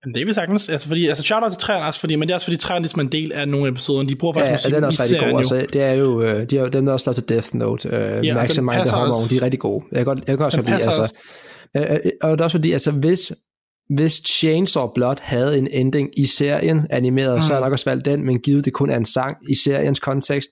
Men 0.04 0.14
det 0.14 0.22
er 0.22 0.26
vi 0.26 0.32
sagtens. 0.32 0.68
Altså, 0.68 0.88
fordi, 0.88 1.06
altså 1.06 1.24
shout 1.24 1.42
out 1.42 1.52
til 1.52 1.60
træerne 1.60 1.86
også, 1.86 2.00
fordi, 2.00 2.16
men 2.16 2.28
det 2.28 2.32
er 2.32 2.36
også 2.36 2.46
fordi 2.46 2.56
træerne 2.56 2.82
ligesom 2.82 2.98
er 3.00 3.04
en 3.04 3.12
del 3.12 3.32
af 3.32 3.48
nogle 3.48 3.68
episoder. 3.68 4.02
De 4.02 4.16
bruger 4.16 4.34
faktisk 4.34 4.68
ja, 4.70 4.76
den 4.76 4.82
er 4.84 4.86
også 4.86 5.02
rigtig 5.02 5.30
god. 5.30 5.38
Altså, 5.38 5.66
det 5.72 5.82
er 5.82 5.92
jo, 5.92 6.22
øh, 6.22 6.50
de 6.50 6.58
er 6.58 6.68
dem, 6.68 6.86
der 6.86 6.92
også 6.92 7.06
lavet 7.06 7.16
til 7.16 7.28
Death 7.28 7.54
Note, 7.54 7.88
øh, 7.88 8.26
Ja, 8.26 8.34
Max 8.34 8.48
den 8.48 8.58
and 8.58 8.76
Mind 8.76 8.86
the 8.88 8.96
Hormone, 8.96 9.14
også- 9.14 9.34
de 9.34 9.38
er 9.38 9.42
rigtig 9.42 9.60
gode. 9.60 9.84
Jeg 9.92 9.98
kan, 9.98 10.04
godt, 10.04 10.18
jeg 10.26 10.36
kan 10.36 10.46
også 10.46 10.56
Den 10.56 10.64
godt 10.64 10.76
lide, 10.76 10.84
altså, 10.84 11.14
og 12.22 12.30
det 12.32 12.40
er 12.40 12.44
også 12.44 12.56
fordi, 12.56 12.72
altså, 12.72 12.90
hvis, 12.90 13.32
hvis 13.96 14.22
Chainsaw 14.30 14.86
Blood 14.94 15.16
havde 15.20 15.58
en 15.58 15.68
ending 15.72 16.08
i 16.18 16.26
serien 16.26 16.86
animeret, 16.90 17.36
mm. 17.36 17.42
så 17.42 17.48
har 17.48 17.54
jeg 17.54 17.60
nok 17.62 17.72
også 17.72 17.90
valgt 17.90 18.04
den, 18.04 18.26
men 18.26 18.38
givet 18.40 18.64
det 18.64 18.72
kun 18.72 18.90
er 18.90 18.96
en 18.96 19.04
sang 19.06 19.36
i 19.50 19.54
seriens 19.64 20.00
kontekst, 20.00 20.48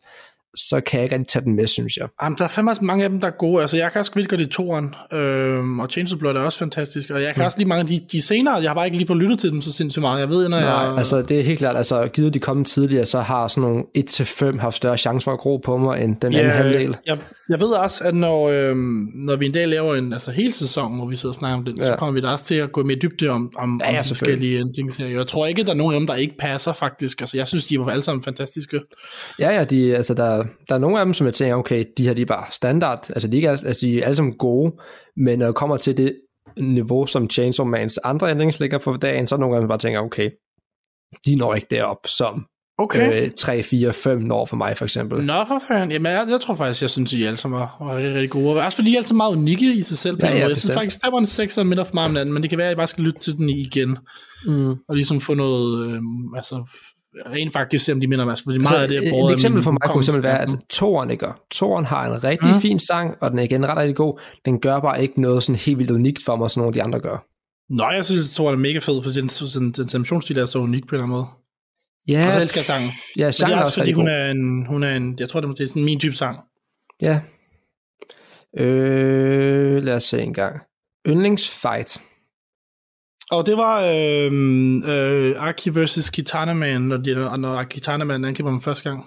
så 0.55 0.81
kan 0.81 0.99
jeg 0.99 1.05
ikke 1.05 1.15
rigtig 1.15 1.29
tage 1.29 1.45
den 1.45 1.57
med, 1.57 1.67
synes 1.67 1.97
jeg. 1.97 2.09
Jamen, 2.23 2.39
der 2.39 2.45
er 2.45 2.49
fandme 2.49 2.71
også 2.71 2.85
mange 2.85 3.05
af 3.05 3.11
dem, 3.11 3.21
der 3.21 3.27
er 3.27 3.37
gode. 3.39 3.61
Altså, 3.61 3.77
jeg 3.77 3.93
kan 3.93 3.99
også 3.99 4.13
vildt 4.15 4.29
godt 4.29 4.41
lide 4.41 4.51
toeren, 4.51 4.95
øhm, 5.13 5.81
og 5.81 5.89
Chainsaw 5.91 6.19
Blood 6.19 6.37
er 6.37 6.41
også 6.41 6.59
fantastisk. 6.59 7.11
Og 7.11 7.23
jeg 7.23 7.35
kan 7.35 7.43
mm. 7.43 7.47
også 7.47 7.59
lide 7.59 7.69
mange 7.69 7.81
af 7.81 7.87
de, 7.87 8.01
de 8.13 8.23
senere. 8.23 8.55
Jeg 8.55 8.71
har 8.71 8.75
bare 8.75 8.87
ikke 8.87 8.97
lige 8.97 9.07
fået 9.07 9.19
lyttet 9.19 9.39
til 9.39 9.51
dem 9.51 9.61
så 9.61 9.73
sindssygt 9.73 10.01
meget. 10.01 10.21
Jeg 10.21 10.29
ved, 10.29 10.49
når 10.49 10.61
Nej, 10.61 10.71
jeg... 10.71 10.99
altså 10.99 11.23
det 11.23 11.39
er 11.39 11.43
helt 11.43 11.59
klart, 11.59 11.77
altså 11.77 12.07
givet 12.07 12.35
de 12.35 12.39
kommet 12.39 12.67
tidligere, 12.67 13.07
så 13.07 13.21
har 13.21 13.49
sådan 13.49 13.71
nogle 13.71 13.85
1-5 13.99 14.61
haft 14.61 14.77
større 14.77 14.99
chance 14.99 15.25
for 15.25 15.33
at 15.33 15.39
gro 15.39 15.57
på 15.57 15.77
mig, 15.77 16.05
end 16.05 16.17
den 16.21 16.35
anden 16.35 16.51
halvdel. 16.53 16.97
jeg, 17.07 17.19
jeg 17.49 17.61
ved 17.61 17.69
også, 17.69 18.05
at 18.05 18.15
når, 18.15 18.49
øhm, 18.49 19.11
når 19.15 19.37
vi 19.37 19.47
en 19.47 19.53
dag 19.53 19.69
laver 19.69 19.95
en 19.95 20.13
altså 20.13 20.31
hele 20.31 20.53
sæson, 20.53 20.97
hvor 20.97 21.07
vi 21.07 21.17
sidder 21.17 21.33
og 21.33 21.35
snakker 21.37 21.59
om 21.59 21.65
den, 21.65 21.77
ja. 21.77 21.87
så 21.87 21.97
kommer 21.97 22.13
vi 22.13 22.21
da 22.21 22.29
også 22.29 22.45
til 22.45 22.55
at 22.55 22.73
gå 22.73 22.83
mere 22.83 22.99
dybde 23.03 23.29
om, 23.29 23.53
om, 23.57 23.81
Ja, 23.85 23.99
om 23.99 24.03
de 24.03 24.09
forskellige 24.09 24.61
endingsserier. 24.61 25.17
Jeg 25.17 25.27
tror 25.27 25.47
ikke, 25.47 25.65
der 25.65 25.71
er 25.71 25.77
nogen 25.77 25.95
af 25.95 26.01
dem, 26.01 26.07
der 26.07 26.15
ikke 26.15 26.35
passer 26.39 26.73
faktisk. 26.73 27.21
Altså, 27.21 27.37
jeg 27.37 27.49
synes, 27.49 27.67
de 27.67 27.81
var 27.81 27.91
alle 27.91 28.03
sammen 28.03 28.23
fantastiske. 28.23 28.81
Ja, 29.39 29.51
ja, 29.51 29.65
de, 29.65 29.97
altså 29.97 30.15
der, 30.15 30.45
der 30.69 30.75
er 30.75 30.79
nogle 30.79 30.99
af 30.99 31.07
dem, 31.07 31.15
som 31.15 31.27
jeg 31.27 31.35
tænker, 31.35 31.57
okay, 31.57 31.85
de 31.97 32.03
her 32.03 32.15
de 32.15 32.23
er 32.23 32.27
bare 32.27 32.47
standard, 32.51 33.11
altså 33.11 33.29
de, 33.29 33.37
ikke 33.37 33.49
er, 33.49 33.53
altså, 33.53 33.87
de 33.87 34.01
er 34.01 34.05
alle 34.05 34.17
sammen 34.17 34.35
gode, 34.35 34.73
men 35.17 35.39
når 35.39 35.47
det 35.47 35.55
kommer 35.55 35.77
til 35.77 35.97
det 35.97 36.15
niveau, 36.61 37.07
som 37.07 37.31
Chainsaw 37.31 37.67
Mans 37.67 37.99
andre 37.99 38.31
ændringer 38.31 38.57
ligger 38.61 38.79
på 38.79 38.97
dagen, 38.97 39.27
så 39.27 39.35
er 39.35 39.39
nogle 39.39 39.61
dem 39.61 39.69
bare 39.69 39.79
tænker, 39.79 40.01
okay, 40.01 40.31
de 41.27 41.37
når 41.37 41.55
ikke 41.55 41.67
derop, 41.71 42.07
som 42.07 42.47
Okay. 42.81 43.25
øh, 43.25 43.31
3, 43.39 43.63
4, 43.63 43.93
5 43.93 44.21
når 44.21 44.47
for 44.47 44.57
mig 44.57 44.77
for 44.77 44.85
eksempel. 44.85 45.25
Nå, 45.25 45.33
for 45.49 45.63
fanden. 45.69 45.91
Jamen, 45.91 46.13
jeg, 46.13 46.27
jeg 46.31 46.41
tror 46.41 46.55
faktisk, 46.55 46.83
jeg 46.83 46.91
synes, 46.91 47.13
I 47.13 47.25
alle 47.25 47.37
sammen 47.37 47.61
var, 47.61 47.77
var 47.81 47.97
rigtig, 47.97 48.15
rigtig 48.15 48.31
gode. 48.31 48.61
Også 48.63 48.77
fordi 48.77 48.91
de 48.91 48.95
er 48.95 48.99
altid 48.99 49.15
meget 49.15 49.37
unikke 49.37 49.75
i 49.75 49.83
sig 49.83 49.99
selv. 49.99 50.17
På 50.17 50.27
Ja, 50.27 50.37
ja, 50.37 50.49
jeg 50.49 50.57
synes 50.57 50.75
faktisk, 50.75 50.99
5 51.05 51.13
og 51.15 51.27
6 51.27 51.59
er 51.59 51.63
meget 51.63 51.89
om 51.89 52.11
hinanden, 52.11 52.33
men 52.35 52.43
det 52.43 52.51
kan 52.51 52.59
være, 52.59 52.67
at 52.69 52.73
I 52.73 52.77
bare 52.77 52.87
skal 52.87 53.05
lytte 53.05 53.21
til 53.21 53.37
den 53.37 53.49
igen. 53.49 53.99
Mm. 54.47 54.71
Og 54.71 54.95
ligesom 54.95 55.21
få 55.21 55.35
noget, 55.35 55.87
øhm, 55.87 56.35
altså, 56.37 56.65
rent 57.27 57.53
faktisk 57.53 57.85
se, 57.85 57.93
om 57.93 58.01
de 58.01 58.07
minder 58.07 58.25
om, 58.25 58.29
altså, 58.29 58.45
fordi 58.45 58.59
meget 58.59 58.67
Altså, 58.67 58.83
af 58.83 58.89
det 58.89 59.09
er 59.21 59.27
et, 59.29 59.33
eksempel 59.33 59.63
for 59.63 59.71
mig 59.71 59.81
kunne 59.87 60.05
simpelthen 60.05 60.33
være, 60.33 60.43
at 60.43 60.49
toren 60.71 61.11
ikke 61.11 61.25
gør. 61.27 61.41
Toren 61.51 61.85
har 61.85 62.07
en 62.15 62.25
rigtig 62.25 62.49
Mm. 62.55 62.61
fin 62.61 62.79
sang, 62.79 63.15
og 63.21 63.31
den 63.31 63.39
er 63.39 63.43
igen 63.43 63.67
ret, 63.69 63.77
rigtig 63.77 63.97
god. 63.97 64.21
Den 64.45 64.61
gør 64.61 64.81
bare 64.81 65.03
ikke 65.03 65.21
noget 65.21 65.43
sådan 65.43 65.59
helt 65.59 65.79
vildt 65.79 65.91
unikt 65.91 66.25
for 66.25 66.37
mig, 66.37 66.51
som 66.51 66.61
nogle 66.61 66.69
af 66.69 66.73
de 66.75 66.83
andre 66.83 67.01
gør. 67.01 67.25
Nå, 67.71 67.91
jeg 67.91 68.05
synes, 68.05 68.21
at 68.31 68.35
Thor 68.35 68.53
er 68.53 68.57
mega 68.57 68.79
fed, 68.79 69.03
for 69.03 69.11
den, 69.11 69.27
den, 69.29 69.73
den 69.73 69.89
animationsstil 69.95 70.39
er 70.39 70.45
så 70.45 70.59
unik 70.59 70.87
på 70.89 70.95
en 70.95 70.95
eller 70.95 71.05
anden 71.05 71.17
måde. 71.17 71.27
Ja, 72.09 72.27
Og 72.27 72.33
så 72.33 72.41
elsker 72.41 72.59
jeg 72.59 72.65
sangen. 72.65 72.91
ja, 73.19 73.31
sangen 73.31 73.55
er 73.55 73.61
er 73.61 73.65
også, 73.65 73.79
fordi 73.79 73.91
rigtig 73.91 73.95
hun 73.95 74.09
er, 74.09 74.31
en, 74.31 74.67
hun 74.67 74.83
er 74.83 74.97
en, 74.97 75.17
jeg 75.19 75.29
tror, 75.29 75.41
det 75.41 75.61
er 75.61 75.67
sådan 75.67 75.85
min 75.85 76.01
type 76.01 76.15
sang. 76.15 76.39
Ja. 77.03 77.21
Øh, 78.59 79.83
lad 79.85 79.95
os 79.95 80.05
se 80.05 80.23
en 80.23 80.35
gang. 80.35 80.61
Yndlingsfight. 81.09 82.01
Og 83.31 83.47
det 83.47 83.57
var 83.57 83.83
øh, 83.83 84.33
øh, 84.87 85.49
Aki 85.49 85.71
versus 85.75 86.11
Kitana 86.11 86.55
Man, 86.55 86.81
når, 86.81 86.97
de, 86.97 87.39
når 87.39 87.63
Kitana 87.63 88.05
Man 88.05 88.25
angriber 88.25 88.51
ham 88.51 88.63
første 88.63 88.91
gang. 88.91 89.05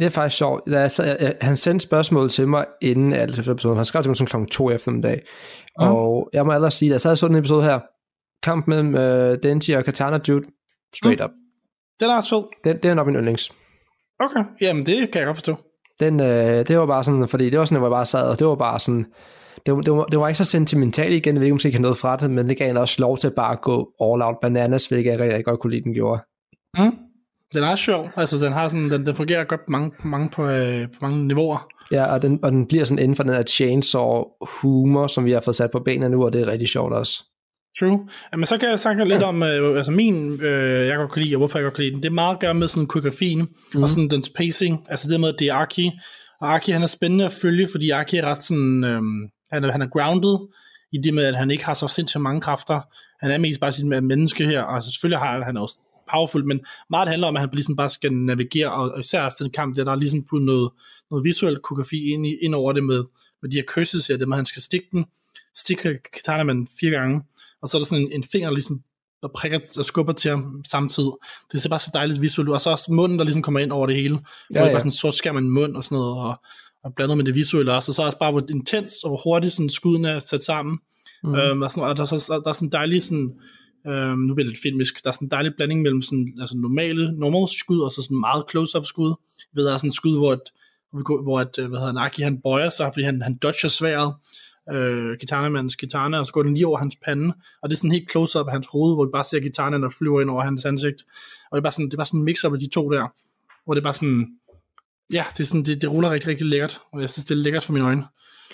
Det 0.00 0.06
er 0.06 0.10
faktisk 0.10 0.36
sjovt. 0.38 0.62
Da 0.66 0.80
jeg 0.80 0.90
sad, 0.90 1.16
jeg, 1.20 1.36
han 1.40 1.56
sendte 1.56 1.86
spørgsmål 1.86 2.28
til 2.28 2.48
mig 2.48 2.66
inden 2.82 3.12
alle 3.12 3.34
episoden. 3.52 3.76
Han 3.76 3.84
skrev 3.84 4.02
til 4.02 4.10
mig 4.10 4.16
sådan 4.16 4.26
klokken 4.26 4.48
to 4.48 4.70
eftermiddag. 4.70 5.20
Ja. 5.80 5.92
Og 5.92 6.30
jeg 6.32 6.46
må 6.46 6.52
allerede 6.52 6.70
sige, 6.74 6.88
at 6.88 6.92
jeg 6.92 7.00
sad 7.00 7.10
og 7.10 7.18
så 7.18 7.28
den 7.28 7.36
episode 7.36 7.64
her. 7.64 7.80
Kamp 8.42 8.66
mellem 8.66 8.94
øh, 8.94 9.38
Denji 9.42 9.72
og 9.72 9.84
Katana 9.84 10.18
Dude. 10.18 10.46
Straight 10.94 11.22
up. 11.24 11.30
Den 12.00 12.10
er 12.10 12.16
også 12.16 12.30
fed. 12.30 12.44
Den, 12.64 12.82
det 12.82 12.90
er 12.90 12.94
nok 12.94 13.06
min 13.06 13.16
yndlings. 13.16 13.52
Okay, 14.20 14.44
jamen 14.60 14.86
det 14.86 15.10
kan 15.12 15.18
jeg 15.18 15.26
godt 15.26 15.36
forstå. 15.36 15.56
Den, 16.00 16.20
øh, 16.20 16.68
det 16.68 16.78
var 16.78 16.86
bare 16.86 17.04
sådan, 17.04 17.28
fordi 17.28 17.50
det 17.50 17.58
var 17.58 17.64
sådan, 17.64 17.78
hvor 17.78 17.88
jeg 17.88 17.96
bare 17.96 18.06
sad, 18.06 18.30
og 18.30 18.38
det 18.38 18.46
var 18.46 18.54
bare 18.54 18.80
sådan, 18.80 19.06
det 19.66 19.74
var, 19.74 19.80
det 19.80 19.92
var, 19.92 20.04
det 20.04 20.18
var 20.18 20.28
ikke 20.28 20.38
så 20.38 20.44
sentimentalt 20.44 21.14
igen, 21.14 21.34
jeg 21.34 21.40
ved 21.40 21.64
ikke, 21.64 21.82
noget 21.82 21.96
fra 21.96 22.16
det, 22.16 22.30
men 22.30 22.48
det 22.48 22.58
gav 22.58 22.70
en 22.70 22.76
også 22.76 22.96
lov 23.02 23.18
til 23.18 23.30
bare 23.36 23.52
at 23.52 23.60
gå 23.60 23.92
all 24.00 24.22
out 24.22 24.36
bananas, 24.42 24.86
hvilket 24.86 25.10
jeg 25.10 25.18
rigtig, 25.18 25.32
rigtig 25.32 25.44
godt 25.44 25.60
kunne 25.60 25.70
lide, 25.70 25.84
den 25.84 25.94
gjorde. 25.94 26.20
Mm. 26.78 26.92
Den 27.52 27.64
er 27.64 27.74
sjov. 27.74 28.08
Altså, 28.16 28.38
den, 28.38 28.52
har 28.52 28.68
sådan, 28.68 28.90
den, 28.90 29.06
den 29.06 29.16
fungerer 29.16 29.44
godt 29.44 29.60
på 29.60 29.70
mange, 29.70 29.90
på 30.00 30.08
mange, 30.08 30.30
på, 30.30 30.46
øh, 30.46 30.88
på 30.88 30.98
mange 31.00 31.26
niveauer. 31.26 31.68
Ja, 31.92 32.14
og 32.14 32.22
den, 32.22 32.40
og 32.42 32.52
den 32.52 32.66
bliver 32.66 32.84
sådan 32.84 33.02
inden 33.02 33.16
for 33.16 33.22
den 33.22 33.32
her 33.32 33.42
chainsaw 33.42 34.24
humor, 34.60 35.06
som 35.06 35.24
vi 35.24 35.32
har 35.32 35.40
fået 35.40 35.56
sat 35.56 35.70
på 35.70 35.80
benene 35.80 36.08
nu, 36.08 36.24
og 36.24 36.32
det 36.32 36.42
er 36.42 36.46
rigtig 36.46 36.68
sjovt 36.68 36.92
også. 36.92 37.24
True. 37.80 38.08
Jamen, 38.32 38.46
så 38.46 38.58
kan 38.58 38.68
jeg 38.68 38.80
snakke 38.80 39.04
lidt 39.04 39.22
om, 39.22 39.42
øh, 39.42 39.76
altså 39.76 39.92
min, 39.92 40.40
øh, 40.42 40.86
jeg 40.86 40.96
godt 40.96 41.12
kan 41.12 41.22
lide, 41.22 41.34
og 41.34 41.38
hvorfor 41.38 41.58
jeg 41.58 41.64
godt 41.64 41.74
kan 41.74 41.84
lide 41.84 41.94
den. 41.94 42.02
Det 42.02 42.08
er 42.08 42.14
meget 42.14 42.34
at 42.34 42.40
gøre 42.40 42.54
med 42.54 42.68
sådan 42.68 42.86
koreografien, 42.86 43.48
mm. 43.74 43.82
og 43.82 43.90
sådan 43.90 44.08
dens 44.08 44.28
pacing. 44.28 44.86
Altså 44.88 45.10
det 45.10 45.20
med, 45.20 45.28
at 45.28 45.38
det 45.38 45.48
er 45.48 45.54
Aki. 45.54 45.90
Og 46.40 46.54
Aki, 46.54 46.70
han 46.70 46.82
er 46.82 46.86
spændende 46.86 47.24
at 47.24 47.32
følge, 47.32 47.68
fordi 47.70 47.90
Aki 47.90 48.16
er 48.16 48.24
ret 48.24 48.42
sådan, 48.42 48.84
øh, 48.84 49.02
han, 49.52 49.64
er, 49.64 49.72
han 49.72 49.82
er 49.82 49.88
grounded, 49.88 50.38
i 50.92 50.98
det 50.98 51.14
med, 51.14 51.24
at 51.24 51.36
han 51.36 51.50
ikke 51.50 51.64
har 51.64 51.74
så 51.74 51.88
sindssygt 51.88 52.22
mange 52.22 52.40
kræfter. 52.40 52.80
Han 53.20 53.30
er 53.32 53.38
mest 53.38 53.60
bare 53.60 53.72
sit 53.72 53.86
menneske 53.86 54.46
her, 54.46 54.62
og 54.62 54.74
altså, 54.74 54.92
selvfølgelig 54.92 55.18
har 55.18 55.44
han 55.44 55.56
også 55.56 55.78
powerful, 56.10 56.44
men 56.44 56.60
meget 56.90 57.08
handler 57.08 57.28
om, 57.28 57.36
at 57.36 57.40
han 57.40 57.48
ligesom 57.52 57.76
bare 57.76 57.90
skal 57.90 58.12
navigere, 58.12 58.72
og 58.72 59.00
især 59.00 59.22
også 59.22 59.44
den 59.44 59.52
kamp, 59.52 59.76
der, 59.76 59.84
der 59.84 59.92
er 59.92 59.96
ligesom 59.96 60.24
puttet 60.30 60.46
noget, 60.46 60.70
noget 61.10 61.24
visuel 61.24 61.58
koreografi 61.58 62.04
ind, 62.12 62.26
i, 62.26 62.36
ind 62.42 62.54
over 62.54 62.72
det 62.72 62.84
med, 62.84 63.04
med 63.42 63.50
de 63.50 63.56
her 63.56 63.64
curses 63.64 64.06
her, 64.06 64.16
det 64.16 64.28
med, 64.28 64.36
at 64.36 64.38
han 64.38 64.46
skal 64.46 64.62
stikke 64.62 64.86
den, 64.92 65.04
stikke 65.56 65.98
Katana 66.12 66.44
man 66.44 66.66
fire 66.80 66.90
gange, 66.90 67.22
og 67.62 67.68
så 67.68 67.76
er 67.76 67.80
der 67.80 67.86
sådan 67.86 68.04
en, 68.04 68.12
en 68.12 68.24
finger, 68.24 68.48
der 68.48 68.54
ligesom 68.54 68.82
der 69.22 69.28
prikker 69.28 69.60
og 69.78 69.84
skubber 69.84 70.12
til 70.12 70.30
ham 70.30 70.64
samtidig. 70.70 71.10
Det 71.52 71.62
ser 71.62 71.68
bare 71.68 71.78
så 71.78 71.90
dejligt 71.94 72.22
visuelt 72.22 72.48
ud, 72.48 72.54
og 72.54 72.60
så 72.60 72.70
også 72.70 72.92
munden, 72.92 73.18
der 73.18 73.24
ligesom 73.24 73.42
kommer 73.42 73.60
ind 73.60 73.72
over 73.72 73.86
det 73.86 73.96
hele, 73.96 74.14
hvor 74.14 74.22
Ja, 74.54 74.60
det 74.60 74.60
er 74.60 74.66
ja. 74.66 74.72
bare 74.72 74.80
sådan 74.80 74.90
sort 74.90 75.14
skærm 75.14 75.36
en 75.36 75.50
mund 75.50 75.76
og 75.76 75.84
sådan 75.84 75.96
noget, 75.96 76.18
og, 76.18 76.40
og 76.84 76.94
blandet 76.94 77.16
med 77.16 77.24
det 77.24 77.34
visuelle 77.34 77.72
også, 77.72 77.90
og 77.90 77.94
så 77.94 78.02
også 78.02 78.18
bare, 78.18 78.32
hvor 78.32 78.42
intens 78.50 78.92
og 79.04 79.10
hvor 79.10 79.20
hurtigt 79.24 79.52
sådan 79.52 79.70
skuddene 79.70 80.08
er 80.08 80.18
sat 80.18 80.42
sammen. 80.42 80.78
Mm. 81.24 81.34
Øhm, 81.34 81.62
og, 81.62 81.70
sådan, 81.70 81.88
og 81.88 81.96
der, 81.96 82.02
er 82.02 82.06
så, 82.06 82.40
der 82.44 82.48
er 82.48 82.52
sådan 82.52 82.66
en 82.66 82.72
dejlig 82.72 83.02
sådan, 83.02 83.32
øhm, 83.86 84.18
nu 84.18 84.34
bliver 84.34 84.44
det 84.44 84.52
lidt 84.52 84.62
filmisk, 84.62 85.04
der 85.04 85.10
er 85.10 85.12
sådan 85.12 85.26
en 85.26 85.30
dejlig 85.30 85.52
blanding 85.56 85.82
mellem 85.82 86.02
sådan, 86.02 86.34
altså 86.40 86.56
normale, 86.56 87.18
normal 87.18 87.48
skud, 87.58 87.80
og 87.80 87.90
så 87.92 88.02
sådan 88.02 88.20
meget 88.20 88.44
close-up 88.50 88.84
skud. 88.86 89.14
Ved, 89.54 89.64
der 89.64 89.74
er 89.74 89.78
sådan 89.78 89.88
en 89.88 89.92
skud, 89.92 90.18
hvor, 90.18 90.32
et, 90.32 90.46
hvor 91.22 91.40
at, 91.40 91.58
øh, 91.58 91.68
hvad 91.68 91.78
hedder 91.78 91.92
Naki, 91.92 92.22
han 92.22 92.40
bøjer 92.42 92.70
sig, 92.70 92.90
fordi 92.94 93.04
han, 93.04 93.22
han 93.22 93.36
dodger 93.36 93.68
sværet, 93.68 94.14
øh, 94.74 95.16
Kitana-mandens 95.20 95.74
Kitana, 95.76 96.18
og 96.18 96.26
så 96.26 96.32
går 96.32 96.42
den 96.42 96.54
lige 96.54 96.66
over 96.66 96.78
hans 96.78 96.96
pande, 97.04 97.34
og 97.62 97.68
det 97.68 97.74
er 97.74 97.78
sådan 97.78 97.90
helt 97.90 98.10
close-up 98.10 98.46
af 98.46 98.52
hans 98.52 98.66
hoved, 98.72 98.94
hvor 98.94 99.04
vi 99.04 99.10
bare 99.12 99.24
ser 99.24 99.40
Kitana, 99.40 99.78
der 99.78 99.90
flyver 99.90 100.20
ind 100.20 100.30
over 100.30 100.42
hans 100.42 100.64
ansigt, 100.64 101.04
og 101.50 101.56
det 101.56 101.60
er 101.60 101.62
bare 101.62 101.72
sådan, 101.72 101.86
det 101.86 101.92
er 101.94 101.96
bare 101.96 102.06
sådan 102.06 102.20
en 102.20 102.24
mix-up 102.24 102.52
af 102.52 102.58
de 102.58 102.68
to 102.68 102.92
der, 102.92 103.06
hvor 103.64 103.74
det 103.74 103.80
er 103.80 103.84
bare 103.84 103.94
sådan, 103.94 104.26
ja, 105.12 105.24
det, 105.36 105.40
er 105.40 105.44
sådan, 105.44 105.62
det, 105.62 105.82
det 105.82 105.92
ruller 105.92 106.10
rigtig, 106.10 106.28
rigtig 106.28 106.46
lækkert, 106.46 106.80
og 106.92 107.00
jeg 107.00 107.10
synes, 107.10 107.24
det 107.24 107.34
er 107.34 107.38
lækkert 107.38 107.64
for 107.64 107.72
mine 107.72 107.84
øjne. 107.84 108.04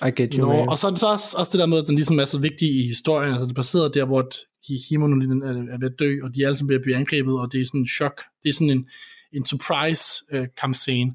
I 0.06 0.10
get 0.10 0.34
you, 0.34 0.46
Nå, 0.46 0.52
man. 0.52 0.68
og 0.68 0.78
så 0.78 0.86
er 0.86 0.90
det 0.90 1.00
så 1.00 1.06
også, 1.06 1.36
også 1.38 1.52
det 1.52 1.58
der 1.60 1.66
med, 1.66 1.78
at 1.78 1.86
den 1.86 1.94
ligesom 1.96 2.18
er 2.20 2.24
så 2.24 2.38
vigtig 2.38 2.68
i 2.80 2.86
historien, 2.86 3.32
altså 3.32 3.44
det 3.44 3.50
er 3.50 3.54
baseret 3.54 3.94
der, 3.94 4.04
hvor 4.04 4.18
at 4.18 4.36
Hi- 4.68 4.88
Himo 4.88 5.06
nu 5.06 5.16
lige 5.16 5.32
er, 5.32 5.74
er 5.74 5.78
ved 5.78 5.90
at 5.90 5.98
dø, 5.98 6.16
og 6.22 6.34
de 6.34 6.46
alle 6.46 6.56
sammen 6.56 6.66
bliver, 6.66 6.82
bliver 6.82 6.98
angrebet, 6.98 7.40
og 7.40 7.52
det 7.52 7.60
er 7.60 7.66
sådan 7.66 7.80
en 7.80 7.86
chok, 7.86 8.22
det 8.42 8.48
er 8.48 8.52
sådan 8.52 8.70
en, 8.70 8.88
en 9.32 9.46
surprise 9.46 10.04
øh, 10.32 10.46
kampscene. 10.60 11.14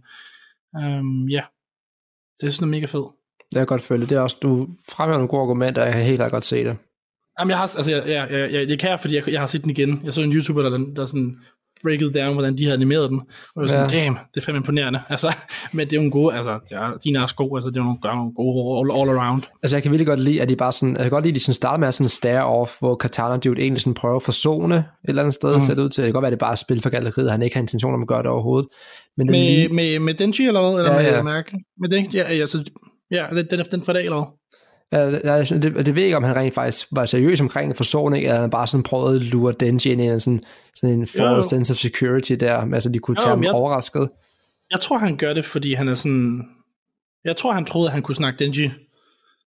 Um, 0.74 1.30
ja, 1.30 1.44
det 2.42 2.48
er 2.48 2.52
sådan 2.52 2.70
mega 2.70 2.86
fedt. 2.86 3.06
Det 3.50 3.54
kan 3.54 3.60
jeg 3.60 3.68
godt 3.68 3.82
følge. 3.82 4.06
Det 4.06 4.18
er 4.18 4.22
også, 4.22 4.38
du 4.42 4.68
fremhæver 4.90 5.18
nogle 5.18 5.30
gode 5.30 5.42
argumenter, 5.42 5.82
og 5.82 5.88
jeg 5.88 5.96
kan 5.96 6.04
helt 6.04 6.32
godt 6.32 6.46
se 6.46 6.64
det. 6.64 6.78
Jamen, 7.40 7.50
jeg 7.50 7.58
har, 7.58 7.64
altså, 7.78 7.92
jeg, 7.92 8.04
jeg, 8.08 8.28
jeg, 8.32 8.52
jeg, 8.52 8.68
det 8.68 8.80
kan 8.80 8.90
jeg, 8.90 9.00
fordi 9.00 9.16
jeg, 9.16 9.30
jeg 9.32 9.40
har 9.40 9.48
set 9.48 9.62
den 9.62 9.70
igen. 9.70 10.02
Jeg 10.04 10.14
så 10.14 10.22
en 10.22 10.34
YouTuber, 10.34 10.62
der, 10.62 10.78
der 10.96 11.06
sådan 11.06 11.38
breaket 11.84 12.14
down, 12.16 12.34
hvordan 12.34 12.58
de 12.58 12.64
havde 12.64 12.76
animeret 12.76 13.10
den. 13.10 13.20
Og 13.20 13.56
det 13.56 13.62
var 13.62 13.68
sådan, 13.68 13.90
ja. 13.92 14.00
damn, 14.00 14.18
det 14.34 14.42
er 14.42 14.46
fandme 14.46 14.58
imponerende. 14.58 15.00
Altså, 15.10 15.36
men 15.74 15.88
det 15.88 15.94
er 15.94 15.98
jo 15.98 16.04
en 16.04 16.12
god, 16.12 16.34
altså, 16.34 16.60
ja, 16.72 16.90
dine 17.04 17.18
er 17.18 17.22
også 17.22 17.36
gode, 17.36 17.58
altså, 17.58 17.70
det 17.70 17.78
er 17.78 17.84
nogle, 17.84 17.98
gør 18.02 18.16
nogle 18.16 18.34
gode 18.34 18.80
all, 18.80 19.10
all, 19.10 19.18
around. 19.18 19.44
Altså, 19.64 19.76
jeg 19.78 19.84
kan 19.84 19.92
virkelig 19.92 20.08
godt 20.08 20.20
lide, 20.20 20.42
at 20.42 20.50
de 20.50 20.56
bare 20.56 20.72
sådan, 20.72 20.96
jeg 20.96 21.02
kan 21.02 21.12
godt 21.12 21.24
lide, 21.24 21.32
at 21.32 21.36
de 21.36 21.40
sådan 21.40 21.54
starter 21.54 21.78
med 21.78 21.88
at 21.88 21.94
sådan 21.94 22.10
stare 22.10 22.46
off, 22.46 22.80
hvor 22.80 22.96
Katana 22.96 23.38
Dude 23.38 23.62
egentlig 23.62 23.82
sådan 23.82 23.94
prøver 23.94 24.16
at 24.16 24.24
forsone 24.24 24.76
et 24.76 24.86
eller 25.04 25.22
andet 25.22 25.36
sted, 25.36 25.56
mm. 25.56 25.62
ser 25.62 25.76
det 25.76 25.82
ud 25.82 25.90
til. 25.90 26.04
Det 26.04 26.08
kan 26.08 26.14
godt 26.14 26.24
være, 26.24 26.28
at 26.28 26.32
det 26.32 26.40
bare 26.40 26.52
er 26.52 26.56
spil 26.56 26.82
for 26.82 26.90
galleriet, 26.90 27.32
han 27.32 27.42
ikke 27.42 27.56
har 27.56 27.62
intention 27.62 27.94
om 27.94 28.02
at 28.02 28.08
gøre 28.08 28.24
det 28.24 28.28
overhovedet. 28.28 28.70
Men 29.18 29.28
med, 29.28 29.34
lige... 29.34 29.70
med, 29.70 30.00
med 30.00 30.14
Denji 30.14 30.48
eller 30.48 30.62
hvad? 30.62 30.80
Eller 30.80 30.94
ja, 30.94 31.02
med, 31.02 31.16
ja. 31.16 31.24
Mærke? 31.24 31.52
Med 31.82 31.90
Denji, 31.90 32.20
ja, 32.20 32.24
altså, 32.24 32.64
ja, 33.12 33.26
den, 33.50 33.66
den 33.72 33.84
fra 33.84 33.94
dag 33.94 34.04
eller 34.04 34.18
hvad? 34.18 35.22
Ja, 35.24 35.44
det, 35.44 35.86
det, 35.86 35.96
ved 35.96 36.04
ikke, 36.04 36.18
om 36.18 36.24
han 36.24 36.36
rent 36.36 36.54
faktisk 36.54 36.88
var 36.92 37.06
seriøs 37.06 37.42
omkring 37.42 37.78
forsoning, 37.78 38.26
eller 38.26 38.40
han 38.40 38.50
bare 38.50 38.68
sådan 38.68 38.84
prøvede 38.84 39.16
at 39.16 39.22
lure 39.22 39.54
Denji 39.60 39.92
ind 39.92 40.02
i 40.02 40.06
sådan, 40.06 40.44
sådan 40.76 41.00
en 41.00 41.08
false 41.08 41.50
sense 41.50 41.74
of 41.74 41.78
security 41.78 42.34
der, 42.34 42.74
altså 42.74 42.90
de 42.90 43.00
kunne 43.00 43.16
tage 43.16 43.30
jo, 43.30 43.36
ham 43.36 43.44
jeg, 43.44 43.54
overrasket. 43.54 44.10
Jeg 44.72 44.80
tror, 44.80 44.98
han 44.98 45.18
gør 45.18 45.34
det, 45.34 45.46
fordi 45.46 45.74
han 45.74 45.88
er 45.88 45.96
sådan... 45.96 46.42
Jeg 47.26 47.36
tror, 47.36 47.52
han 47.52 47.66
troede, 47.66 47.88
at 47.88 47.94
han 47.94 48.02
kunne 48.02 48.16
snakke 48.16 48.40
Denji 48.44 48.72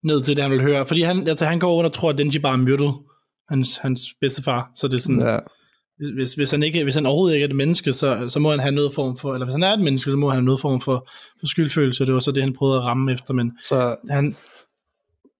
ned 0.05 0.23
til 0.23 0.37
det, 0.37 0.43
han 0.43 0.51
ville 0.51 0.65
høre. 0.65 0.87
Fordi 0.87 1.03
han, 1.03 1.29
altså, 1.29 1.45
han 1.45 1.59
går 1.59 1.75
rundt 1.75 1.87
og 1.87 1.93
tror, 1.93 2.11
at 2.11 2.19
Denji 2.19 2.39
bare 2.39 2.53
er 2.53 2.57
myrdet 2.57 2.95
hans, 3.49 3.77
hans 3.77 4.01
bedstefar. 4.21 4.71
Så 4.75 4.89
det 4.89 4.95
er 4.95 5.01
sådan... 5.01 5.21
Ja. 5.21 5.39
Hvis, 6.15 6.35
hvis, 6.35 6.51
han 6.51 6.63
ikke, 6.63 6.83
hvis 6.83 6.95
han 6.95 7.07
overhovedet 7.07 7.35
ikke 7.35 7.45
er 7.45 7.49
et 7.49 7.57
menneske, 7.57 7.93
så, 7.93 8.29
så 8.29 8.39
må 8.39 8.51
han 8.51 8.61
have 8.61 8.73
noget 8.73 8.95
form 8.95 9.17
for, 9.17 9.35
eller 9.35 9.47
hvis 9.47 9.55
han 9.55 9.63
er 9.63 9.73
et 9.73 9.81
menneske, 9.81 10.11
så 10.11 10.17
må 10.17 10.29
han 10.29 10.37
have 10.37 10.45
noget 10.45 10.61
form 10.61 10.81
for, 10.81 11.09
for 11.41 11.47
skyldfølelse. 11.47 12.07
Det 12.07 12.15
var 12.15 12.21
så 12.21 12.33
det, 12.33 12.43
han 12.43 12.53
prøvede 12.53 12.79
at 12.79 12.85
ramme 12.85 13.13
efter, 13.13 13.35
men 13.35 13.53
så, 13.65 13.97
han, 14.11 14.37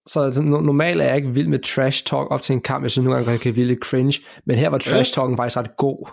så 0.07 0.21
altså, 0.21 0.43
normalt 0.43 1.01
er 1.01 1.05
jeg 1.05 1.17
ikke 1.17 1.35
vild 1.35 1.49
med 1.49 1.59
trash 1.59 2.05
talk 2.05 2.31
op 2.31 2.43
til 2.43 2.53
en 2.53 2.61
kamp, 2.61 2.83
jeg 2.83 2.91
synes 2.91 3.05
nogle 3.05 3.25
gange 3.25 3.39
kan 3.39 3.53
blive 3.53 3.67
lidt 3.67 3.81
cringe, 3.81 4.21
men 4.47 4.57
her 4.57 4.69
var 4.69 4.79
trash 4.79 5.15
talken 5.15 5.37
faktisk 5.37 5.57
ret 5.57 5.77
god. 5.77 6.09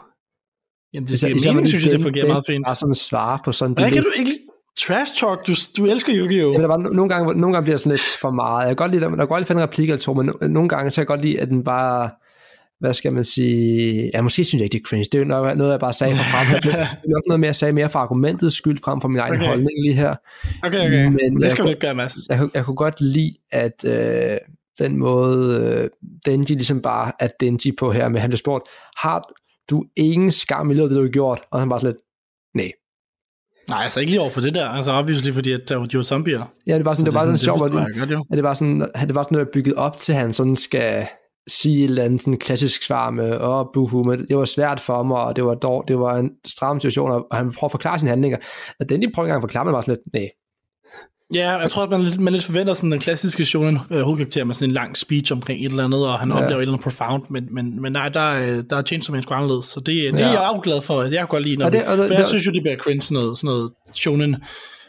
Jamen 0.94 1.08
det 1.08 1.24
er 1.24 1.52
mening, 1.52 1.68
synes 1.68 1.86
jeg, 1.86 1.94
det 1.94 2.02
fungerer 2.02 2.28
meget 2.28 2.46
fint. 2.48 2.66
Bare 2.66 2.76
sådan 2.76 2.96
svare 2.96 3.40
på 3.46 3.52
sådan 3.52 3.76
det. 3.76 3.94
kan 3.94 4.04
du 4.04 4.10
ikke 4.20 4.32
trash 4.80 5.14
talk? 5.16 5.48
Du, 5.48 5.54
du 5.78 5.86
elsker 5.86 6.14
Yu-Gi-Oh! 6.16 6.54
Jamen, 6.54 6.62
der 6.62 6.68
var 6.68 6.78
nogle 6.78 7.10
gange, 7.10 7.34
nogle 7.34 7.54
gange 7.54 7.64
bliver 7.64 7.78
sådan 7.78 7.90
lidt 7.90 8.18
for 8.22 8.32
meget. 8.32 8.60
Jeg 8.60 8.70
kan 8.70 8.76
godt 8.76 8.92
lide, 8.92 9.02
der, 9.02 9.10
der 9.10 9.18
kan 9.18 9.28
godt 9.28 9.40
lide 9.40 9.48
finde 9.48 9.62
en 9.62 9.68
replik 9.68 9.90
eller 9.90 10.00
to, 10.00 10.14
men 10.14 10.32
nogle 10.42 10.70
gange 10.70 10.92
så 10.92 10.96
kan 10.96 11.02
jeg 11.02 11.08
godt 11.08 11.22
lide, 11.22 11.40
at 11.40 11.50
den 11.50 11.64
bare 11.64 12.10
hvad 12.80 12.94
skal 12.94 13.14
man 13.14 13.24
sige, 13.24 14.12
ja, 14.14 14.22
måske 14.22 14.44
synes 14.44 14.54
jeg 14.54 14.64
ikke, 14.64 14.74
det 14.74 14.80
er 14.80 14.88
cringe, 14.88 15.06
det 15.12 15.22
er 15.22 15.26
noget, 15.26 15.58
noget 15.58 15.72
jeg 15.72 15.80
bare 15.80 15.94
sagde 15.94 16.16
fra 16.16 16.24
frem, 16.24 16.62
det 16.62 16.74
er 16.74 17.10
nok 17.10 17.24
noget 17.28 17.40
mere, 17.40 17.48
jeg 17.48 17.56
sagde 17.56 17.74
mere 17.74 17.90
for 17.90 18.00
argumentets 18.00 18.56
skyld 18.56 18.80
frem 18.84 19.02
for 19.02 19.08
min 19.08 19.20
egen 19.20 19.34
okay. 19.34 19.46
holdning 19.46 19.72
lige 19.86 19.96
her. 19.96 20.16
Okay, 20.64 20.88
okay, 20.88 21.06
men 21.06 21.42
det 21.42 21.52
skal 21.52 21.64
du 21.64 21.70
ikke 21.70 21.82
gøre, 21.82 21.96
Mads. 21.96 22.16
Jeg, 22.30 22.40
jeg, 22.40 22.50
jeg 22.54 22.66
kunne 22.66 22.76
godt 22.76 23.02
lide, 23.02 23.34
at 23.52 23.86
øh, 23.86 24.38
den 24.80 24.98
måde, 24.98 25.62
øh, 25.64 25.90
Denji 26.26 26.56
ligesom 26.56 26.82
bare 26.82 27.12
er 27.20 27.28
Denji 27.40 27.72
på 27.80 27.92
her 27.92 28.10
med, 28.10 28.20
han 28.20 28.30
bliver 28.30 28.38
spurgt, 28.38 28.64
har 28.98 29.34
du 29.70 29.86
ingen 29.96 30.32
skam 30.32 30.72
i 30.72 30.78
det, 30.78 30.92
du 30.92 31.02
har 31.02 31.10
gjort? 31.10 31.42
Og 31.52 31.60
han 31.60 31.70
bare 31.70 31.84
lidt, 31.84 31.98
nej. 32.56 32.72
Nej, 33.70 33.84
altså 33.84 34.00
ikke 34.00 34.12
lige 34.12 34.22
over 34.22 34.30
for 34.30 34.42
det 34.42 34.56
der, 34.56 34.68
altså 34.68 34.92
obviously, 34.92 35.32
fordi 35.32 35.52
at 35.52 35.70
der 35.70 35.76
var 35.76 35.88
jo 35.94 36.04
zombier. 36.04 36.54
Ja, 36.68 36.78
det 36.78 36.86
var 36.86 36.94
sådan, 36.94 37.06
det, 37.06 37.12
det 37.12 37.18
var 37.18 37.24
sådan, 37.24 37.38
sådan 37.38 37.60
sjovt, 37.60 37.76
at 37.76 38.10
det, 38.10 38.26
det 38.34 38.44
var 38.44 38.54
sådan, 38.54 38.80
det 38.80 39.16
var 39.16 39.24
sådan 39.24 39.36
noget 39.36 39.50
bygget 39.54 39.76
op 39.76 39.98
til, 39.98 40.14
at 40.14 40.20
han 40.20 40.34
sådan 40.34 40.56
skal, 40.56 41.08
sige 41.48 41.84
et 41.84 41.90
eller 41.90 42.04
andet 42.04 42.22
sådan 42.22 42.38
klassisk 42.38 42.84
svar 42.84 43.10
med, 43.10 43.42
åh, 43.42 43.60
oh, 43.60 43.66
buhu, 43.74 44.04
men 44.04 44.28
det 44.28 44.38
var 44.38 44.46
svært 44.46 44.80
for 44.80 45.04
mig, 45.04 45.18
og 45.18 45.36
det 45.36 45.46
var, 45.46 45.56
dog, 45.56 45.84
det 45.88 46.00
var 46.00 46.18
en 46.18 46.30
stram 46.46 46.80
situation, 46.80 47.12
og 47.12 47.28
han 47.32 47.52
prøver 47.52 47.68
at 47.68 47.72
forklare 47.72 48.00
sine 48.00 48.10
handlinger. 48.10 48.38
Og 48.80 48.90
den 48.90 49.02
de 49.02 49.12
prøver 49.16 49.26
engang 49.26 49.40
at 49.40 49.44
forklare, 49.44 49.66
man 49.66 49.74
var 49.74 49.82
sådan 49.82 49.98
lidt, 50.06 50.14
nej. 50.14 50.30
Ja, 51.34 51.52
jeg 51.58 51.72
tror, 51.72 51.84
at 51.84 51.90
man, 51.90 52.14
man 52.20 52.34
lidt 52.34 52.44
forventer 52.44 52.74
sådan 52.74 52.92
den 52.92 53.00
klassiske 53.00 53.46
shonen 53.46 53.80
uh, 53.92 54.00
hovedkarakter 54.00 54.44
med 54.44 54.56
sådan 54.56 54.70
en 54.70 54.74
lang 54.74 54.98
speech 54.98 55.34
omkring 55.34 55.66
et 55.66 55.70
eller 55.70 55.84
andet, 55.84 56.08
og 56.08 56.20
han 56.20 56.30
ja. 56.30 56.36
oplever 56.36 56.58
et 56.58 56.62
eller 56.62 56.74
andet 56.74 56.84
profound, 56.84 57.24
men, 57.30 57.48
men, 57.52 57.82
men 57.82 57.92
nej, 57.92 58.10
der, 58.10 58.32
øh, 58.32 58.64
der 58.70 58.78
er 58.78 58.82
Chainsaw 58.82 59.14
Man 59.14 59.24
sgu 59.24 59.34
anderledes, 59.34 59.66
så 59.66 59.80
det, 59.80 59.86
det 59.86 60.20
ja. 60.20 60.26
er 60.26 60.32
jeg 60.32 60.52
jo 60.56 60.62
glad 60.64 60.82
for, 60.82 61.04
er 61.04 61.08
jeg 61.08 61.28
godt 61.28 61.44
lide, 61.44 61.58
når 61.58 61.66
og 61.66 61.72
det, 61.72 61.86
og 61.86 61.98
det, 61.98 62.08
for 62.08 62.14
jeg 62.14 62.20
det, 62.20 62.28
synes 62.28 62.48
jo, 62.48 62.52
det 62.52 62.62
bliver 62.62 62.78
cringe, 62.78 63.02
sådan 63.02 63.24
noget, 63.24 63.38
sådan 63.38 63.48
noget 63.48 63.72
shonen, 63.94 64.36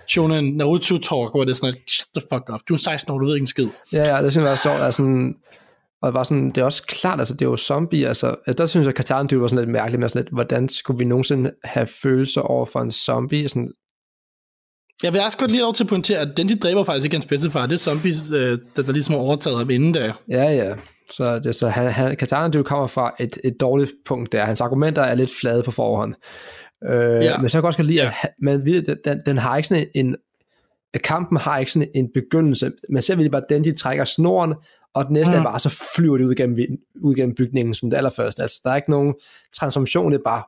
shonen 0.08 0.44
Naruto 0.56 0.98
talk, 0.98 1.30
hvor 1.32 1.44
det 1.44 1.50
er 1.50 1.54
sådan, 1.54 1.74
shut 1.88 2.08
the 2.16 2.26
fuck 2.32 2.54
up, 2.54 2.60
du 2.68 2.74
er 2.74 2.78
16 2.78 3.12
år, 3.12 3.18
du 3.18 3.26
ved 3.26 3.34
ikke 3.34 3.42
en 3.42 3.46
skid. 3.46 3.68
Ja, 3.92 4.16
ja, 4.16 4.22
det 4.22 4.32
synes 4.32 4.44
jeg 4.44 4.52
også 4.52 4.62
sjovt, 4.62 4.80
altså, 4.80 5.02
og 6.02 6.06
det 6.08 6.14
var 6.14 6.24
sådan, 6.24 6.48
det 6.48 6.58
er 6.58 6.64
også 6.64 6.82
klart, 6.82 7.18
altså 7.18 7.34
det 7.34 7.42
er 7.42 7.50
jo 7.50 7.56
zombie, 7.56 8.08
altså, 8.08 8.34
der 8.58 8.66
synes 8.66 8.84
jeg, 8.84 8.88
at 8.88 8.94
Katarn 8.94 9.40
var 9.40 9.46
sådan 9.46 9.64
lidt 9.64 9.72
mærkeligt 9.72 10.00
med 10.00 10.08
sådan 10.08 10.22
lidt, 10.22 10.32
hvordan 10.32 10.68
skulle 10.68 10.98
vi 10.98 11.04
nogensinde 11.04 11.50
have 11.64 11.86
følelser 11.86 12.40
over 12.40 12.66
for 12.66 12.80
en 12.80 12.92
zombie? 12.92 13.48
Sådan, 13.48 13.72
jeg 15.02 15.12
vil 15.12 15.20
også 15.20 15.38
godt 15.38 15.50
lige 15.50 15.60
lov 15.60 15.74
til 15.74 15.84
at 15.84 15.88
pointere, 15.88 16.18
at 16.18 16.36
den 16.36 16.48
de 16.48 16.58
dræber 16.58 16.84
faktisk 16.84 17.04
ikke 17.04 17.16
hans 17.16 17.26
bedstefar, 17.26 17.66
det 17.66 17.72
er 17.72 17.76
zombies, 17.76 18.16
øh, 18.32 18.58
der, 18.76 18.82
der 18.82 18.92
ligesom 18.92 19.14
har 19.14 19.22
overtaget 19.22 19.58
ham 19.58 19.70
inden 19.70 19.92
da. 19.92 20.12
Ja, 20.30 20.44
ja. 20.44 20.74
Så, 21.16 21.38
det, 21.38 21.54
så 21.54 21.68
han, 21.68 21.90
han, 21.90 22.16
Katarn 22.16 22.64
kommer 22.64 22.86
fra 22.86 23.14
et, 23.20 23.38
et 23.44 23.60
dårligt 23.60 23.92
punkt 24.06 24.32
der. 24.32 24.44
Hans 24.44 24.60
argumenter 24.60 25.02
er 25.02 25.14
lidt 25.14 25.30
flade 25.40 25.62
på 25.62 25.70
forhånd. 25.70 26.14
Øh, 26.84 27.24
ja. 27.24 27.38
Men 27.38 27.48
så 27.48 27.60
kan 27.60 27.68
jeg 27.68 27.74
godt 27.74 27.86
lide, 27.86 28.02
at 28.02 28.12
man 28.42 28.66
ved, 28.66 28.96
den, 29.04 29.20
den 29.26 29.38
har 29.38 29.56
ikke 29.56 29.68
sådan 29.68 29.86
en, 29.94 30.16
en 30.94 31.00
kampen 31.04 31.38
har 31.38 31.58
ikke 31.58 31.72
sådan 31.72 31.88
en 31.94 32.08
begyndelse. 32.14 32.72
Man 32.90 33.02
ser 33.02 33.14
virkelig 33.14 33.30
bare, 33.30 33.42
at 33.42 33.48
den 33.50 33.64
de 33.64 33.72
trækker 33.72 34.04
snoren, 34.04 34.54
og 34.94 35.04
den 35.04 35.12
næste 35.12 35.32
mm. 35.32 35.38
er 35.38 35.42
bare, 35.42 35.60
så 35.60 35.88
flyver 35.96 36.18
det 36.18 36.24
ud 36.24 36.34
gennem, 36.34 36.58
ud 37.02 37.14
gennem 37.14 37.34
bygningen 37.34 37.74
som 37.74 37.90
det 37.90 37.96
allerførste. 37.96 38.42
Altså, 38.42 38.60
der 38.64 38.70
er 38.70 38.76
ikke 38.76 38.90
nogen 38.90 39.14
transformation, 39.56 40.12
det 40.12 40.18
er 40.18 40.22
bare, 40.24 40.42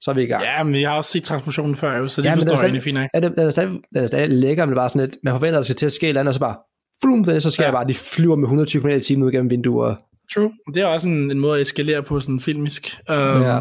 så 0.00 0.10
er 0.10 0.14
vi 0.14 0.22
i 0.22 0.26
gang. 0.26 0.42
Ja, 0.42 0.62
men 0.62 0.80
jeg 0.80 0.90
har 0.90 0.96
også 0.96 1.10
set 1.10 1.22
transformationen 1.22 1.76
før, 1.76 2.06
så 2.06 2.22
det 2.22 2.28
ja, 2.28 2.34
forstår 2.34 2.56
jeg 2.56 2.62
egentlig 2.62 2.82
fint 2.82 2.98
Ja, 2.98 3.20
det, 3.20 3.34
det, 3.36 3.44
er 3.44 3.50
stadig, 3.50 3.70
det 3.94 4.02
er 4.02 4.06
stadig 4.06 4.30
lækker, 4.30 4.64
men 4.64 4.70
det 4.70 4.78
er 4.78 4.80
bare 4.80 4.88
sådan 4.88 5.08
lidt, 5.08 5.16
man 5.22 5.34
forventer, 5.34 5.60
at 5.60 5.66
skal 5.66 5.76
til 5.76 5.86
at 5.86 5.92
ske 5.92 6.04
et 6.04 6.08
eller 6.08 6.20
andet, 6.20 6.28
og 6.28 6.34
så 6.34 6.40
bare, 6.40 6.56
flum, 7.02 7.24
det, 7.24 7.42
så 7.42 7.50
skal 7.50 7.62
ja. 7.62 7.66
jeg 7.66 7.72
bare, 7.72 7.88
de 7.88 7.94
flyver 7.94 8.36
med 8.36 8.44
120 8.44 8.82
km 8.82 8.88
i 8.88 9.00
timen 9.00 9.24
ud 9.24 9.32
gennem 9.32 9.50
vinduer. 9.50 9.94
True. 10.34 10.50
Det 10.74 10.82
er 10.82 10.86
også 10.86 11.08
en, 11.08 11.30
en 11.30 11.38
måde 11.38 11.54
at 11.54 11.60
eskalere 11.60 12.02
på 12.02 12.20
sådan 12.20 12.40
filmisk. 12.40 13.00
Um... 13.10 13.16
Ja. 13.16 13.58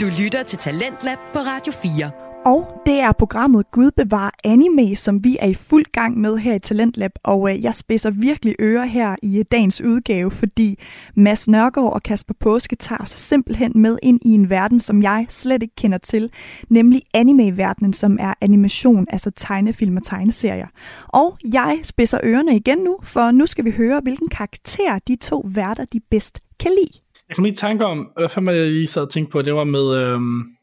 Du 0.00 0.06
lytter 0.20 0.42
til 0.42 0.58
Talentlab 0.58 1.18
på 1.32 1.38
Radio 1.38 1.72
4. 1.72 2.31
Og 2.44 2.82
det 2.86 3.00
er 3.00 3.12
programmet 3.12 3.70
Gud 3.70 3.90
bevar 3.96 4.34
anime, 4.44 4.96
som 4.96 5.24
vi 5.24 5.36
er 5.40 5.46
i 5.46 5.54
fuld 5.54 5.84
gang 5.92 6.20
med 6.20 6.38
her 6.38 6.54
i 6.54 6.58
Talentlab, 6.58 7.10
og 7.22 7.50
øh, 7.50 7.64
jeg 7.64 7.74
spidser 7.74 8.10
virkelig 8.10 8.54
ører 8.60 8.84
her 8.84 9.16
i 9.22 9.38
øh, 9.38 9.44
dagens 9.52 9.80
udgave, 9.80 10.30
fordi 10.30 10.78
Mads 11.14 11.48
Nørgaard 11.48 11.92
og 11.92 12.02
Kasper 12.02 12.34
Påske 12.40 12.76
tager 12.76 13.02
os 13.02 13.10
simpelthen 13.10 13.72
med 13.74 13.98
ind 14.02 14.20
i 14.24 14.28
en 14.28 14.50
verden, 14.50 14.80
som 14.80 15.02
jeg 15.02 15.26
slet 15.28 15.62
ikke 15.62 15.76
kender 15.76 15.98
til, 15.98 16.30
nemlig 16.68 17.02
anime-verdenen, 17.14 17.92
som 17.92 18.18
er 18.20 18.34
animation, 18.40 19.06
altså 19.10 19.30
tegnefilm 19.30 19.96
og 19.96 20.02
tegneserier. 20.02 20.68
Og 21.08 21.38
jeg 21.52 21.80
spidser 21.82 22.20
ørerne 22.24 22.56
igen 22.56 22.78
nu, 22.78 22.98
for 23.02 23.30
nu 23.30 23.46
skal 23.46 23.64
vi 23.64 23.70
høre, 23.70 24.00
hvilken 24.02 24.28
karakter 24.28 24.98
de 25.08 25.16
to 25.16 25.44
værter 25.54 25.84
de 25.84 26.00
bedst 26.10 26.40
kan 26.60 26.70
lide. 26.70 26.98
Jeg 27.28 27.36
kan 27.36 27.44
lige 27.44 27.54
tanke 27.54 27.86
om, 27.86 28.08
hvad 28.18 28.28
fanden 28.28 28.56
jeg 28.56 28.66
lige 28.66 28.86
sad 28.86 29.02
og 29.02 29.10
tænkte 29.10 29.32
på, 29.32 29.42
det 29.42 29.54
var 29.54 29.64
med... 29.64 29.94
Øhm 29.94 30.61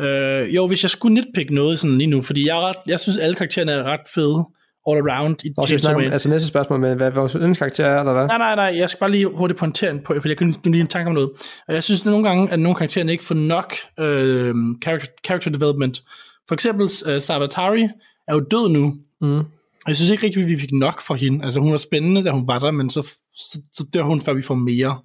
Øh, 0.00 0.54
jo, 0.54 0.66
hvis 0.66 0.82
jeg 0.82 0.90
skulle 0.90 1.14
nitpick 1.14 1.50
noget 1.50 1.78
sådan 1.78 1.98
lige 1.98 2.10
nu, 2.10 2.22
fordi 2.22 2.46
jeg, 2.46 2.56
er 2.56 2.68
ret, 2.68 2.76
jeg 2.86 3.00
synes, 3.00 3.18
alle 3.18 3.34
karaktererne 3.34 3.72
er 3.72 3.82
ret 3.82 4.00
fede 4.14 4.44
all 4.88 5.10
around 5.10 5.36
i 5.44 5.52
Også 5.56 5.78
snakke, 5.78 6.12
altså 6.12 6.28
næste 6.28 6.48
spørgsmål 6.48 6.80
med, 6.80 6.96
hvad 6.96 7.10
vores 7.10 7.32
yndlingskarakter 7.32 7.86
er, 7.86 8.00
eller 8.00 8.12
hvad? 8.12 8.26
Nej, 8.26 8.38
nej, 8.38 8.54
nej, 8.54 8.78
jeg 8.78 8.90
skal 8.90 9.00
bare 9.00 9.10
lige 9.10 9.26
hurtigt 9.26 9.58
pointere 9.58 9.98
på, 10.04 10.14
for 10.20 10.28
jeg 10.28 10.36
kan 10.36 10.54
lige 10.64 10.80
en 10.80 10.86
tanke 10.86 11.08
om 11.08 11.14
noget. 11.14 11.30
Og 11.68 11.74
jeg 11.74 11.82
synes 11.82 12.00
at 12.00 12.06
nogle 12.06 12.28
gange, 12.28 12.50
at 12.50 12.58
nogle 12.58 12.76
karakterer 12.76 13.08
ikke 13.08 13.24
får 13.24 13.34
nok 13.34 13.74
øh, 13.98 14.54
character, 14.82 15.08
character 15.26 15.50
development. 15.50 16.02
For 16.48 16.54
eksempel 16.54 16.84
uh, 16.84 17.18
Savatari 17.18 17.88
er 18.28 18.34
jo 18.34 18.40
død 18.40 18.68
nu. 18.68 18.94
Mm. 19.20 19.42
Jeg 19.88 19.96
synes 19.96 20.10
ikke 20.10 20.26
rigtig, 20.26 20.42
at 20.42 20.48
vi 20.48 20.58
fik 20.58 20.72
nok 20.72 21.00
for 21.00 21.14
hende. 21.14 21.44
Altså 21.44 21.60
hun 21.60 21.70
var 21.70 21.76
spændende, 21.76 22.24
da 22.24 22.30
hun 22.30 22.46
var 22.46 22.58
der, 22.58 22.70
men 22.70 22.90
så, 22.90 23.02
så, 23.34 23.60
så 23.72 23.84
dør 23.94 24.02
hun, 24.02 24.20
før 24.20 24.32
vi 24.32 24.42
får 24.42 24.54
mere. 24.54 24.98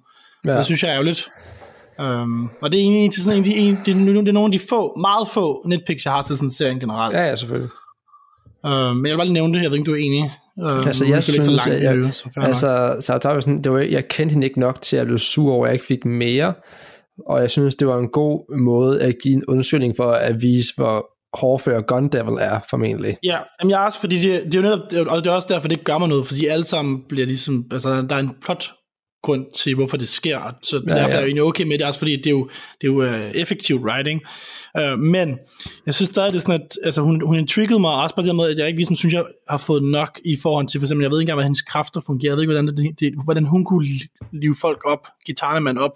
Ja. 0.44 0.56
Det 0.56 0.64
synes 0.64 0.82
jeg 0.82 0.88
er 0.88 0.94
ærgerligt. 0.94 1.28
Um, 2.02 2.50
og 2.62 2.72
det 2.72 2.80
er 2.80 2.82
egentlig 2.82 3.12
til 3.12 3.22
sådan 3.22 3.38
en, 3.38 3.44
de, 3.44 3.56
en, 3.56 3.78
det, 3.86 3.94
er, 3.94 4.20
det 4.20 4.28
er 4.28 4.32
nogle 4.32 4.46
af 4.46 4.52
de 4.52 4.66
få, 4.68 4.96
meget 4.96 5.28
få 5.28 5.62
nitpicks, 5.66 6.04
jeg 6.04 6.12
har 6.12 6.22
til 6.22 6.36
sådan 6.36 6.46
en 6.46 6.50
serie 6.50 6.80
generelt. 6.80 7.14
Ja, 7.14 7.28
ja, 7.28 7.36
selvfølgelig. 7.36 7.70
Um, 8.64 8.96
men 8.96 9.06
jeg 9.06 9.12
vil 9.12 9.16
bare 9.16 9.26
lige 9.26 9.32
nævne 9.32 9.54
det, 9.54 9.62
jeg 9.62 9.70
ved 9.70 9.78
ikke, 9.78 9.90
du 9.90 9.94
er 9.94 10.00
enig. 10.00 10.32
Um, 10.56 10.66
altså, 10.66 11.04
jeg 11.04 11.22
synes, 11.22 11.46
så 11.46 11.50
langt, 11.50 11.66
jeg, 11.66 11.82
jeg, 11.82 12.14
så 12.14 12.28
altså, 12.36 12.96
så 13.00 13.18
sådan, 13.40 13.62
det 13.62 13.72
var, 13.72 13.78
jeg 13.78 14.08
kendte 14.08 14.32
hende 14.32 14.46
ikke 14.46 14.60
nok 14.60 14.82
til 14.82 14.96
at 14.96 15.06
blive 15.06 15.18
sur 15.18 15.52
over, 15.52 15.66
at 15.66 15.68
jeg 15.68 15.74
ikke 15.74 15.86
fik 15.86 16.04
mere, 16.04 16.54
og 17.26 17.40
jeg 17.40 17.50
synes, 17.50 17.74
det 17.74 17.86
var 17.86 17.98
en 17.98 18.08
god 18.08 18.58
måde 18.58 19.02
at 19.02 19.14
give 19.22 19.34
en 19.34 19.42
undskyldning 19.48 19.94
for 19.96 20.10
at 20.10 20.42
vise, 20.42 20.72
hvor 20.76 21.06
hårdfør 21.38 21.80
Gun 21.80 22.08
Devil 22.08 22.36
er, 22.40 22.60
formentlig. 22.70 23.16
Ja, 23.24 23.38
jamen 23.60 23.70
jeg 23.70 23.82
er 23.82 23.86
også, 23.86 24.00
fordi 24.00 24.16
det, 24.16 24.44
det 24.44 24.54
er 24.54 24.58
jo 24.58 24.62
netop, 24.62 25.08
og 25.08 25.24
det 25.24 25.30
er 25.30 25.34
også 25.34 25.48
derfor, 25.50 25.68
det 25.68 25.84
gør 25.84 25.98
mig 25.98 26.08
noget, 26.08 26.26
fordi 26.26 26.46
alle 26.46 26.64
sammen 26.64 27.02
bliver 27.08 27.26
ligesom, 27.26 27.64
altså 27.72 28.02
der 28.02 28.14
er 28.16 28.20
en 28.20 28.34
plot 28.44 28.70
grund 29.32 29.46
til, 29.54 29.74
hvorfor 29.74 29.96
det 29.96 30.08
sker. 30.08 30.56
Så 30.62 30.76
ja, 30.76 30.94
derfor 30.94 31.08
ja. 31.08 31.14
er 31.14 31.18
jeg 31.18 31.24
egentlig 31.24 31.42
okay 31.42 31.64
med 31.64 31.78
det, 31.78 31.86
også 31.86 32.00
fordi 32.00 32.16
det 32.16 32.26
er 32.26 32.30
jo, 32.30 32.48
det 32.80 32.88
er 32.88 32.92
jo 32.92 33.02
uh, 33.02 33.30
effektiv 33.34 33.76
writing. 33.84 34.22
Uh, 34.80 34.98
men 34.98 35.38
jeg 35.86 35.94
synes 35.94 36.08
stadig, 36.08 36.32
det 36.32 36.38
er 36.38 36.40
sådan, 36.40 36.60
at 36.60 36.78
altså, 36.84 37.02
hun, 37.02 37.26
hun 37.26 37.36
intriguede 37.36 37.80
mig 37.80 37.92
også 37.94 38.14
på 38.14 38.22
den 38.22 38.36
måde, 38.36 38.50
at 38.50 38.58
jeg 38.58 38.66
ikke 38.66 38.78
ligesom 38.78 38.96
synes, 38.96 39.14
jeg 39.14 39.24
har 39.48 39.58
fået 39.58 39.82
nok 39.82 40.20
i 40.24 40.36
forhold 40.36 40.68
til, 40.68 40.80
for 40.80 40.86
eksempel, 40.86 41.04
jeg 41.04 41.10
ved 41.10 41.18
ikke 41.18 41.24
engang, 41.24 41.36
hvordan 41.36 41.48
hendes 41.48 41.62
kræfter 41.62 42.00
fungerer, 42.00 42.30
jeg 42.30 42.36
ved 42.36 42.42
ikke, 42.42 42.52
hvordan, 42.52 42.76
det, 42.76 43.00
det, 43.00 43.14
hvordan 43.24 43.44
hun 43.44 43.64
kunne 43.64 43.86
live 44.32 44.54
folk 44.60 44.80
op, 44.84 45.06
give 45.26 45.34
Tarneman 45.34 45.78
op, 45.78 45.92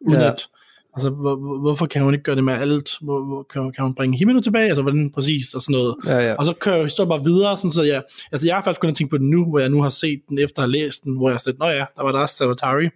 uden 0.00 0.20
ja. 0.20 0.32
at 0.32 0.46
Altså, 0.94 1.10
hvor, 1.10 1.36
hvor- 1.36 1.58
hvorfor 1.60 1.86
kan 1.86 2.02
hun 2.02 2.14
ikke 2.14 2.24
gøre 2.24 2.36
det 2.36 2.44
med 2.44 2.54
alt? 2.54 2.90
Hvor, 3.00 3.24
hvor, 3.24 3.42
kan, 3.42 3.72
kan 3.72 3.84
hun 3.84 3.94
bringe 3.94 4.18
Himeno 4.18 4.40
tilbage? 4.40 4.66
Altså, 4.68 4.82
hvordan 4.82 5.10
præcis 5.10 5.54
og 5.54 5.62
sådan 5.62 5.72
noget. 5.72 5.94
Ja, 6.06 6.18
ja. 6.28 6.34
Og 6.34 6.46
så 6.46 6.52
kører 6.60 6.82
historien 6.82 7.08
bare 7.08 7.24
videre, 7.24 7.56
sådan 7.56 7.70
så 7.70 7.82
jeg, 7.82 8.02
altså 8.32 8.46
jeg 8.46 8.56
har 8.56 8.62
faktisk 8.62 8.80
kun 8.80 8.90
at 8.90 8.96
tænke 8.96 9.10
på 9.10 9.18
det 9.18 9.26
nu, 9.26 9.44
hvor 9.48 9.58
jeg 9.58 9.68
nu 9.68 9.82
har 9.82 9.88
set 9.88 10.20
den, 10.28 10.38
efter 10.38 10.62
at 10.62 10.68
have 10.68 10.72
læst 10.72 11.04
den, 11.04 11.16
hvor 11.16 11.30
jeg 11.30 11.38
lidt, 11.46 11.58
nå 11.58 11.66
ja, 11.66 11.84
der 11.96 12.02
var 12.02 12.12
der 12.12 12.18
også 12.18 12.34
Savatari, 12.36 12.88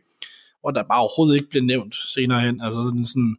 hvor 0.61 0.71
der 0.71 0.83
bare 0.83 1.01
overhovedet 1.01 1.35
ikke 1.37 1.51
blev 1.51 1.63
nævnt 1.63 1.95
senere 2.15 2.41
hen. 2.41 2.61
Altså 2.61 2.83
sådan, 2.89 3.05
sådan 3.05 3.37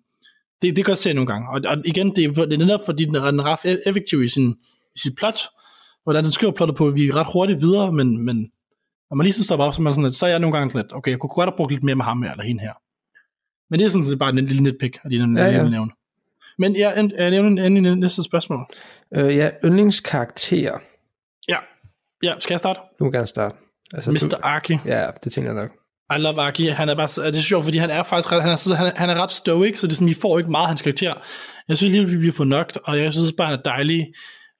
det, 0.61 0.75
det 0.75 0.85
kan 0.85 0.91
jeg 0.91 0.97
se 0.97 1.13
nogle 1.13 1.27
gange. 1.27 1.49
Og, 1.49 1.61
og 1.65 1.77
igen, 1.85 2.15
det 2.15 2.23
er, 2.23 2.31
det 2.31 2.53
er 2.53 2.57
netop 2.57 2.85
fordi, 2.85 3.05
den 3.05 3.15
er, 3.15 3.21
ret 3.45 3.59
e- 3.77 3.89
effektiv 3.89 4.23
i, 4.23 4.27
sin, 4.27 4.49
i 4.95 4.99
sit 4.99 5.15
plot, 5.17 5.39
hvordan 6.03 6.23
den 6.23 6.31
skriver 6.31 6.53
plottet 6.53 6.77
på, 6.77 6.87
at 6.87 6.95
vi 6.95 7.07
er 7.07 7.15
ret 7.15 7.27
hurtigt 7.33 7.61
videre, 7.61 7.91
men, 7.91 8.25
men 8.25 8.37
når 9.09 9.15
man 9.15 9.23
lige 9.23 9.33
så 9.33 9.43
stopper 9.43 9.65
op, 9.65 9.73
så 9.73 9.81
er, 9.81 9.83
man 9.83 9.93
sådan 9.93 10.03
lidt, 10.03 10.15
så 10.15 10.25
er 10.25 10.29
jeg 10.29 10.39
nogle 10.39 10.57
gange 10.57 10.77
lidt, 10.77 10.93
okay, 10.93 11.11
jeg 11.11 11.19
kunne 11.19 11.29
godt 11.29 11.49
have 11.49 11.57
brugt 11.57 11.71
lidt 11.71 11.83
mere 11.83 11.95
med 11.95 12.05
ham 12.05 12.21
her, 12.23 12.31
eller 12.31 12.43
hende 12.43 12.61
her. 12.61 12.73
Men 13.69 13.79
det 13.79 13.85
er 13.85 13.89
sådan 13.89 14.05
set 14.05 14.19
bare 14.19 14.29
en 14.29 14.35
lille 14.35 14.63
netpick, 14.63 14.99
at 15.03 15.11
de 15.11 15.15
Ja, 15.15 15.45
ja, 15.45 15.69
nævne. 15.69 15.91
Men 16.57 16.75
jeg, 16.75 16.93
jeg, 16.95 17.11
jeg 17.17 17.29
nævner 17.29 17.65
en, 17.65 17.85
en, 17.85 17.99
næste 17.99 18.23
spørgsmål. 18.23 18.65
Øh, 19.15 19.35
ja, 19.35 19.49
yndlingskarakter. 19.65 20.77
Ja, 21.49 21.57
ja 22.23 22.33
skal 22.39 22.53
jeg 22.53 22.59
starte? 22.59 22.79
Du 22.99 23.03
må 23.03 23.11
gerne 23.11 23.27
starte. 23.27 23.55
Altså, 23.93 24.11
Mr. 24.11 24.29
Du, 24.31 24.37
Aki. 24.43 24.77
ja, 24.85 25.07
det 25.23 25.31
tænker 25.31 25.53
jeg 25.53 25.61
nok. 25.61 25.71
I 26.17 26.21
love 26.21 26.41
Aki. 26.41 26.67
Han 26.67 26.89
er 26.89 26.95
bare, 26.95 27.27
det 27.27 27.35
er 27.35 27.41
sjovt, 27.41 27.63
fordi 27.63 27.77
han 27.77 27.89
er 27.89 28.03
faktisk 28.03 28.31
ret, 28.31 28.41
han 28.41 28.51
er, 28.51 28.75
han 28.75 28.87
er, 28.87 28.91
han 28.95 29.09
er 29.09 29.23
ret 29.23 29.31
stoic, 29.31 29.79
så 29.79 29.87
det 29.87 29.93
er 29.93 29.95
sådan, 29.95 30.07
vi 30.07 30.13
får 30.13 30.37
ikke 30.37 30.51
meget 30.51 30.63
af 30.63 30.67
hans 30.67 30.81
karakter. 30.81 31.13
Jeg 31.67 31.77
synes 31.77 31.91
lige, 31.91 32.19
vi 32.19 32.25
har 32.25 32.33
fået 32.33 32.49
nok, 32.49 32.71
og 32.83 32.99
jeg 32.99 33.13
synes 33.13 33.33
bare, 33.37 33.47
han 33.47 33.59
er 33.59 33.61
dejlig, 33.61 34.07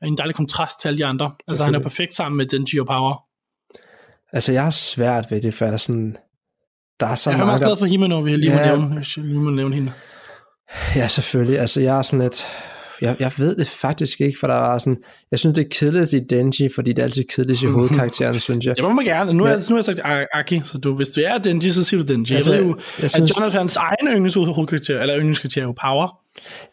en 0.03 0.18
dejlig 0.18 0.36
kontrast 0.36 0.82
til 0.82 0.88
alle 0.88 0.97
de 0.97 1.05
andre. 1.05 1.32
Altså, 1.47 1.64
han 1.64 1.76
er 1.76 1.80
perfekt 1.80 2.16
sammen 2.16 2.38
med 2.38 2.45
Denji 2.45 2.80
og 2.80 2.88
Power. 2.88 3.24
Altså, 4.34 4.51
jeg 4.51 4.64
har 4.64 4.72
svært 4.72 5.26
ved 5.30 5.41
det, 5.41 5.53
for 5.53 5.66
jeg 5.66 5.74
er 5.74 5.78
sådan... 5.78 6.18
Der 7.00 7.08
er 7.08 7.16
så 7.16 7.30
Jeg 7.30 7.36
er 7.36 7.38
mange... 7.38 7.50
meget 7.50 7.62
glad 7.62 7.78
for 7.78 7.86
Himeno, 7.86 8.20
vi 8.20 8.36
lige 8.36 8.52
må 8.54 8.58
Ja. 8.60 8.66
nævne, 8.76 8.95
jeg 8.95 9.26
lige 9.26 9.39
må 9.39 9.50
nævne 9.50 9.76
hende. 9.76 9.91
Ja, 10.95 11.08
selvfølgelig. 11.08 11.60
Altså, 11.60 11.82
jeg 11.82 11.97
er 11.97 12.02
sådan 12.02 12.20
lidt... 12.22 12.43
Jeg, 13.02 13.16
jeg 13.20 13.32
ved 13.38 13.56
det 13.56 13.68
faktisk 13.68 14.22
ikke, 14.22 14.39
for 14.39 14.47
der 14.47 14.54
var 14.54 14.78
sådan... 14.78 14.97
Jeg 15.32 15.39
synes, 15.39 15.56
det 15.56 15.66
er 15.66 15.70
kedeligt 15.72 16.02
at 16.02 16.08
sige 16.08 16.26
Denji, 16.30 16.70
fordi 16.76 16.93
det 16.93 17.00
er 17.00 17.04
altid 17.04 17.24
kedeligt 17.36 17.62
i 17.62 17.66
hovedkarakteren, 17.76 18.39
synes 18.39 18.66
jeg. 18.66 18.76
Det 18.76 18.84
må 18.84 18.93
man 18.93 19.06
gerne. 19.06 19.34
Nu 19.34 19.45
Ja. 19.47 19.52
jeg, 19.52 19.62
nu 19.70 19.76
har 19.76 19.78
jeg 19.78 19.86
sagt 19.86 20.00
Aki, 20.34 20.62
så 20.66 20.78
du, 20.78 20.95
hvis 20.95 21.10
du 21.10 21.22
er 21.26 21.38
Denji, 21.38 21.70
så 21.70 21.84
siger 21.84 22.04
du 22.04 22.14
Denji. 22.14 22.36
Altså, 22.36 22.52
jeg 22.54 22.60
ved 22.62 22.68
jo, 22.70 22.76
jeg 22.97 23.04
at 23.06 23.12
synes- 23.12 23.38
Jonathans 23.38 23.76
egen 23.76 24.08
yndlingshovedkarakter, 24.08 25.02
eller 25.02 25.18
yndlingskarakter 25.18 25.62
er 25.62 25.66
jo 25.66 25.74
Power. 25.82 26.08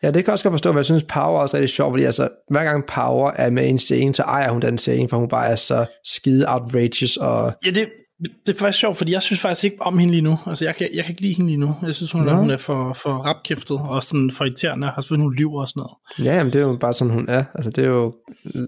Ja, 0.02 0.06
det 0.06 0.14
kan 0.14 0.26
jeg 0.26 0.32
også 0.32 0.44
godt 0.44 0.52
forstå, 0.52 0.72
men 0.72 0.76
jeg 0.76 0.84
synes, 0.84 1.02
Power 1.02 1.40
også 1.40 1.56
er 1.56 1.60
lidt 1.60 1.70
sjovt, 1.70 1.92
fordi 1.92 2.04
altså, 2.04 2.28
hver 2.50 2.64
gang 2.64 2.84
Power 2.86 3.30
er 3.30 3.50
med 3.50 3.66
i 3.66 3.68
en 3.68 3.78
scene, 3.78 4.14
så 4.14 4.22
ejer 4.22 4.50
hun 4.50 4.62
den 4.62 4.78
scene, 4.78 5.08
for 5.08 5.16
hun 5.16 5.28
bare 5.28 5.48
er 5.48 5.56
så 5.56 5.86
skide 6.04 6.44
outrageous, 6.48 7.16
og 7.16 7.52
Ja, 7.66 7.70
det, 7.70 7.88
det 8.20 8.54
er 8.54 8.58
faktisk 8.58 8.80
sjovt, 8.80 8.96
fordi 8.96 9.12
jeg 9.12 9.22
synes 9.22 9.40
faktisk 9.40 9.64
ikke 9.64 9.82
om 9.82 9.98
hende 9.98 10.12
lige 10.12 10.22
nu. 10.22 10.38
Altså, 10.46 10.64
jeg 10.64 10.76
kan, 10.76 10.88
jeg 10.94 11.04
kan 11.04 11.12
ikke 11.12 11.22
lide 11.22 11.34
hende 11.34 11.50
lige 11.50 11.60
nu. 11.60 11.74
Jeg 11.82 11.94
synes, 11.94 12.12
hun, 12.12 12.28
er, 12.28 12.32
Nå. 12.32 12.40
hun 12.40 12.50
er 12.50 12.56
for, 12.56 12.92
for 12.92 13.10
rapkæftet 13.10 13.78
og 13.88 14.02
sådan 14.02 14.30
for 14.30 14.44
irriterende. 14.44 14.92
Og 14.96 15.02
selvfølgelig, 15.02 15.24
hun 15.24 15.34
lyver 15.34 15.60
og 15.60 15.68
sådan 15.68 15.80
noget. 15.80 16.28
ja, 16.28 16.36
jamen, 16.36 16.52
det 16.52 16.60
er 16.60 16.66
jo 16.66 16.76
bare 16.80 16.94
sådan, 16.94 17.12
hun 17.12 17.28
er. 17.28 17.44
Altså, 17.54 17.70
det 17.70 17.84
er 17.84 17.88
jo 17.88 18.14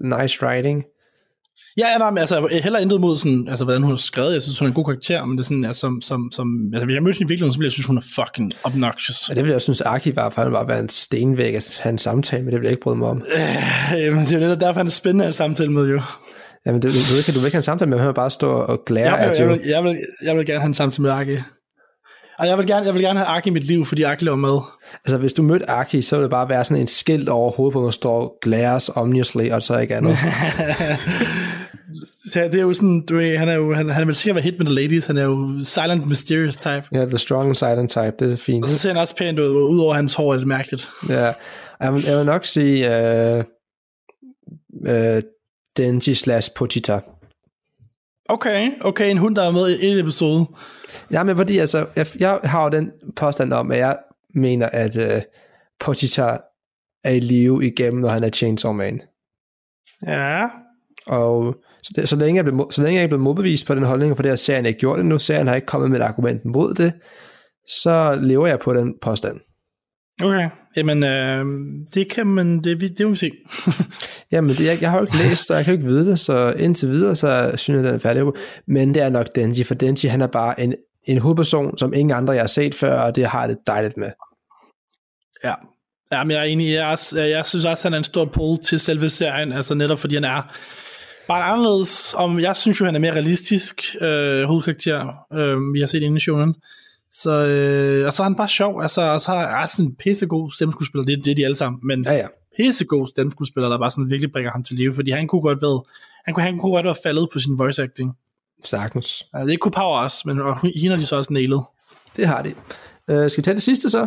nice 0.01 0.43
writing. 0.43 0.85
Ja, 1.79 1.93
ja, 1.93 1.99
nej, 1.99 2.11
men 2.11 2.19
altså, 2.19 2.59
heller 2.63 2.79
intet 2.79 3.01
mod 3.01 3.17
sådan, 3.17 3.49
altså, 3.49 3.65
hvordan 3.65 3.83
hun 3.83 3.91
har 3.91 3.97
skrevet. 3.97 4.33
Jeg 4.33 4.43
synes, 4.43 4.59
hun 4.59 4.67
er 4.67 4.71
en 4.71 4.75
god 4.75 4.85
karakter, 4.85 5.25
men 5.25 5.39
det 5.39 5.45
er 5.45 5.47
sådan, 5.47 5.65
altså, 5.65 5.81
som, 5.81 6.01
som, 6.01 6.31
som, 6.33 6.71
altså, 6.75 6.85
hvis 6.85 6.95
jeg 6.95 7.03
mødte 7.03 7.19
hende 7.19 7.29
i 7.29 7.33
virkeligheden, 7.33 7.53
så 7.53 7.59
ville 7.59 7.67
jeg 7.67 7.73
synes, 7.73 7.87
hun 7.87 7.97
er 7.97 8.07
fucking 8.17 8.53
obnoxious. 8.65 9.29
Og 9.29 9.37
det 9.37 9.45
ville 9.45 9.53
jeg 9.53 9.63
synes, 9.63 9.81
Aki 9.81 10.17
var, 10.17 10.31
for 10.31 10.43
han 10.43 10.53
bare 10.53 10.69
være 10.69 10.81
en 10.81 10.89
stenvæg 10.89 11.55
at 11.57 11.81
have 11.83 11.91
en 11.91 11.99
samtale 11.99 12.45
med, 12.45 12.53
det 12.53 12.59
ville 12.61 12.67
jeg 12.67 12.73
ikke 12.73 12.83
bryde 12.83 12.97
mig 12.97 13.09
om. 13.09 13.23
Jamen, 13.93 14.21
det 14.21 14.33
er 14.33 14.37
jo 14.37 14.41
netop 14.41 14.61
derfor, 14.61 14.79
han 14.79 14.87
er 14.87 14.91
spændende 14.91 15.27
at 15.27 15.35
samtale 15.35 15.73
med, 15.73 15.91
jo. 15.91 16.01
Jamen, 16.69 16.83
det, 16.83 16.93
du, 16.93 16.99
du, 16.99 17.23
kan, 17.25 17.35
du 17.35 17.41
vil 17.41 17.47
ikke 17.47 17.55
have 17.55 17.59
en 17.59 17.63
samtale 17.63 17.91
med, 17.91 17.99
han 17.99 18.07
vil 18.07 18.15
bare 18.15 18.31
stå 18.31 18.51
og 18.51 18.83
glære 18.87 19.15
Jeg, 19.15 19.19
af 19.19 19.39
jeg, 19.39 19.49
vil, 19.49 19.61
jeg, 19.67 19.85
vil, 19.85 19.99
jeg 20.23 20.37
vil 20.37 20.47
gerne 20.47 20.61
have 20.61 20.67
en 20.67 20.75
samtale 20.75 21.03
med 21.03 21.11
Aki. 21.11 21.37
Og 22.39 22.47
jeg 22.47 22.59
vil 22.59 22.67
gerne, 22.67 22.87
jeg 22.87 22.95
vil 22.95 23.03
gerne 23.03 23.19
have 23.19 23.29
Aki 23.29 23.49
i 23.49 23.53
mit 23.53 23.65
liv, 23.65 23.87
fordi 23.87 24.03
Aki 24.03 24.25
laver 24.25 24.37
mad. 24.37 24.61
Altså, 25.05 25.17
hvis 25.17 25.33
du 25.33 25.43
mødte 25.43 25.71
Aki, 25.71 26.03
så 26.03 26.17
ville 26.17 26.23
det 26.23 26.31
bare 26.31 26.49
være 26.49 26.65
sådan 26.65 26.81
en 26.81 26.87
skilt 26.87 27.29
over 27.29 27.51
hovedet 27.51 27.73
på, 27.73 27.81
hvor 27.81 27.91
står 27.91 28.39
glares 28.43 28.91
omniously, 28.95 29.51
og 29.51 29.63
så 29.63 29.79
ikke 29.79 29.97
andet. 29.97 30.17
Det 32.35 32.55
er 32.55 32.63
jo 32.63 32.75
sådan, 32.75 33.05
du 33.09 33.17
ved, 33.17 33.37
han 33.37 33.49
er 33.49 33.55
jo, 33.55 33.75
han, 33.75 33.91
han 33.91 34.07
vil 34.07 34.17
sikkert 34.17 34.35
være 34.35 34.43
hit 34.43 34.59
med 34.59 34.67
the 34.67 34.75
ladies, 34.75 35.07
han 35.07 35.17
er 35.17 35.25
jo 35.25 35.65
silent 35.65 36.09
mysterious 36.09 36.57
type. 36.57 36.83
Ja, 36.95 37.05
the 37.05 37.19
strong 37.19 37.57
silent 37.57 37.91
type, 37.91 38.13
det 38.19 38.33
er 38.33 38.37
fint. 38.37 38.65
Og 38.65 38.69
så 38.69 38.79
ser 38.79 38.89
han 38.89 38.97
også 38.97 39.17
pænt 39.17 39.39
ud, 39.39 39.49
udover 39.49 39.95
hans 39.95 40.15
hår 40.15 40.33
er 40.33 40.37
det 40.37 40.47
mærkeligt. 40.47 40.89
Ja, 41.09 41.33
jeg 41.81 41.95
vil, 41.95 42.05
jeg 42.05 42.19
vil 42.19 42.27
nok 42.27 42.45
sige 42.45 42.97
øh, 42.97 43.45
øh, 44.87 45.23
Denji 45.77 46.15
slash 46.15 46.51
Pochita. 46.57 47.01
Okay, 48.29 48.71
okay, 48.81 49.11
en 49.11 49.19
hund, 49.19 49.37
der 49.37 49.43
er 49.43 49.51
med 49.51 49.71
i 49.71 49.87
et 49.87 50.01
episode. 50.01 50.47
Ja, 51.11 51.23
men 51.23 51.37
fordi 51.37 51.59
altså, 51.59 51.87
jeg, 51.97 52.07
jeg 52.19 52.41
har 52.45 52.63
jo 52.63 52.69
den 52.69 52.91
påstand 53.17 53.53
om, 53.53 53.71
at 53.71 53.79
jeg 53.79 53.99
mener, 54.35 54.67
at 54.67 54.97
øh, 54.97 55.23
Pochita 55.81 56.39
er 57.05 57.11
i 57.11 57.21
live 57.21 57.67
igennem, 57.67 58.01
når 58.01 58.09
han 58.09 58.25
er 58.25 58.31
Chainsaw 58.31 58.73
Man. 58.73 59.03
Ja, 60.07 60.49
Og 61.07 61.57
så, 61.83 62.03
så, 62.05 62.17
længe 62.17 62.37
jeg 62.37 62.45
blev, 62.45 62.71
så 62.71 62.83
længe 62.83 62.95
jeg 62.95 63.03
ikke 63.03 63.13
blev 63.13 63.21
modbevist 63.21 63.67
på 63.67 63.75
den 63.75 63.83
holdning, 63.83 64.17
for 64.17 64.23
det 64.23 64.31
har 64.31 64.37
serien 64.37 64.67
ikke 64.67 64.81
gjort 64.81 64.99
det 64.99 65.07
nu, 65.07 65.19
serien 65.19 65.47
har 65.47 65.55
ikke 65.55 65.67
kommet 65.67 65.91
med 65.91 66.01
et 66.01 66.05
argument 66.05 66.45
mod 66.45 66.75
det, 66.75 66.93
så 67.69 68.19
lever 68.23 68.47
jeg 68.47 68.59
på 68.59 68.75
den 68.75 68.95
påstand. 69.03 69.41
Okay. 70.23 70.49
Jamen, 70.77 71.05
øh, 71.05 71.45
det 71.95 72.11
kan 72.11 72.27
man, 72.27 72.61
det, 72.65 72.99
det 72.99 73.07
må 73.07 73.11
vi 73.11 73.17
se. 73.17 73.31
Jamen, 74.33 74.57
det, 74.57 74.65
jeg, 74.65 74.79
jeg 74.81 74.91
har 74.91 74.99
jo 74.99 75.05
ikke 75.05 75.17
læst, 75.17 75.47
så 75.47 75.55
jeg 75.55 75.65
kan 75.65 75.75
jo 75.75 75.79
ikke 75.79 75.89
vide 75.89 76.11
det, 76.11 76.19
så 76.19 76.55
indtil 76.57 76.89
videre, 76.89 77.17
så 77.17 77.53
synes 77.57 77.77
jeg, 77.77 77.85
den 77.85 77.95
er 77.95 77.99
færdig. 77.99 78.23
Men 78.67 78.95
det 78.95 79.03
er 79.03 79.11
nok 79.11 79.27
Denji, 79.35 79.65
for 79.65 79.75
Denji, 79.75 80.09
han 80.09 80.21
er 80.21 80.27
bare 80.27 80.61
en, 80.61 80.75
en 81.05 81.19
hovedperson, 81.19 81.79
som 81.79 81.95
ingen 81.95 82.17
andre, 82.17 82.33
jeg 82.33 82.43
har 82.43 82.47
set 82.47 82.75
før, 82.75 83.01
og 83.01 83.17
det 83.17 83.27
har 83.27 83.41
jeg 83.41 83.49
det 83.49 83.59
dejligt 83.67 83.97
med. 83.97 84.11
Ja. 85.45 85.55
Ja, 86.13 86.25
men 86.25 86.31
jeg 86.31 86.41
er 86.41 86.45
enig. 86.45 86.73
Jeg, 86.73 86.93
er, 86.93 87.25
jeg 87.25 87.47
synes 87.47 87.65
også, 87.65 87.89
han 87.89 87.95
er 87.95 87.99
en 87.99 88.05
stor 88.05 88.25
pull 88.25 88.59
til 88.59 88.81
selve 88.81 89.09
serien, 89.09 89.53
altså 89.53 89.75
netop 89.75 89.99
fordi 89.99 90.15
han 90.15 90.25
er 90.25 90.43
bare 91.29 91.43
anderledes. 91.43 92.15
Om, 92.17 92.41
jeg 92.41 92.57
synes 92.57 92.81
jo, 92.81 92.85
han 92.85 92.95
er 92.95 92.99
mere 92.99 93.13
realistisk 93.13 93.97
øh, 94.01 94.45
hovedkarakter, 94.45 95.15
øh, 95.33 95.73
vi 95.75 95.81
har 95.81 95.87
set 95.87 96.03
inde 96.03 96.17
i 96.17 96.21
showen. 96.21 96.55
Så, 97.13 97.31
øh, 97.31 98.07
og 98.07 98.13
så 98.13 98.23
er 98.23 98.25
han 98.25 98.35
bare 98.35 98.49
sjov, 98.49 98.83
altså, 98.83 99.03
og 99.03 99.21
så 99.21 99.33
er 99.33 99.57
han 99.57 99.69
sådan 99.69 99.87
en 99.91 99.95
pissegod 99.97 100.53
stemmeskuespiller, 100.53 101.05
det, 101.05 101.25
det 101.25 101.31
er 101.31 101.35
de 101.35 101.45
alle 101.45 101.55
sammen, 101.57 101.81
men 101.85 102.05
Ja, 102.05 102.13
ja. 102.15 102.27
pissegod 102.57 103.07
stemmeskuespiller, 103.07 103.69
der 103.69 103.79
bare 103.79 103.91
sådan 103.91 104.11
virkelig 104.11 104.33
bringer 104.33 104.51
ham 104.51 104.65
til 104.65 104.77
live, 104.77 104.95
fordi 104.95 105.11
han 105.11 105.29
kunne 105.29 105.41
godt 105.41 105.63
være, 105.63 105.83
han 106.25 106.35
kunne, 106.35 106.43
han 106.43 106.59
kunne 106.59 106.73
godt 106.73 106.85
være 106.85 106.95
faldet 107.03 107.29
på 107.33 107.39
sin 107.39 107.59
voice 107.59 107.83
acting. 107.83 108.13
Sagtens. 108.65 109.27
Altså, 109.35 109.51
det 109.53 109.61
kunne 109.61 109.73
Power 109.73 109.99
også, 109.99 110.23
men 110.27 110.41
og 110.41 110.61
hende 110.61 110.89
har 110.89 110.97
de 110.97 111.07
så 111.07 111.17
også 111.17 111.33
nailet. 111.33 111.63
Det 112.17 112.27
har 112.27 112.43
de. 112.43 112.49
Øh, 113.11 113.31
skal 113.31 113.41
vi 113.41 113.43
tage 113.43 113.55
det 113.55 113.63
sidste 113.63 113.91
så? 113.91 114.07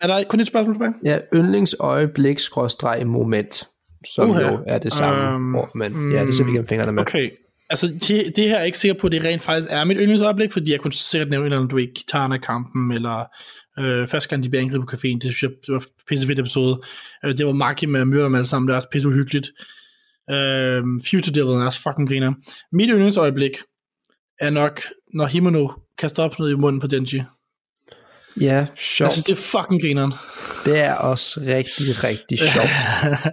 Er 0.00 0.06
der 0.06 0.24
kun 0.28 0.40
et 0.40 0.46
spørgsmål 0.46 0.74
tilbage? 0.74 0.94
Ja, 1.04 1.18
yndlingsøjeblik 1.34 2.38
skråstreg 2.38 3.06
moment, 3.06 3.68
som 4.14 4.30
Uha. 4.30 4.40
jo 4.52 4.58
er 4.66 4.78
det 4.78 4.92
samme 4.92 5.22
Øhm, 5.22 5.54
ord, 5.54 5.70
men 5.74 6.12
ja, 6.12 6.24
det 6.26 6.34
ser 6.34 6.44
vi 6.44 6.50
igennem 6.50 6.68
fingrene 6.68 6.92
med. 6.92 7.02
Okay. 7.02 7.30
Altså, 7.70 7.86
det, 7.86 8.36
det 8.36 8.48
her 8.48 8.54
er 8.54 8.58
jeg 8.58 8.66
ikke 8.66 8.78
sikker 8.78 9.00
på, 9.00 9.06
at 9.06 9.12
det 9.12 9.24
rent 9.24 9.42
faktisk 9.42 9.68
er 9.70 9.84
mit 9.84 9.96
yndlingsøjeblik, 10.00 10.52
fordi 10.52 10.72
jeg 10.72 10.80
kunne 10.80 10.92
sikkert 10.92 11.30
nævne 11.30 11.46
eller 11.46 11.66
du 11.66 11.76
ved, 11.76 11.94
Kitana-kampen, 11.94 12.92
eller 12.92 13.24
øh, 13.78 14.08
første 14.08 14.28
gang, 14.28 14.44
de 14.44 14.48
bliver 14.48 14.62
angrebet 14.62 14.88
på 14.88 14.96
caféen, 14.96 15.18
det 15.18 15.22
synes 15.22 15.42
jeg 15.42 15.50
det 15.66 15.74
var 15.74 15.84
pisse 16.08 16.26
fedt 16.26 16.38
episode. 16.38 16.82
Øh, 17.24 17.38
det 17.38 17.46
var 17.46 17.52
Maki 17.52 17.86
med 17.86 18.04
myrder 18.04 18.24
dem 18.24 18.34
alle 18.34 18.46
sammen, 18.46 18.68
det 18.68 18.72
var 18.72 18.76
også 18.76 18.90
pisse 18.92 19.08
uhyggeligt. 19.08 19.46
Øh, 20.30 20.82
Future 21.10 21.34
Devil 21.34 21.60
er 21.60 21.64
også 21.64 21.82
fucking 21.82 22.08
griner. 22.08 22.32
Mit 22.72 22.90
yndlingsøjeblik 22.90 23.52
er 24.40 24.50
nok, 24.50 24.80
når 25.14 25.26
Himeno 25.26 25.68
kaster 25.98 26.22
op 26.22 26.38
noget 26.38 26.52
i 26.52 26.54
munden 26.54 26.80
på 26.80 26.86
Denji. 26.86 27.22
Ja, 28.40 28.54
Jeg 28.54 28.66
sjovt. 28.78 29.12
synes, 29.12 29.24
det 29.24 29.32
er 29.32 29.36
fucking 29.36 29.82
grineren. 29.82 30.12
Det 30.64 30.78
er 30.78 30.94
også 30.94 31.40
rigtig, 31.40 32.04
rigtig 32.04 32.38
sjovt. 32.38 32.68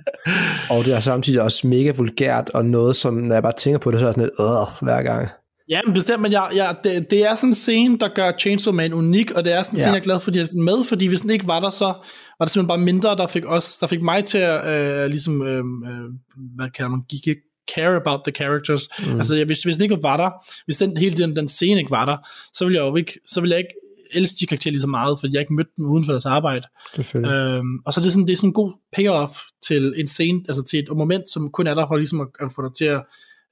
og 0.72 0.86
det 0.86 0.96
er 0.96 1.00
samtidig 1.00 1.42
også 1.42 1.68
mega 1.68 1.92
vulgært, 1.92 2.50
og 2.54 2.66
noget, 2.66 2.96
som 2.96 3.14
når 3.14 3.36
jeg 3.36 3.44
bare 3.44 3.54
tænker 3.58 3.80
på 3.80 3.92
det, 3.92 4.00
så 4.00 4.06
er 4.06 4.08
jeg 4.08 4.14
sådan 4.14 4.30
lidt, 4.40 4.40
øh, 4.40 4.86
hver 4.88 5.02
gang. 5.04 5.28
Ja, 5.70 5.80
men 5.86 5.94
bestemt, 5.94 6.22
men 6.22 6.32
jeg, 6.32 6.48
jeg, 6.56 6.76
det, 6.84 7.06
det 7.12 7.20
er 7.26 7.36
sådan 7.36 7.50
en 7.50 7.54
scene, 7.54 7.98
der 8.00 8.08
gør 8.16 8.32
Chainsaw 8.40 8.74
Man 8.74 8.94
unik, 8.94 9.32
og 9.32 9.46
det 9.46 9.54
er 9.54 9.62
sådan 9.62 9.76
en 9.76 9.78
Ja. 9.78 9.82
scene, 9.82 9.94
jeg 9.94 10.00
er 10.00 10.04
glad 10.04 10.20
for, 10.20 10.32
at 10.32 10.34
de 10.34 10.40
har 10.40 10.48
med, 10.54 10.86
fordi 10.86 11.06
hvis 11.06 11.22
den 11.22 11.30
ikke 11.30 11.48
var 11.48 11.60
der, 11.60 11.70
så 11.70 11.86
var 11.86 12.46
der 12.46 12.46
simpelthen 12.46 12.68
bare 12.68 12.78
mindre, 12.78 13.10
der 13.18 13.28
fik, 13.28 13.44
os, 13.48 13.78
der 13.78 13.88
fik 13.88 14.02
mig 14.02 14.26
til 14.26 14.38
at 14.38 14.68
øh, 14.68 15.06
ligesom, 15.08 15.42
øh, 15.42 15.58
øh, 15.58 16.10
hvad 16.58 16.70
kan 16.70 16.92
man, 16.92 17.00
gik 17.10 17.28
ikke 17.28 17.42
care 17.76 17.96
about 17.96 18.20
the 18.28 18.32
characters. 18.36 18.88
Mm. 19.08 19.18
Altså, 19.18 19.36
jeg- 19.36 19.46
hvis, 19.46 19.64
hvis 19.64 19.76
den 19.76 19.84
ikke 19.84 19.98
var 20.02 20.18
der, 20.18 20.30
hvis 20.66 20.78
den, 20.78 20.98
hele 20.98 21.16
den, 21.18 21.36
den 21.36 21.48
scene 21.48 21.80
ikke 21.80 21.92
var 21.92 22.06
der, 22.06 22.18
så 22.54 22.66
ville 22.66 22.80
jeg 22.80 22.86
jo 22.92 22.96
ikke, 22.96 23.14
så 23.28 23.42
ville 23.42 23.52
jeg 23.54 23.60
ikke 23.60 23.74
elske 24.12 24.36
de 24.40 24.48
karakterer 24.48 24.72
lige 24.72 24.82
så 24.82 24.88
meget, 24.88 25.20
fordi 25.20 25.34
jeg 25.34 25.42
ikke 25.42 25.54
mødte 25.54 25.72
dem 25.78 25.86
uden 25.86 26.06
for 26.06 26.12
deres 26.12 26.26
arbejde. 26.26 26.68
Øhm, 27.16 27.78
og 27.86 27.94
så 27.94 28.02
er 28.02 28.04
det 28.04 28.12
sådan, 28.12 28.28
det 28.28 28.34
er 28.34 28.38
sådan 28.38 28.50
en 28.50 28.54
god 28.54 28.74
payoff 28.96 29.34
til 29.68 29.94
en 29.98 30.08
scene, 30.08 30.40
altså 30.48 30.64
til 30.64 30.80
et 30.80 30.98
moment, 30.98 31.30
som 31.30 31.52
kun 31.52 31.68
er 31.68 31.74
der 31.74 31.88
for 31.88 31.98
ligesom 31.98 32.22
at, 32.22 32.28
at 32.40 32.52
få 32.56 32.62
dig 32.68 32.76
til 32.78 32.86
at 32.86 33.04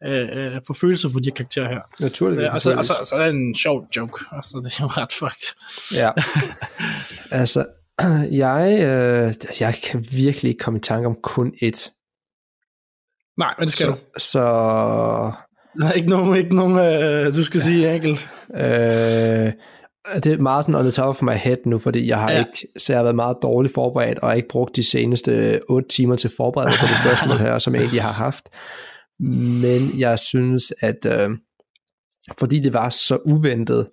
øh, 0.05 0.55
øh, 0.55 0.61
få 0.67 0.73
følelser 0.73 1.09
for 1.09 1.19
de 1.19 1.31
karakterer 1.31 1.67
her. 1.69 1.81
Naturligvis. 1.99 2.43
Ja, 2.43 2.53
og, 2.53 2.61
så, 2.61 2.73
og, 2.75 2.85
så, 2.85 2.93
så 3.09 3.15
er 3.15 3.25
det 3.25 3.35
en 3.35 3.55
sjov 3.55 3.87
joke. 3.95 4.25
Altså, 4.35 4.61
det 4.63 4.73
er 4.79 4.83
jo 4.83 4.87
ret 4.87 5.13
fucked. 5.13 5.47
Ja. 6.01 6.11
altså, 7.41 7.65
jeg, 8.45 8.67
øh, 8.79 9.33
jeg 9.59 9.75
kan 9.83 10.05
virkelig 10.11 10.49
ikke 10.49 10.63
komme 10.63 10.79
i 10.79 10.81
tanke 10.81 11.07
om 11.07 11.15
kun 11.23 11.53
ét. 11.63 11.91
Nej, 13.37 13.53
men 13.59 13.67
det 13.67 13.73
skal 13.75 13.87
Så, 13.87 13.91
du. 13.91 13.97
så 14.17 14.41
Der 15.79 15.87
er 15.87 15.91
ikke 15.91 16.09
nogen, 16.09 16.37
ikke 16.37 16.55
nogen 16.55 16.77
øh, 16.77 17.35
du 17.35 17.43
skal 17.43 17.61
sige 17.61 17.95
enkelt. 17.95 18.27
øh, 18.55 19.53
Det 20.13 20.25
er 20.25 20.37
meget 20.37 20.65
sådan 20.65 20.75
on 20.79 20.83
the 20.83 20.91
top 20.91 21.07
of 21.07 21.21
my 21.21 21.31
head 21.33 21.57
nu, 21.65 21.79
fordi 21.79 22.07
jeg 22.07 22.19
har 22.19 22.31
Ja. 22.31 22.37
ja. 22.37 22.39
ikke, 22.39 22.67
så 22.77 22.93
jeg 22.93 22.97
har 22.97 23.03
været 23.03 23.15
meget 23.15 23.37
dårligt 23.41 23.73
forberedt, 23.73 24.19
og 24.19 24.27
har 24.29 24.35
ikke 24.35 24.47
brugt 24.47 24.75
de 24.75 24.83
seneste 24.83 25.61
8 25.69 25.87
timer 25.89 26.15
til 26.15 26.27
at 26.27 26.33
forberede 26.37 26.67
mig 26.69 26.77
på 26.79 26.85
det 26.87 26.97
spørgsmål 26.97 27.37
her, 27.37 27.59
som 27.59 27.75
jeg 27.75 27.81
egentlig 27.81 28.01
har 28.01 28.11
haft. 28.11 28.49
Men 29.61 29.99
jeg 29.99 30.19
synes, 30.19 30.73
at 30.81 31.05
øh, 31.05 31.29
fordi 32.37 32.59
det 32.59 32.73
var 32.73 32.89
så 32.89 33.17
uventet, 33.25 33.87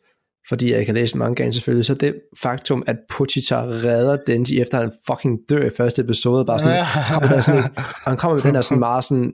fordi 0.48 0.70
jeg 0.70 0.78
ikke 0.80 0.92
har 0.92 0.94
læst 0.94 1.14
mangaen 1.16 1.52
selvfølgelig, 1.52 1.86
så 1.86 1.94
det 1.94 2.14
faktum, 2.38 2.82
at 2.86 2.96
Pochita 3.10 3.56
redder 3.56 4.16
Denji, 4.26 4.60
efter 4.60 4.78
han 4.80 4.92
fucking 5.06 5.38
dør 5.50 5.64
i 5.66 5.70
første 5.76 6.02
episode, 6.02 6.44
bare 6.44 6.58
sådan, 6.58 6.86
kommer 7.12 7.28
der 7.28 7.40
sådan 7.40 7.62
han 7.76 8.16
kommer 8.16 8.36
med 8.36 8.42
den 8.42 8.54
her 8.54 8.62
sådan 8.62 8.78
meget 8.88 9.04
sådan 9.04 9.32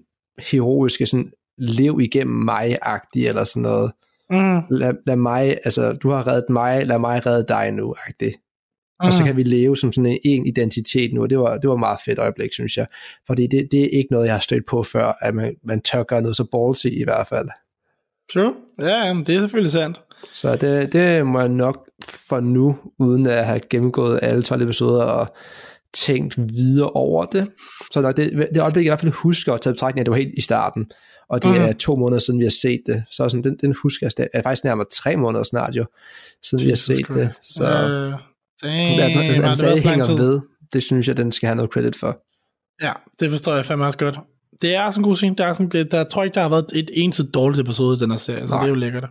heroiske, 0.51 1.07
sådan 1.07 1.31
lev 1.59 2.01
igennem 2.01 2.45
mig-agtig, 2.45 3.27
eller 3.29 3.45
sådan 3.45 3.63
noget. 3.63 3.93
Mm. 4.31 4.61
Lad, 4.71 4.95
lad 5.07 5.17
mig, 5.17 5.59
altså 5.65 5.93
du 5.93 6.11
har 6.11 6.27
reddet 6.27 6.51
mig, 6.51 6.87
lad 6.87 6.99
mig 6.99 7.27
redde 7.27 7.45
dig 7.49 7.71
nu, 7.73 7.95
agtig. 8.09 8.35
Og 9.01 9.13
så 9.13 9.25
kan 9.25 9.37
vi 9.37 9.43
leve 9.43 9.77
som 9.77 9.93
sådan 9.93 10.07
en, 10.07 10.19
en 10.25 10.47
identitet 10.47 11.13
nu, 11.13 11.23
og 11.23 11.31
det 11.31 11.39
var, 11.39 11.59
det 11.59 11.69
var 11.69 11.75
et 11.75 11.81
meget 11.81 11.99
fedt 12.05 12.19
øjeblik, 12.19 12.53
synes 12.53 12.77
jeg. 12.77 12.87
Fordi 13.27 13.47
det, 13.47 13.69
det 13.71 13.81
er 13.81 13.99
ikke 13.99 14.09
noget, 14.11 14.27
jeg 14.27 14.35
har 14.35 14.41
stødt 14.41 14.67
på 14.67 14.83
før, 14.83 15.13
at 15.21 15.35
man, 15.35 15.57
man 15.65 15.81
tør 15.81 16.03
gøre 16.03 16.23
noget 16.23 16.37
så 16.37 16.45
ballsy 16.53 16.87
i 16.87 17.05
hvert 17.05 17.27
fald. 17.27 17.49
True. 18.33 18.55
Ja, 18.83 19.05
jamen, 19.05 19.27
det 19.27 19.35
er 19.35 19.41
selvfølgelig 19.41 19.73
sandt. 19.73 20.03
Så 20.35 20.57
det, 20.57 20.93
det 20.93 21.27
må 21.27 21.41
jeg 21.41 21.49
nok 21.49 21.89
for 22.09 22.41
nu, 22.41 22.77
uden 22.99 23.27
at 23.27 23.47
have 23.47 23.61
gennemgået 23.71 24.21
alle 24.23 24.43
12 24.43 24.63
episoder 24.63 25.05
og 25.05 25.27
tænkt 25.95 26.39
videre 26.39 26.91
over 26.91 27.25
det. 27.25 27.51
Så 27.93 28.01
nok 28.01 28.17
det, 28.17 28.49
det 28.55 28.63
øjeblik, 28.63 28.85
jeg 28.85 28.89
i 28.89 28.91
hvert 28.91 29.01
fald 29.01 29.13
husker 29.13 29.53
at 29.53 29.61
tage 29.61 29.75
betragtning, 29.75 30.01
at 30.01 30.07
det 30.07 30.11
var 30.11 30.17
helt 30.17 30.35
i 30.37 30.41
starten, 30.41 30.91
og 31.29 31.43
det 31.43 31.51
Mhm. 31.51 31.61
er 31.61 31.73
to 31.73 31.97
måneder 31.97 32.19
siden, 32.21 32.39
vi 32.41 32.45
har 32.45 32.51
set 32.51 32.81
det. 32.87 33.05
Så 33.11 33.29
sådan, 33.29 33.45
den, 33.45 33.57
den 33.57 33.75
husker 33.83 34.11
jeg, 34.19 34.29
er 34.35 34.43
faktisk 34.43 34.65
nærmere 34.65 34.87
tre 34.93 35.17
måneder 35.17 35.45
snart 35.45 35.75
jo, 35.75 35.85
siden 36.45 36.65
vi 36.65 36.69
har 36.69 36.73
Jesus 36.73 36.85
set 36.85 37.09
det. 37.09 37.35
Christ. 37.35 37.55
Så 37.55 37.65
Øh, 37.65 38.13
damn, 38.63 39.01
at, 39.01 39.09
det 39.27 39.35
han 39.35 39.43
været 39.45 39.59
stadig 39.59 39.83
hænger 39.83 40.17
ved, 40.17 40.41
det 40.73 40.83
synes 40.83 41.09
jeg, 41.09 41.17
den 41.17 41.33
skal 41.33 41.47
have 41.47 41.57
noget 41.57 41.71
credit 41.73 41.97
for. 41.97 42.19
Ja, 42.83 42.93
det 43.21 43.31
forstår 43.31 43.55
jeg 43.55 43.65
fandme 43.65 43.87
også 43.87 43.99
godt. 43.99 44.19
Det 44.63 44.75
er 44.75 44.91
sådan 44.91 45.01
en 45.01 45.05
god 45.05 45.17
scene. 45.17 45.35
Der, 45.39 45.47
er 45.47 45.53
sådan, 45.53 45.69
der, 45.69 45.85
der 45.85 46.05
tror 46.05 46.23
jeg 46.23 46.27
ikke, 46.27 46.35
der 46.35 46.41
har 46.41 46.49
været 46.49 46.67
et 46.75 46.91
eneste 46.93 47.27
dårligt 47.31 47.61
episode 47.61 47.97
i 47.97 47.99
den 48.01 48.11
her 48.11 48.19
serie, 48.19 48.47
så 48.49 48.55
Nej. 48.55 48.61
det 48.63 48.67
er 48.67 48.69
jo 48.69 48.75
lækkert. 48.75 49.07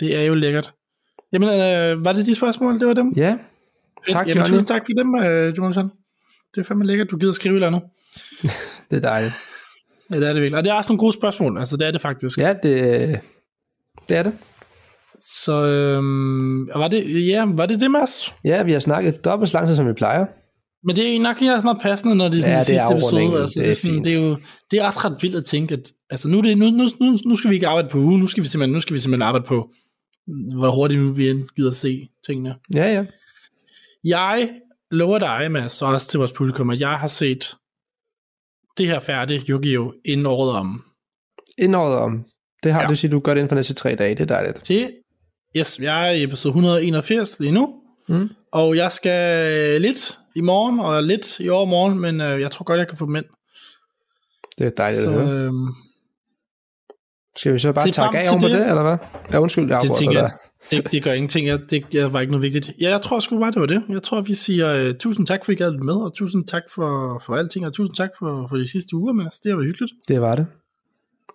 Det 0.00 0.16
er 0.16 0.22
jo 0.22 0.34
lækkert. 0.34 0.72
Jamen, 1.32 1.48
øh, 1.48 2.04
var 2.04 2.12
det 2.12 2.26
de 2.26 2.34
spørgsmål? 2.34 2.80
Det 2.80 2.88
var 2.88 2.94
dem? 2.94 3.12
Ja, 3.16 3.30
Fedt. 3.30 4.12
tak, 4.12 4.26
Jamen, 4.26 4.36
Johnny. 4.38 4.50
tusind 4.50 4.66
tak 4.68 4.82
for 4.86 5.02
dem, 5.02 5.14
øh, 5.14 5.58
Jonathan. 5.58 5.88
Det 6.54 6.60
er 6.60 6.64
fandme 6.64 6.84
lækkert, 6.86 7.10
du 7.10 7.16
gider 7.16 7.32
skrive 7.32 7.54
eller 7.54 7.66
andet. 7.66 7.82
det 8.90 8.96
er 8.96 9.00
dejligt. 9.00 9.32
Ja, 10.12 10.18
det 10.18 10.28
er 10.28 10.32
det 10.32 10.42
virkelig. 10.42 10.58
Og 10.58 10.64
det 10.64 10.70
er 10.70 10.74
også 10.74 10.92
nogle 10.92 10.98
gode 10.98 11.12
spørgsmål. 11.12 11.58
Altså, 11.58 11.76
det 11.76 11.86
er 11.86 11.90
det 11.90 12.00
faktisk. 12.00 12.38
Ja, 12.38 12.54
det, 12.62 13.20
det 14.08 14.16
er 14.16 14.22
det. 14.22 14.32
Så 15.20 15.64
øhm, 15.64 16.68
var 16.68 16.88
det, 16.88 17.26
ja, 17.28 17.44
var 17.46 17.66
det 17.66 17.80
det, 17.80 17.90
Mads? 17.90 18.32
Ja, 18.44 18.62
vi 18.62 18.72
har 18.72 18.80
snakket 18.80 19.24
dobbelt 19.24 19.50
så 19.50 19.58
lang 19.58 19.68
tid, 19.68 19.76
som 19.76 19.88
vi 19.88 19.92
plejer. 19.92 20.26
Men 20.84 20.96
det 20.96 21.16
er 21.16 21.20
nok 21.20 21.42
ikke 21.42 21.54
også 21.54 21.62
meget 21.64 21.78
passende, 21.82 22.14
når 22.14 22.28
det 22.28 22.38
er 22.38 22.42
sådan 22.42 22.56
Ja, 22.56 22.62
det 22.62 22.76
er 22.76 22.90
episode. 22.90 23.40
Altså, 23.42 23.54
Det 23.60 23.64
det, 23.64 23.66
er 23.66 23.70
er 23.70 23.74
sådan, 23.74 23.94
fint. 23.94 24.04
det, 24.04 24.16
er 24.18 24.28
jo, 24.28 24.36
det 24.70 24.78
er 24.78 24.84
også 24.84 25.00
ret 25.04 25.16
vildt 25.22 25.36
at 25.36 25.44
tænke, 25.44 25.74
at 25.74 25.92
altså, 26.10 26.28
nu, 26.28 26.38
er 26.38 26.42
det, 26.42 26.58
nu, 26.58 26.70
nu, 26.70 26.86
nu, 27.00 27.16
nu 27.26 27.36
skal 27.36 27.50
vi 27.50 27.54
ikke 27.54 27.66
arbejde 27.68 27.88
på 27.88 27.98
ugen, 27.98 28.20
nu 28.20 28.26
skal 28.26 28.42
vi 28.42 28.48
simpelthen, 28.48 28.72
nu 28.72 28.80
skal 28.80 28.94
vi 28.94 28.98
simpelthen 28.98 29.22
arbejde 29.22 29.46
på, 29.46 29.70
hvor 30.58 30.70
hurtigt 30.70 31.00
nu 31.00 31.12
vi 31.12 31.30
end 31.30 31.48
gider 31.56 31.70
se 31.70 32.08
tingene. 32.26 32.54
Ja, 32.74 32.92
ja. 32.92 33.04
Jeg 34.04 34.48
lover 34.90 35.18
dig, 35.18 35.52
Mads, 35.52 35.82
og 35.82 35.88
også 35.88 36.08
til 36.08 36.18
vores 36.18 36.32
publikum, 36.32 36.70
at 36.70 36.80
jeg 36.80 36.88
har 36.98 37.06
set 37.06 37.54
det 38.78 38.86
her 38.86 39.00
færdigt, 39.00 39.44
Yu-Gi-Oh! 39.48 39.90
inden 40.04 40.26
året 40.26 40.52
om. 40.56 40.84
Indåret 41.58 41.96
om. 41.98 42.24
Det 42.62 42.72
har 42.72 42.82
Ja. 42.82 42.86
du 42.88 42.96
siger, 42.96 43.10
du 43.10 43.20
gør 43.20 43.34
det 43.34 43.40
inden 43.40 43.48
for 43.48 43.54
næste 43.54 43.74
tre 43.74 43.94
dage. 43.94 44.14
Det 44.14 44.20
er 44.20 44.24
dejligt. 44.26 44.64
Til, 44.64 44.92
yes, 45.56 45.78
jeg 45.80 46.06
er 46.08 46.10
i 46.12 46.22
episode 46.22 46.50
181 46.50 47.40
lige 47.40 47.52
nu, 47.52 47.74
Mm. 48.08 48.28
og 48.52 48.76
jeg 48.76 48.92
skal 48.92 49.80
lidt 49.80 50.18
i 50.36 50.40
morgen, 50.40 50.80
og 50.80 51.02
lidt 51.02 51.40
i 51.40 51.48
overmorgen, 51.48 51.98
men 52.00 52.20
øh, 52.20 52.40
jeg 52.40 52.50
tror 52.50 52.64
godt, 52.64 52.78
jeg 52.78 52.88
kan 52.88 52.98
få 52.98 53.06
dem 53.06 53.16
ind. 53.16 53.24
Det 54.58 54.66
er 54.66 54.70
dejligt 54.76 55.02
Så 55.02 55.10
at 55.10 55.26
høre. 55.26 55.44
øh, 55.44 55.52
Skal 57.36 57.54
vi 57.54 57.58
så 57.58 57.72
bare 57.72 57.92
frem 57.92 58.14
af 58.16 58.40
på 58.42 58.48
det. 58.48 58.58
det, 58.58 58.68
eller 58.68 58.82
hvad? 58.82 58.96
Ja, 59.32 59.38
undskyld, 59.40 59.68
jeg 59.70 59.80
det 59.82 59.90
tænker 59.98 60.20
dig 60.20 60.32
det, 60.70 60.92
det 60.92 61.02
gør 61.02 61.12
ingenting. 61.12 61.46
Jeg, 61.46 61.58
det 61.70 61.84
jeg 61.94 62.12
var 62.12 62.20
ikke 62.20 62.32
noget 62.32 62.42
vigtigt. 62.42 62.72
Ja, 62.80 62.90
jeg 62.90 63.00
tror 63.00 63.20
sgu 63.20 63.38
bare, 63.38 63.50
det 63.50 63.60
var 63.60 63.66
det. 63.66 63.82
Jeg 63.88 64.02
tror, 64.02 64.20
vi 64.20 64.34
siger 64.34 64.88
uh, 64.88 64.94
tusind 64.94 65.26
tak, 65.26 65.44
for 65.44 65.52
at 65.52 65.60
I 65.60 65.62
gad 65.62 65.72
med, 65.72 65.94
og 65.94 66.14
tusind 66.14 66.46
tak 66.46 66.62
for, 66.74 67.22
for 67.26 67.34
alting, 67.34 67.66
og 67.66 67.72
tusind 67.72 67.96
tak 67.96 68.10
for, 68.18 68.46
for 68.48 68.56
de 68.56 68.70
sidste 68.70 68.96
uger, 68.96 69.12
Mads. 69.12 69.40
Det 69.40 69.50
har 69.50 69.56
været 69.56 69.66
hyggeligt. 69.66 69.92
Det 70.08 70.20
var 70.20 70.34
det. 70.34 70.46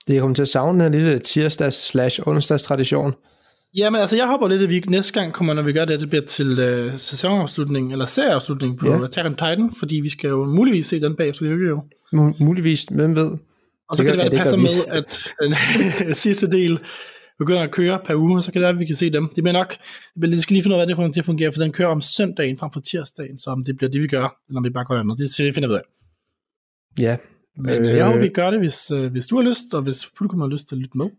Det 0.07 0.19
kommer 0.19 0.35
til 0.35 0.41
at 0.41 0.47
savne 0.47 0.83
den 0.83 0.91
lille 0.91 1.19
tirsdags 1.19 1.87
slash 1.87 2.19
onsdags 2.25 2.63
tradition. 2.63 3.13
Jamen, 3.77 4.01
altså, 4.01 4.15
jeg 4.15 4.27
håber 4.27 4.47
lidt, 4.47 4.61
at 4.61 4.69
vi 4.69 4.83
næste 4.87 5.13
gang 5.19 5.33
kommer, 5.33 5.53
når 5.53 5.61
vi 5.61 5.73
gør 5.73 5.85
det, 5.85 5.99
det 5.99 6.09
bliver 6.09 6.25
til 6.25 6.51
uh, 6.51 6.93
sæsonafslutning, 6.97 7.91
eller 7.91 8.05
serieafslutning 8.05 8.77
på 8.77 8.87
yeah. 8.87 9.01
Attack 9.01 9.25
on 9.25 9.35
Titan, 9.35 9.71
fordi 9.79 9.95
vi 9.95 10.09
skal 10.09 10.27
jo 10.27 10.45
muligvis 10.45 10.85
se 10.85 11.01
den 11.01 11.15
bagefter, 11.15 11.45
det 11.45 11.69
jo. 11.69 11.83
M- 12.13 12.43
muligvis, 12.43 12.83
hvem 12.91 13.15
ved? 13.15 13.31
Og 13.89 13.97
så 13.97 14.03
Det 14.03 14.11
kan 14.11 14.19
det 14.19 14.23
være, 14.23 14.29
det 14.29 14.37
passer 14.37 14.57
med, 14.57 14.83
at 14.87 15.19
den 15.43 16.13
sidste 16.23 16.47
del 16.51 16.79
begynder 17.39 17.61
at 17.61 17.71
køre 17.71 17.99
per 18.05 18.15
uge, 18.15 18.43
så 18.43 18.51
kan 18.51 18.61
det 18.61 18.65
være, 18.65 18.73
at 18.73 18.79
vi 18.79 18.85
kan 18.85 18.95
se 18.95 19.09
dem. 19.09 19.27
Det 19.35 19.43
bliver 19.43 19.53
nok, 19.53 19.75
det 20.21 20.41
skal 20.41 20.53
lige 20.53 20.63
finde 20.63 20.75
ud 20.75 20.81
af, 20.81 20.95
hvordan 20.95 21.11
det 21.11 21.25
fungerer, 21.25 21.51
for 21.51 21.61
den 21.61 21.71
kører 21.71 21.89
om 21.89 22.01
søndagen 22.01 22.57
frem 22.57 22.71
for 22.71 22.79
tirsdagen, 22.79 23.39
så 23.39 23.49
om 23.49 23.63
det 23.63 23.77
bliver 23.77 23.89
det, 23.89 24.01
vi 24.01 24.07
gør, 24.07 24.41
eller 24.47 24.57
om 24.59 24.63
vi 24.63 24.69
bare 24.69 24.85
gør 24.85 24.99
andet. 24.99 25.17
Det 25.17 25.53
finder 25.55 25.67
vi 25.67 25.73
ud 25.73 25.77
af. 25.77 25.83
Ja. 26.99 27.17
Men 27.57 27.85
øh, 27.85 27.97
jeg 27.97 28.05
håber, 28.05 28.19
vi 28.19 28.29
gør 28.29 28.51
det, 28.51 28.59
hvis, 28.59 28.91
øh, 28.91 29.11
hvis 29.11 29.27
du 29.27 29.35
har 29.35 29.43
lyst, 29.43 29.73
og 29.73 29.81
hvis 29.81 30.11
publikum 30.17 30.41
har 30.41 30.47
lyst 30.47 30.67
til 30.67 30.75
at 30.75 30.79
lytte 30.79 30.97
med. 30.97 31.09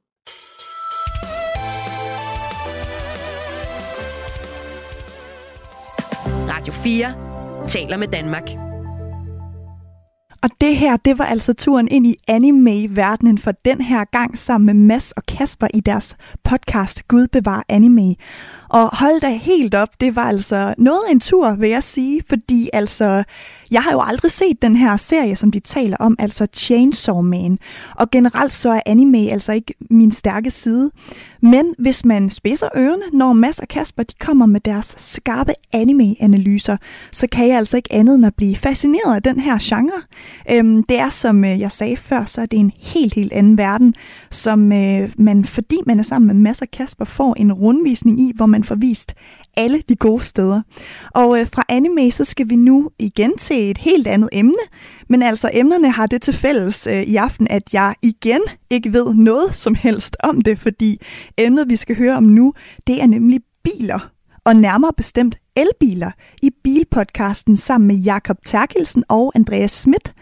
Radio 6.49 6.73
4 6.73 7.67
taler 7.67 7.97
med 7.97 8.09
Danmark. 8.09 8.74
Og 10.45 10.51
det 10.61 10.77
her, 10.77 10.97
det 10.97 11.19
var 11.19 11.25
altså 11.25 11.53
turen 11.53 11.89
ind 11.89 12.07
i 12.07 12.17
anime-verdenen 12.29 13.39
for 13.39 13.53
den 13.65 13.81
her 13.81 14.05
gang 14.05 14.39
sammen 14.39 14.67
med 14.67 14.75
Mads 14.75 15.13
og 15.13 15.23
Kasper 15.27 15.67
i 15.75 15.81
deres 15.81 16.17
podcast 16.43 17.09
Gud 17.09 17.29
bevar 17.29 17.65
anime. 17.69 18.17
Og 18.75 18.97
hold 18.97 19.21
da 19.21 19.29
helt 19.29 19.75
op, 19.75 20.01
det 20.01 20.17
var 20.17 20.23
altså 20.23 20.75
noget 20.79 21.01
af 21.09 21.13
en 21.13 21.21
tur, 21.21 21.55
vil 21.55 21.71
jeg 21.71 21.83
sige, 21.83 22.23
fordi 22.29 22.71
altså, 22.73 23.25
jeg 23.71 23.83
har 23.83 23.93
jo 23.93 24.01
aldrig 24.01 24.31
set 24.31 24.63
den 24.63 24.77
her 24.77 24.97
serie, 24.97 25.37
som 25.37 25.51
de 25.51 25.61
taler 25.61 25.97
om, 26.01 26.17
altså 26.19 26.47
Chainsaw 26.55 27.21
Man. 27.21 27.59
Og 27.97 28.11
generelt 28.11 28.53
så 28.53 28.71
er 28.71 28.81
anime 28.87 29.31
altså 29.31 29.53
ikke 29.53 29.75
min 29.91 30.13
stærke 30.13 30.51
side. 30.51 30.91
Men 31.41 31.75
hvis 31.79 32.05
man 32.05 32.31
spidser 32.31 32.69
ørerne, 32.77 33.19
når 33.19 33.33
Mads 33.33 33.59
og 33.59 33.69
Kasper 33.69 34.03
de 34.03 34.15
kommer 34.21 34.47
med 34.47 34.61
deres 34.61 34.95
skarpe 34.99 35.53
anime-analyser, 35.73 36.77
så 37.13 37.27
kan 37.33 37.49
jeg 37.49 37.57
altså 37.57 37.77
ikke 37.77 37.93
andet 37.93 38.15
end 38.15 38.27
at 38.27 38.35
blive 38.35 38.57
fascineret 38.57 39.15
af 39.15 39.23
den 39.23 39.41
her 39.41 39.59
genre. 39.63 40.03
Øhm, 40.51 40.83
det 40.83 40.99
er, 40.99 41.09
som 41.09 41.45
øh, 41.45 41.61
jeg 41.61 41.73
sagde 41.73 41.97
før, 41.97 42.25
så 42.25 42.41
er 42.41 42.47
det 42.47 42.59
en 42.59 42.73
helt, 42.79 43.15
helt 43.15 43.33
anden 43.33 43.59
verden, 43.59 43.95
som 44.31 44.73
øh, 44.73 45.11
man, 45.19 45.45
fordi 45.45 45.77
man 45.87 45.99
er 45.99 46.03
sammen 46.03 46.27
med 46.27 46.35
Mads 46.35 46.63
og 46.63 46.71
Kasper, 46.71 47.05
får 47.05 47.35
en 47.35 47.53
rundvisning 47.53 48.21
i, 48.21 48.33
hvor 48.35 48.47
man 48.47 48.64
får 48.65 48.75
vist 48.75 49.15
alle 49.57 49.83
de 49.89 49.97
gode 49.97 50.23
steder. 50.23 50.63
Og 51.15 51.41
øh, 51.41 51.47
fra 51.55 51.63
anime, 51.69 52.13
så 52.13 52.25
skal 52.25 52.51
vi 52.51 52.57
nu 52.57 52.91
igen 52.99 53.39
til 53.39 53.71
et 53.71 53.79
helt 53.79 54.07
andet 54.07 54.29
emne, 54.33 54.63
men 55.09 55.23
altså 55.23 55.51
emnerne 55.53 55.91
har 55.91 56.07
det 56.07 56.23
til 56.23 56.35
fælles 56.35 56.87
øh, 56.87 57.03
i 57.03 57.17
aften, 57.17 57.47
at 57.51 57.63
jeg 57.73 57.95
igen 58.03 58.41
ikke 58.71 58.93
ved 58.93 59.15
noget 59.15 59.55
som 59.55 59.75
helst 59.75 60.17
om 60.23 60.41
det, 60.41 60.59
fordi 60.59 61.01
emnet, 61.39 61.71
vi 61.71 61.77
skal 61.77 61.97
høre 61.97 62.17
om 62.17 62.23
nu, 62.23 62.55
det 62.87 63.03
er 63.03 63.07
nemlig 63.07 63.41
biler 63.65 64.11
og 64.45 64.57
nærmere 64.57 64.93
bestemt 64.97 65.39
elbiler 65.57 66.11
i 66.43 66.51
Bilpodcasten 66.65 67.57
sammen 67.57 67.89
med 67.89 67.97
Jakob 67.97 68.37
Terkelsen 68.47 69.05
og 69.09 69.33
Andreas 69.35 69.71
Schmidt. 69.71 70.15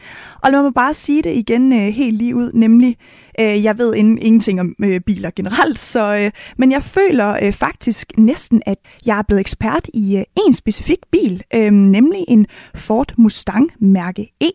Og 0.42 0.52
lad 0.52 0.62
mig 0.62 0.74
bare 0.74 0.94
sige 0.94 1.22
det 1.22 1.36
igen 1.36 1.72
øh, 1.72 1.88
helt 1.88 2.16
lige 2.16 2.36
ud, 2.36 2.52
nemlig, 2.52 2.96
øh, 3.40 3.64
jeg 3.64 3.78
ved 3.78 3.94
in- 3.94 4.18
ingenting 4.18 4.60
om 4.60 4.74
øh, 4.84 5.00
biler 5.00 5.30
generelt, 5.36 5.78
så, 5.78 6.16
øh, 6.16 6.30
men 6.58 6.72
jeg 6.72 6.82
føler 6.82 7.38
øh, 7.42 7.52
faktisk 7.52 8.12
næsten, 8.18 8.62
at 8.66 8.78
jeg 9.06 9.18
er 9.18 9.22
blevet 9.22 9.40
ekspert 9.40 9.88
i 9.94 10.16
øh, 10.16 10.24
en 10.46 10.54
specifik 10.54 10.98
bil, 11.10 11.42
øh, 11.54 11.72
nemlig 11.72 12.24
en 12.28 12.46
Ford 12.74 13.12
Mustang 13.18 13.70
mærke 13.80 14.32
E. 14.40 14.50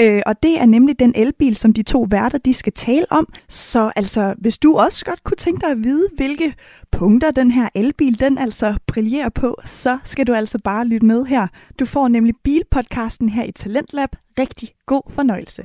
Øh, 0.00 0.22
og 0.26 0.42
det 0.42 0.60
er 0.60 0.66
nemlig 0.66 0.98
den 0.98 1.12
elbil, 1.14 1.56
som 1.56 1.72
de 1.72 1.82
to 1.82 2.06
værter 2.10 2.38
de 2.38 2.54
skal 2.54 2.72
tale 2.72 3.06
om. 3.10 3.28
Så 3.48 3.92
altså, 3.96 4.34
hvis 4.38 4.58
du 4.58 4.76
også 4.76 5.04
godt 5.04 5.24
kunne 5.24 5.36
tænke 5.36 5.60
dig 5.60 5.70
at 5.70 5.84
vide, 5.84 6.08
hvilke 6.16 6.54
punkter 6.92 7.30
den 7.30 7.50
her 7.50 7.68
elbil, 7.74 8.20
den 8.20 8.38
altså 8.38 8.74
brillerer 8.86 9.28
på, 9.28 9.60
så 9.64 9.98
skal 10.04 10.26
du 10.26 10.34
altså 10.34 10.58
bare 10.64 10.86
lytte 10.86 11.06
med 11.06 11.24
her. 11.24 11.46
Du 11.80 11.84
får 11.84 12.08
nemlig 12.08 12.34
Bilpodcasten 12.44 13.28
her 13.28 13.44
i 13.44 13.52
Talentlab. 13.52 14.08
Rigtig 14.38 14.68
god 14.86 15.02
fornøjelse. 15.10 15.62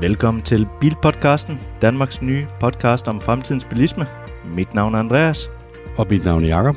Velkommen 0.00 0.42
til 0.42 0.66
Bilpodcasten, 0.80 1.60
Danmarks 1.82 2.22
nye 2.22 2.46
podcast 2.60 3.08
om 3.08 3.20
fremtidens 3.20 3.64
bilisme. 3.64 4.06
Mit 4.56 4.74
navn 4.74 4.94
er 4.94 4.98
Andreas. 4.98 5.50
Og 5.96 6.06
mit 6.10 6.24
navn 6.24 6.44
er 6.44 6.48
Jakob. 6.48 6.76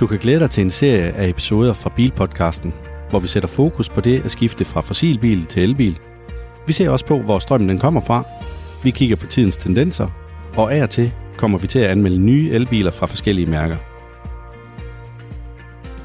Du 0.00 0.06
kan 0.06 0.18
glæde 0.18 0.40
dig 0.40 0.50
til 0.50 0.64
en 0.64 0.70
serie 0.70 1.12
af 1.12 1.28
episoder 1.28 1.72
fra 1.72 1.92
Bilpodcasten, 1.96 2.74
hvor 3.10 3.18
vi 3.18 3.28
sætter 3.28 3.48
fokus 3.48 3.88
på 3.88 4.00
det 4.00 4.24
at 4.24 4.30
skifte 4.30 4.64
fra 4.64 4.80
fossilbil 4.80 5.46
til 5.46 5.62
elbil. 5.62 5.98
Vi 6.66 6.72
ser 6.72 6.90
også 6.90 7.06
på, 7.06 7.18
hvor 7.18 7.38
strømmen 7.38 7.68
den 7.68 7.78
kommer 7.78 8.00
fra. 8.00 8.24
Vi 8.82 8.90
kigger 8.90 9.16
på 9.16 9.26
tidens 9.26 9.56
tendenser, 9.56 10.08
og 10.56 10.74
af 10.74 10.82
og 10.82 10.90
til 10.90 11.12
kommer 11.36 11.58
vi 11.58 11.66
til 11.66 11.78
at 11.78 11.90
anmelde 11.90 12.18
nye 12.18 12.50
elbiler 12.50 12.90
fra 12.90 13.06
forskellige 13.06 13.50
mærker. 13.50 13.76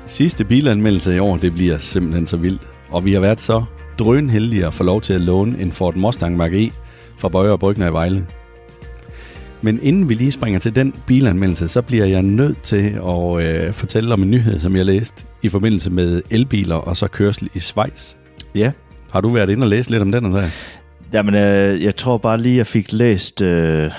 sidste 0.08 0.46
bilanmeldelse 0.46 1.16
i 1.16 1.20
år, 1.20 1.38
det 1.38 1.54
bliver 1.54 1.78
simpelthen 1.78 2.28
så 2.28 2.38
vildt. 2.38 2.68
Og 2.90 3.06
vi 3.06 3.14
har 3.14 3.20
været 3.20 3.40
så 3.40 3.64
drønheldige 4.00 4.68
at 4.68 4.74
få 4.74 4.84
lov 4.84 5.02
til 5.02 5.14
at 5.14 5.22
låne 5.22 5.60
en 5.60 5.72
Ford 5.72 5.96
Mustang 5.96 6.38
Mach 6.38 6.54
E 6.54 6.72
fra 7.18 7.30
Bøger 7.30 7.52
og 7.52 7.60
Brygner 7.60 7.90
i 7.90 7.94
Vejle. 7.94 8.26
Men 9.62 9.80
inden 9.82 10.10
vi 10.10 10.14
lige 10.14 10.32
springer 10.32 10.60
til 10.60 10.76
den 10.76 10.94
bilanmeldelse, 11.08 11.68
så 11.68 11.82
bliver 11.82 12.06
jeg 12.06 12.22
nødt 12.22 12.62
til 12.62 13.00
at 13.08 13.42
øh, 13.42 13.74
fortælle 13.74 14.14
om 14.14 14.24
en 14.24 14.32
nyhed, 14.32 14.60
som 14.60 14.76
jeg 14.76 14.86
læste 14.86 15.26
i 15.42 15.50
forbindelse 15.50 15.92
med 15.92 16.22
elbiler 16.30 16.76
og 16.76 16.98
så 16.98 17.08
kørsel 17.08 17.50
i 17.54 17.60
Schweiz. 17.60 18.16
Ja. 18.56 18.72
Har 19.10 19.22
du 19.22 19.30
været 19.30 19.50
inde 19.50 19.64
og 19.64 19.70
læse 19.70 19.92
lidt 19.92 20.02
om 20.02 20.12
den, 20.12 20.26
Andreas? 20.26 20.78
Jamen, 21.14 21.36
øh, 21.36 21.84
jeg 21.84 21.96
tror 21.96 22.18
bare 22.18 22.42
lige, 22.42 22.58
jeg 22.58 22.68
fik 22.68 22.92
læst 22.92 23.42
øh, 23.42 23.92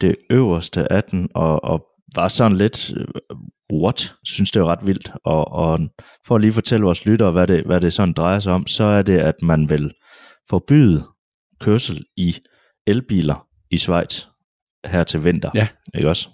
det 0.00 0.16
øverste 0.30 0.92
af 0.92 1.04
den, 1.04 1.28
og, 1.34 1.64
og 1.64 1.84
var 2.14 2.28
sådan 2.28 2.58
lidt, 2.58 2.92
øh, 2.96 3.06
what? 3.72 4.14
Synes 4.24 4.50
det 4.50 4.60
er 4.60 4.64
ret 4.64 4.86
vildt. 4.86 5.12
Og, 5.24 5.52
og 5.52 5.80
for 6.26 6.34
at 6.34 6.40
lige 6.40 6.52
fortælle 6.52 6.84
vores 6.84 7.06
lyttere, 7.06 7.30
hvad 7.30 7.46
det, 7.46 7.64
hvad 7.66 7.80
det 7.80 7.92
sådan 7.92 8.12
drejer 8.12 8.38
sig 8.38 8.52
om, 8.52 8.66
så 8.66 8.84
er 8.84 9.02
det, 9.02 9.18
at 9.18 9.34
man 9.42 9.70
vil 9.70 9.92
forbyde 10.50 11.04
kørsel 11.60 12.04
i 12.16 12.36
elbiler 12.86 13.46
i 13.70 13.76
Schweiz 13.76 14.24
her 14.86 15.04
til 15.04 15.24
vinter. 15.24 15.50
Ja. 15.54 15.68
Ikke 15.94 16.08
også? 16.08 16.28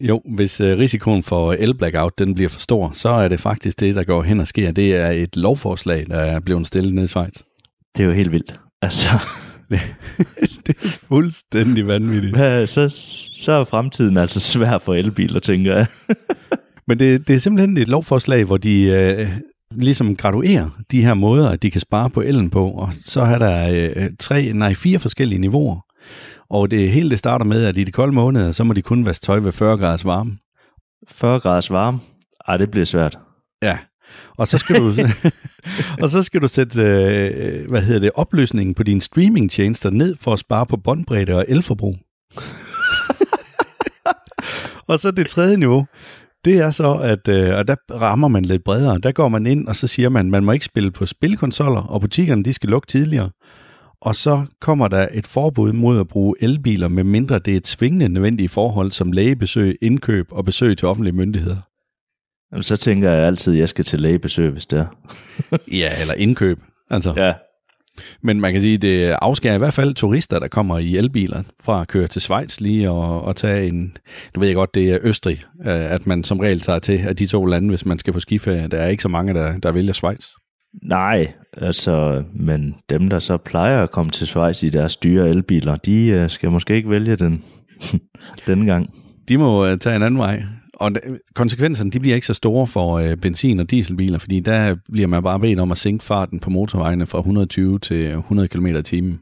Jo, 0.00 0.22
hvis 0.36 0.60
øh, 0.60 0.78
risikoen 0.78 1.22
for 1.22 1.52
el-blackout 1.52 2.18
den 2.18 2.34
bliver 2.34 2.48
for 2.48 2.60
stor, 2.60 2.90
så 2.92 3.08
er 3.08 3.28
det 3.28 3.40
faktisk 3.40 3.80
det, 3.80 3.94
der 3.94 4.04
går 4.04 4.22
hen 4.22 4.40
og 4.40 4.46
sker. 4.46 4.72
Det 4.72 4.96
er 4.96 5.10
et 5.10 5.36
lovforslag, 5.36 6.06
der 6.06 6.18
er 6.18 6.40
blevet 6.40 6.66
stillet 6.66 6.94
ned 6.94 7.04
i 7.04 7.06
Schweiz. 7.06 7.42
Det 7.96 8.02
er 8.02 8.06
jo 8.06 8.12
helt 8.12 8.32
vildt. 8.32 8.60
Altså, 8.82 9.08
det 10.66 10.76
er 10.84 10.88
fuldstændig 11.08 11.86
vanvittigt. 11.86 12.36
hvad, 12.36 12.66
så, 12.66 12.88
så 13.36 13.52
er 13.52 13.64
fremtiden 13.64 14.16
altså 14.16 14.40
svær 14.40 14.78
for 14.78 14.94
elbiler, 14.94 15.40
tænker 15.40 15.76
jeg. 15.76 15.86
Men 16.88 16.98
det, 16.98 17.28
det 17.28 17.34
er 17.34 17.38
simpelthen 17.38 17.76
et 17.76 17.88
lovforslag, 17.88 18.44
hvor 18.44 18.56
de 18.56 18.82
øh, 18.82 19.30
ligesom 19.70 20.16
graduerer 20.16 20.70
de 20.90 21.02
her 21.02 21.14
måder, 21.14 21.48
at 21.48 21.62
de 21.62 21.70
kan 21.70 21.80
spare 21.80 22.10
på 22.10 22.20
elen 22.20 22.50
på. 22.50 22.70
Og 22.70 22.92
så 23.04 23.20
er 23.20 23.38
der 23.38 23.68
øh, 23.96 24.10
tre, 24.18 24.52
nej, 24.52 24.74
fire 24.74 24.98
forskellige 24.98 25.38
niveauer. 25.38 25.80
Og 26.50 26.70
det 26.70 26.90
hele 26.92 27.10
det 27.10 27.18
starter 27.18 27.44
med, 27.44 27.64
at 27.64 27.76
i 27.76 27.84
de 27.84 27.92
kolde 27.92 28.12
måneder, 28.12 28.52
så 28.52 28.64
må 28.64 28.72
de 28.72 28.82
kun 28.82 29.06
vaske 29.06 29.24
tøj 29.24 29.38
ved 29.38 29.52
40 29.52 29.78
graders 29.78 30.04
varme. 30.04 30.38
40 31.08 31.40
graders 31.40 31.70
varme? 31.70 31.98
Ej, 32.48 32.56
det 32.56 32.70
bliver 32.70 32.84
svært. 32.84 33.18
Ja. 33.62 33.78
Og 34.36 34.48
så 34.48 34.58
skal 34.58 34.76
du, 34.76 34.94
og 36.02 36.10
så 36.10 36.22
skal 36.22 36.42
du 36.42 36.48
sætte, 36.48 36.82
øh, 36.82 37.70
hvad 37.70 37.82
hedder 37.82 38.00
det, 38.00 38.10
opløsningen 38.14 38.74
på 38.74 38.82
dine 38.82 39.00
streamingtjenester 39.00 39.90
ned 39.90 40.16
for 40.16 40.32
at 40.32 40.38
spare 40.38 40.66
på 40.66 40.76
båndbredde 40.76 41.34
og 41.34 41.44
elforbrug. 41.48 41.94
og 44.88 44.98
så 44.98 45.10
det 45.10 45.26
tredje 45.26 45.56
niveau, 45.56 45.86
det 46.44 46.58
er 46.58 46.70
så, 46.70 46.94
at 46.94 47.28
øh, 47.28 47.54
og 47.54 47.68
der 47.68 47.76
rammer 47.90 48.28
man 48.28 48.44
lidt 48.44 48.64
bredere. 48.64 48.98
Der 48.98 49.12
går 49.12 49.28
man 49.28 49.46
ind, 49.46 49.68
og 49.68 49.76
så 49.76 49.86
siger 49.86 50.08
man, 50.08 50.30
man 50.30 50.44
må 50.44 50.52
ikke 50.52 50.64
spille 50.64 50.90
på 50.90 51.06
spilkonsoller, 51.06 51.80
og 51.80 52.00
butikkerne 52.00 52.44
de 52.44 52.52
skal 52.52 52.70
lukke 52.70 52.86
tidligere. 52.86 53.30
Og 54.00 54.14
så 54.14 54.46
kommer 54.60 54.88
der 54.88 55.08
et 55.12 55.26
forbud 55.26 55.72
mod 55.72 56.00
at 56.00 56.08
bruge 56.08 56.34
elbiler, 56.40 56.88
med 56.88 57.04
mindre 57.04 57.38
det 57.38 57.52
er 57.52 57.56
et 57.56 57.66
svingende 57.66 58.08
nødvendige 58.08 58.48
forhold 58.48 58.92
som 58.92 59.12
lægebesøg, 59.12 59.78
indkøb 59.82 60.26
og 60.30 60.44
besøg 60.44 60.78
til 60.78 60.88
offentlige 60.88 61.16
myndigheder. 61.16 61.56
Jamen, 62.52 62.62
så 62.62 62.76
tænker 62.76 63.10
jeg 63.10 63.26
altid, 63.26 63.52
at 63.52 63.58
jeg 63.58 63.68
skal 63.68 63.84
til 63.84 64.00
lægebesøg, 64.00 64.50
hvis 64.50 64.66
det 64.66 64.78
er. 64.78 64.86
Ja, 65.80 65.90
eller 66.00 66.14
indkøb. 66.14 66.58
Altså. 66.90 67.12
Ja. 67.16 67.32
Men 68.22 68.40
man 68.40 68.52
kan 68.52 68.60
sige, 68.60 68.78
det 68.78 69.16
afskærer 69.22 69.54
i 69.54 69.58
hvert 69.58 69.74
fald 69.74 69.94
turister, 69.94 70.38
der 70.38 70.48
kommer 70.48 70.78
i 70.78 70.96
elbiler, 70.96 71.42
fra 71.60 71.80
at 71.80 71.88
køre 71.88 72.06
til 72.06 72.22
Schweiz 72.22 72.60
lige 72.60 72.90
og, 72.90 73.22
og 73.22 73.36
tage 73.36 73.68
en... 73.68 73.96
Nu 74.34 74.40
ved 74.40 74.48
jeg 74.48 74.54
godt, 74.54 74.74
det 74.74 74.90
er 74.90 74.98
Østrig, 75.02 75.44
øh, 75.66 75.92
at 75.92 76.06
man 76.06 76.24
som 76.24 76.40
regel 76.40 76.60
tager 76.60 76.78
til 76.78 76.98
af 76.98 77.16
de 77.16 77.26
to 77.26 77.44
lande, 77.44 77.68
hvis 77.68 77.86
man 77.86 77.98
skal 77.98 78.12
på 78.12 78.20
skiferie. 78.20 78.68
Der 78.68 78.78
er 78.78 78.88
ikke 78.88 79.02
så 79.02 79.08
mange, 79.08 79.34
der, 79.34 79.56
der 79.56 79.72
vælger 79.72 79.92
Schweiz. 79.92 80.26
Nej, 80.82 81.32
altså, 81.56 82.24
men 82.34 82.74
dem, 82.90 83.08
der 83.08 83.18
så 83.18 83.36
plejer 83.36 83.82
at 83.82 83.90
komme 83.90 84.10
til 84.10 84.26
Schweiz 84.26 84.62
i 84.62 84.68
deres 84.68 84.96
dyre 84.96 85.28
elbiler, 85.28 85.76
de 85.76 86.06
øh, 86.06 86.30
skal 86.30 86.50
måske 86.50 86.74
ikke 86.74 86.90
vælge 86.90 87.16
den 87.16 87.44
denne 88.46 88.66
gang. 88.66 88.90
De 89.28 89.38
må 89.38 89.66
øh, 89.66 89.78
tage 89.78 89.96
en 89.96 90.02
anden 90.02 90.18
vej. 90.18 90.42
Og 90.80 90.92
konsekvenserne 91.34 91.90
de 91.90 92.00
bliver 92.00 92.14
ikke 92.14 92.26
så 92.26 92.34
store 92.34 92.66
for 92.66 92.98
øh, 92.98 93.16
benzin- 93.16 93.60
og 93.60 93.70
dieselbiler, 93.70 94.18
fordi 94.18 94.40
der 94.40 94.76
bliver 94.92 95.06
man 95.06 95.22
bare 95.22 95.40
bedt 95.40 95.60
om 95.60 95.72
at 95.72 95.78
sænke 95.78 96.04
farten 96.04 96.40
på 96.40 96.50
motorvejene 96.50 97.06
fra 97.06 97.18
120 97.18 97.78
til 97.78 98.10
100 98.10 98.48
km 98.48 98.66
i 98.66 98.82
timen. 98.82 99.20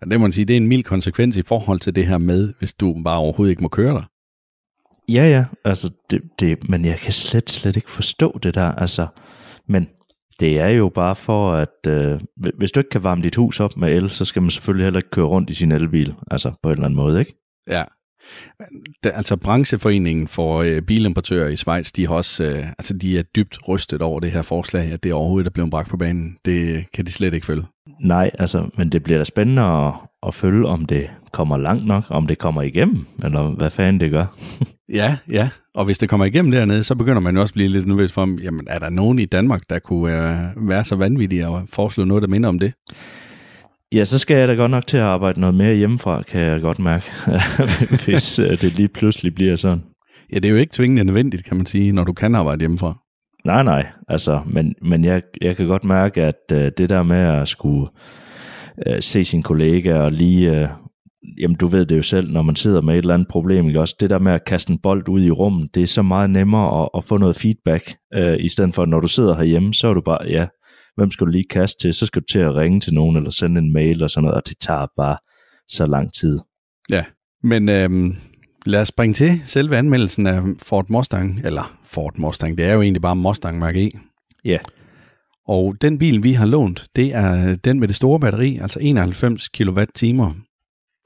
Og 0.00 0.10
det 0.10 0.20
må 0.20 0.24
man 0.24 0.32
sige, 0.32 0.44
det 0.44 0.54
er 0.54 0.60
en 0.60 0.68
mild 0.68 0.84
konsekvens 0.84 1.36
i 1.36 1.42
forhold 1.42 1.80
til 1.80 1.94
det 1.94 2.06
her 2.06 2.18
med, 2.18 2.52
hvis 2.58 2.72
du 2.72 3.02
bare 3.04 3.18
overhovedet 3.18 3.50
ikke 3.50 3.62
må 3.62 3.68
køre 3.68 3.94
der. 3.94 4.02
Ja, 5.08 5.28
ja, 5.28 5.44
altså, 5.64 5.90
det, 6.10 6.22
det, 6.40 6.68
men 6.68 6.84
jeg 6.84 6.98
kan 6.98 7.12
slet, 7.12 7.50
slet 7.50 7.76
ikke 7.76 7.90
forstå 7.90 8.38
det 8.42 8.54
der, 8.54 8.72
altså, 8.72 9.06
men 9.68 9.88
det 10.40 10.58
er 10.58 10.68
jo 10.68 10.88
bare 10.88 11.16
for, 11.16 11.52
at 11.52 11.86
øh, 11.86 12.20
hvis 12.58 12.72
du 12.72 12.80
ikke 12.80 12.90
kan 12.90 13.02
varme 13.02 13.22
dit 13.22 13.36
hus 13.36 13.60
op 13.60 13.76
med 13.76 13.96
el, 13.96 14.10
så 14.10 14.24
skal 14.24 14.42
man 14.42 14.50
selvfølgelig 14.50 14.86
heller 14.86 14.98
ikke 14.98 15.10
køre 15.10 15.26
rundt 15.26 15.50
i 15.50 15.54
sin 15.54 15.72
elbil, 15.72 16.14
altså 16.30 16.52
på 16.62 16.68
en 16.68 16.72
eller 16.72 16.84
anden 16.84 16.96
måde, 16.96 17.20
ikke? 17.20 17.34
Ja. 17.68 17.84
Da, 19.04 19.08
altså 19.08 19.36
brancheforeningen 19.36 20.28
for 20.28 20.58
øh, 20.58 20.82
bilimportører 20.82 21.48
i 21.48 21.56
Schweiz, 21.56 21.92
de 21.92 22.06
har 22.06 22.14
også, 22.14 22.44
øh, 22.44 22.66
altså 22.78 22.94
de 22.94 23.18
er 23.18 23.22
dybt 23.22 23.58
rystet 23.68 24.02
over 24.02 24.20
det 24.20 24.32
her 24.32 24.42
forslag, 24.42 24.92
at 24.92 25.02
det 25.02 25.12
overhovedet 25.12 25.46
er 25.46 25.50
blevet 25.50 25.70
bragt 25.70 25.88
på 25.88 25.96
banen. 25.96 26.36
Det 26.44 26.84
kan 26.94 27.06
de 27.06 27.12
slet 27.12 27.34
ikke 27.34 27.46
følge. 27.46 27.64
Nej, 28.00 28.30
altså, 28.38 28.68
men 28.76 28.88
det 28.88 29.02
bliver 29.02 29.18
da 29.18 29.24
spændende 29.24 29.62
at, 29.62 29.92
at 30.26 30.34
følge, 30.34 30.66
om 30.66 30.86
det 30.86 31.10
kommer 31.32 31.56
langt 31.56 31.86
nok, 31.86 32.04
om 32.08 32.26
det 32.26 32.38
kommer 32.38 32.62
igennem, 32.62 33.06
eller 33.24 33.42
hvad 33.42 33.70
fanden 33.70 34.00
det 34.00 34.10
gør. 34.10 34.26
Ja, 34.92 35.16
ja. 35.30 35.48
Og 35.74 35.84
hvis 35.84 35.98
det 35.98 36.08
kommer 36.08 36.26
igennem 36.26 36.50
dernede, 36.50 36.84
så 36.84 36.94
begynder 36.94 37.20
man 37.20 37.34
jo 37.34 37.40
også 37.40 37.52
at 37.52 37.54
blive 37.54 37.68
lidt 37.68 37.86
nervøs 37.86 38.12
for, 38.12 38.22
om, 38.22 38.38
jamen 38.38 38.66
er 38.70 38.78
der 38.78 38.90
nogen 38.90 39.18
i 39.18 39.24
Danmark, 39.24 39.62
der 39.70 39.78
kunne 39.78 40.30
øh, 40.30 40.68
være 40.68 40.84
så 40.84 40.96
vanvittige 40.96 41.48
og 41.48 41.62
foreslå 41.72 42.04
noget, 42.04 42.22
der 42.22 42.28
minder 42.28 42.48
om 42.48 42.58
det? 42.58 42.72
Ja, 43.92 44.04
så 44.04 44.18
skal 44.18 44.36
jeg 44.36 44.48
da 44.48 44.54
godt 44.54 44.70
nok 44.70 44.86
til 44.86 44.96
at 44.96 45.02
arbejde 45.02 45.40
noget 45.40 45.54
mere 45.54 45.74
hjemmefra, 45.74 46.22
kan 46.22 46.40
jeg 46.40 46.60
godt 46.60 46.78
mærke, 46.78 47.06
hvis 48.04 48.38
øh, 48.38 48.60
det 48.60 48.76
lige 48.76 48.88
pludselig 48.88 49.34
bliver 49.34 49.56
sådan. 49.56 49.82
Ja, 50.32 50.36
det 50.36 50.44
er 50.44 50.50
jo 50.50 50.56
ikke 50.56 50.72
tvingende 50.72 51.04
nødvendigt, 51.04 51.44
kan 51.44 51.56
man 51.56 51.66
sige, 51.66 51.92
når 51.92 52.04
du 52.04 52.12
kan 52.12 52.34
arbejde 52.34 52.60
hjemmefra. 52.60 52.98
Nej, 53.44 53.62
nej, 53.62 53.86
altså, 54.08 54.40
men, 54.46 54.74
men 54.82 55.04
jeg, 55.04 55.22
jeg 55.40 55.56
kan 55.56 55.66
godt 55.66 55.84
mærke, 55.84 56.22
at 56.22 56.52
øh, 56.52 56.72
det 56.78 56.90
der 56.90 57.02
med 57.02 57.16
at 57.16 57.48
skulle 57.48 57.88
øh, 58.86 59.02
se 59.02 59.24
sine 59.24 59.42
kollegaer 59.42 60.00
og 60.00 60.12
lige, 60.12 60.60
øh, 60.60 60.68
jamen 61.40 61.56
du 61.56 61.66
ved 61.66 61.86
det 61.86 61.96
jo 61.96 62.02
selv, 62.02 62.32
når 62.32 62.42
man 62.42 62.56
sidder 62.56 62.80
med 62.80 62.94
et 62.94 62.98
eller 62.98 63.14
andet 63.14 63.28
problem, 63.28 63.66
ikke 63.66 63.80
også, 63.80 63.96
det 64.00 64.10
der 64.10 64.18
med 64.18 64.32
at 64.32 64.44
kaste 64.44 64.72
en 64.72 64.78
bold 64.82 65.08
ud 65.08 65.22
i 65.22 65.30
rummet, 65.30 65.74
det 65.74 65.82
er 65.82 65.86
så 65.86 66.02
meget 66.02 66.30
nemmere 66.30 66.82
at, 66.82 66.88
at 66.96 67.04
få 67.04 67.16
noget 67.16 67.36
feedback, 67.36 67.94
øh, 68.14 68.36
i 68.40 68.48
stedet 68.48 68.74
for, 68.74 68.84
når 68.84 69.00
du 69.00 69.08
sidder 69.08 69.36
herhjemme, 69.36 69.74
så 69.74 69.88
er 69.88 69.94
du 69.94 70.00
bare, 70.00 70.18
ja, 70.28 70.46
hvem 70.98 71.10
skal 71.10 71.26
du 71.26 71.30
lige 71.30 71.48
kaste 71.50 71.78
til, 71.80 71.94
så 71.94 72.06
skal 72.06 72.22
du 72.22 72.26
til 72.26 72.38
at 72.38 72.54
ringe 72.54 72.80
til 72.80 72.94
nogen, 72.94 73.16
eller 73.16 73.30
sende 73.30 73.60
en 73.60 73.72
mail 73.72 74.02
og 74.02 74.10
sådan 74.10 74.24
noget, 74.24 74.36
og 74.36 74.48
det 74.48 74.56
tager 74.60 74.86
bare 74.96 75.16
så 75.68 75.86
lang 75.86 76.12
tid. 76.12 76.38
Ja, 76.90 77.04
men 77.42 77.68
øhm, 77.68 78.16
lad 78.66 78.80
os 78.80 78.88
springe 78.88 79.14
til 79.14 79.42
selve 79.44 79.76
anmeldelsen 79.76 80.26
af 80.26 80.42
Ford 80.62 80.86
Mustang, 80.88 81.40
eller 81.44 81.78
Ford 81.84 82.18
Mustang, 82.18 82.58
det 82.58 82.66
er 82.66 82.72
jo 82.72 82.82
egentlig 82.82 83.02
bare 83.02 83.16
Mustang 83.16 83.58
Mach 83.58 83.78
E. 83.78 83.90
Ja, 84.44 84.58
Og 85.46 85.76
den 85.80 85.98
bil, 85.98 86.22
vi 86.22 86.32
har 86.32 86.46
lånt, 86.46 86.86
det 86.96 87.14
er 87.14 87.56
den 87.56 87.80
med 87.80 87.88
det 87.88 87.96
store 87.96 88.20
batteri, 88.20 88.58
altså 88.58 88.78
91 88.82 89.48
kWh. 89.48 90.30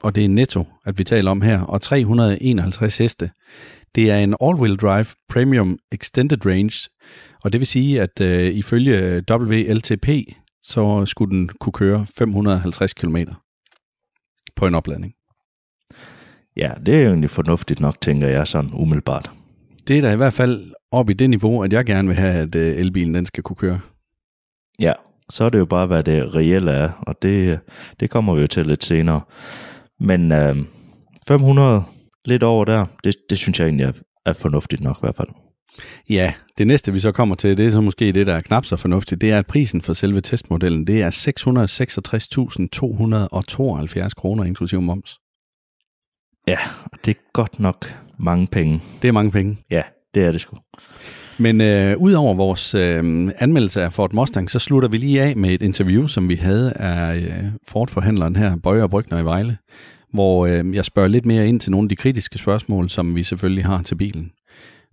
Og 0.03 0.15
det 0.15 0.25
er 0.25 0.29
netto, 0.29 0.65
at 0.85 0.97
vi 0.97 1.03
taler 1.03 1.31
om 1.31 1.41
her, 1.41 1.61
og 1.61 1.81
351 1.81 2.97
heste. 2.97 3.29
Det 3.95 4.11
er 4.11 4.17
en 4.17 4.35
all-wheel 4.41 4.75
drive 4.75 5.05
premium 5.29 5.77
extended 5.91 6.45
range, 6.45 6.89
og 7.43 7.53
det 7.53 7.59
vil 7.59 7.67
sige, 7.67 8.01
at 8.01 8.21
øh, 8.21 8.53
ifølge 8.53 9.23
WLTP, 9.31 10.07
så 10.61 11.05
skulle 11.05 11.37
den 11.37 11.49
kunne 11.59 11.73
køre 11.73 12.05
550 12.17 12.93
km 12.93 13.17
på 14.55 14.67
en 14.67 14.75
opladning. 14.75 15.13
ja, 16.57 16.71
det 16.85 16.95
er 16.95 17.01
jo 17.01 17.07
egentlig 17.07 17.29
fornuftigt 17.29 17.79
nok, 17.79 18.01
tænker 18.01 18.27
jeg 18.27 18.47
sådan 18.47 18.71
umiddelbart. 18.73 19.31
Det 19.87 19.97
er 19.97 20.01
da 20.01 20.13
i 20.13 20.15
hvert 20.15 20.33
fald 20.33 20.71
op 20.91 21.09
i 21.09 21.13
det 21.13 21.29
niveau, 21.29 21.63
at 21.63 21.73
jeg 21.73 21.85
gerne 21.85 22.07
vil 22.07 22.17
have, 22.17 22.33
at 22.33 22.55
øh, 22.55 22.77
elbilen 22.77 23.15
den 23.15 23.25
skal 23.25 23.43
kunne 23.43 23.55
køre. 23.55 23.79
Ja, 24.79 24.93
så 25.29 25.43
er 25.43 25.49
det 25.49 25.59
jo 25.59 25.65
bare, 25.65 25.87
hvad 25.87 26.03
det 26.03 26.35
reelle 26.35 26.71
er, 26.71 26.89
og 27.07 27.15
det, 27.21 27.59
det 27.99 28.09
kommer 28.09 28.35
vi 28.35 28.41
jo 28.41 28.47
til 28.47 28.65
lidt 28.65 28.83
senere. 28.83 29.21
Men 29.99 30.31
øh, 30.31 30.55
500, 31.27 31.83
lidt 32.25 32.43
over 32.43 32.65
der, 32.65 32.85
det, 33.03 33.15
det 33.29 33.37
synes 33.37 33.59
jeg 33.59 33.65
egentlig 33.65 33.85
er, 33.85 33.93
er 34.25 34.33
fornuftigt 34.33 34.81
nok 34.81 34.97
i 34.97 34.99
hvert 35.03 35.15
fald. 35.15 35.29
Ja, 36.09 36.33
det 36.57 36.67
næste 36.67 36.93
vi 36.93 36.99
så 36.99 37.11
kommer 37.11 37.35
til, 37.35 37.57
det 37.57 37.65
er 37.65 37.71
så 37.71 37.81
måske 37.81 38.11
det, 38.11 38.27
der 38.27 38.35
er 38.35 38.39
knap 38.39 38.65
så 38.65 38.75
fornuftigt, 38.75 39.21
det 39.21 39.31
er, 39.31 39.39
at 39.39 39.47
prisen 39.47 39.81
for 39.81 39.93
selve 39.93 40.21
testmodellen, 40.21 40.87
det 40.87 41.01
er 41.01 41.09
666.272 44.05 44.09
kroner 44.09 44.43
inklusive 44.43 44.81
moms. 44.81 45.19
Ja, 46.47 46.57
det 47.05 47.15
er 47.15 47.21
godt 47.33 47.59
nok 47.59 47.95
mange 48.17 48.47
penge. 48.47 48.81
Det 49.01 49.07
er 49.07 49.11
mange 49.11 49.31
penge. 49.31 49.57
Ja, 49.71 49.81
det 50.15 50.23
er 50.23 50.31
det 50.31 50.41
sgu. 50.41 50.57
Men 51.37 51.61
øh, 51.61 51.97
udover 51.97 52.33
vores 52.33 52.75
øh, 52.75 53.31
anmeldelse 53.37 53.83
af 53.83 53.93
Ford 53.93 54.13
Mustang, 54.13 54.49
så 54.49 54.59
slutter 54.59 54.89
vi 54.89 54.97
lige 54.97 55.21
af 55.21 55.35
med 55.35 55.49
et 55.49 55.61
interview, 55.61 56.07
som 56.07 56.29
vi 56.29 56.35
havde 56.35 56.73
af 56.73 57.15
øh, 57.15 57.43
Ford-forhandleren 57.67 58.35
her, 58.35 58.55
Bøger 58.55 58.83
og 58.83 58.89
Brygner 58.89 59.19
i 59.19 59.25
Vejle, 59.25 59.57
hvor 60.13 60.45
øh, 60.45 60.75
jeg 60.75 60.85
spørger 60.85 61.09
lidt 61.09 61.25
mere 61.25 61.47
ind 61.47 61.59
til 61.59 61.71
nogle 61.71 61.85
af 61.85 61.89
de 61.89 61.95
kritiske 61.95 62.37
spørgsmål, 62.37 62.89
som 62.89 63.15
vi 63.15 63.23
selvfølgelig 63.23 63.65
har 63.65 63.81
til 63.81 63.95
bilen. 63.95 64.31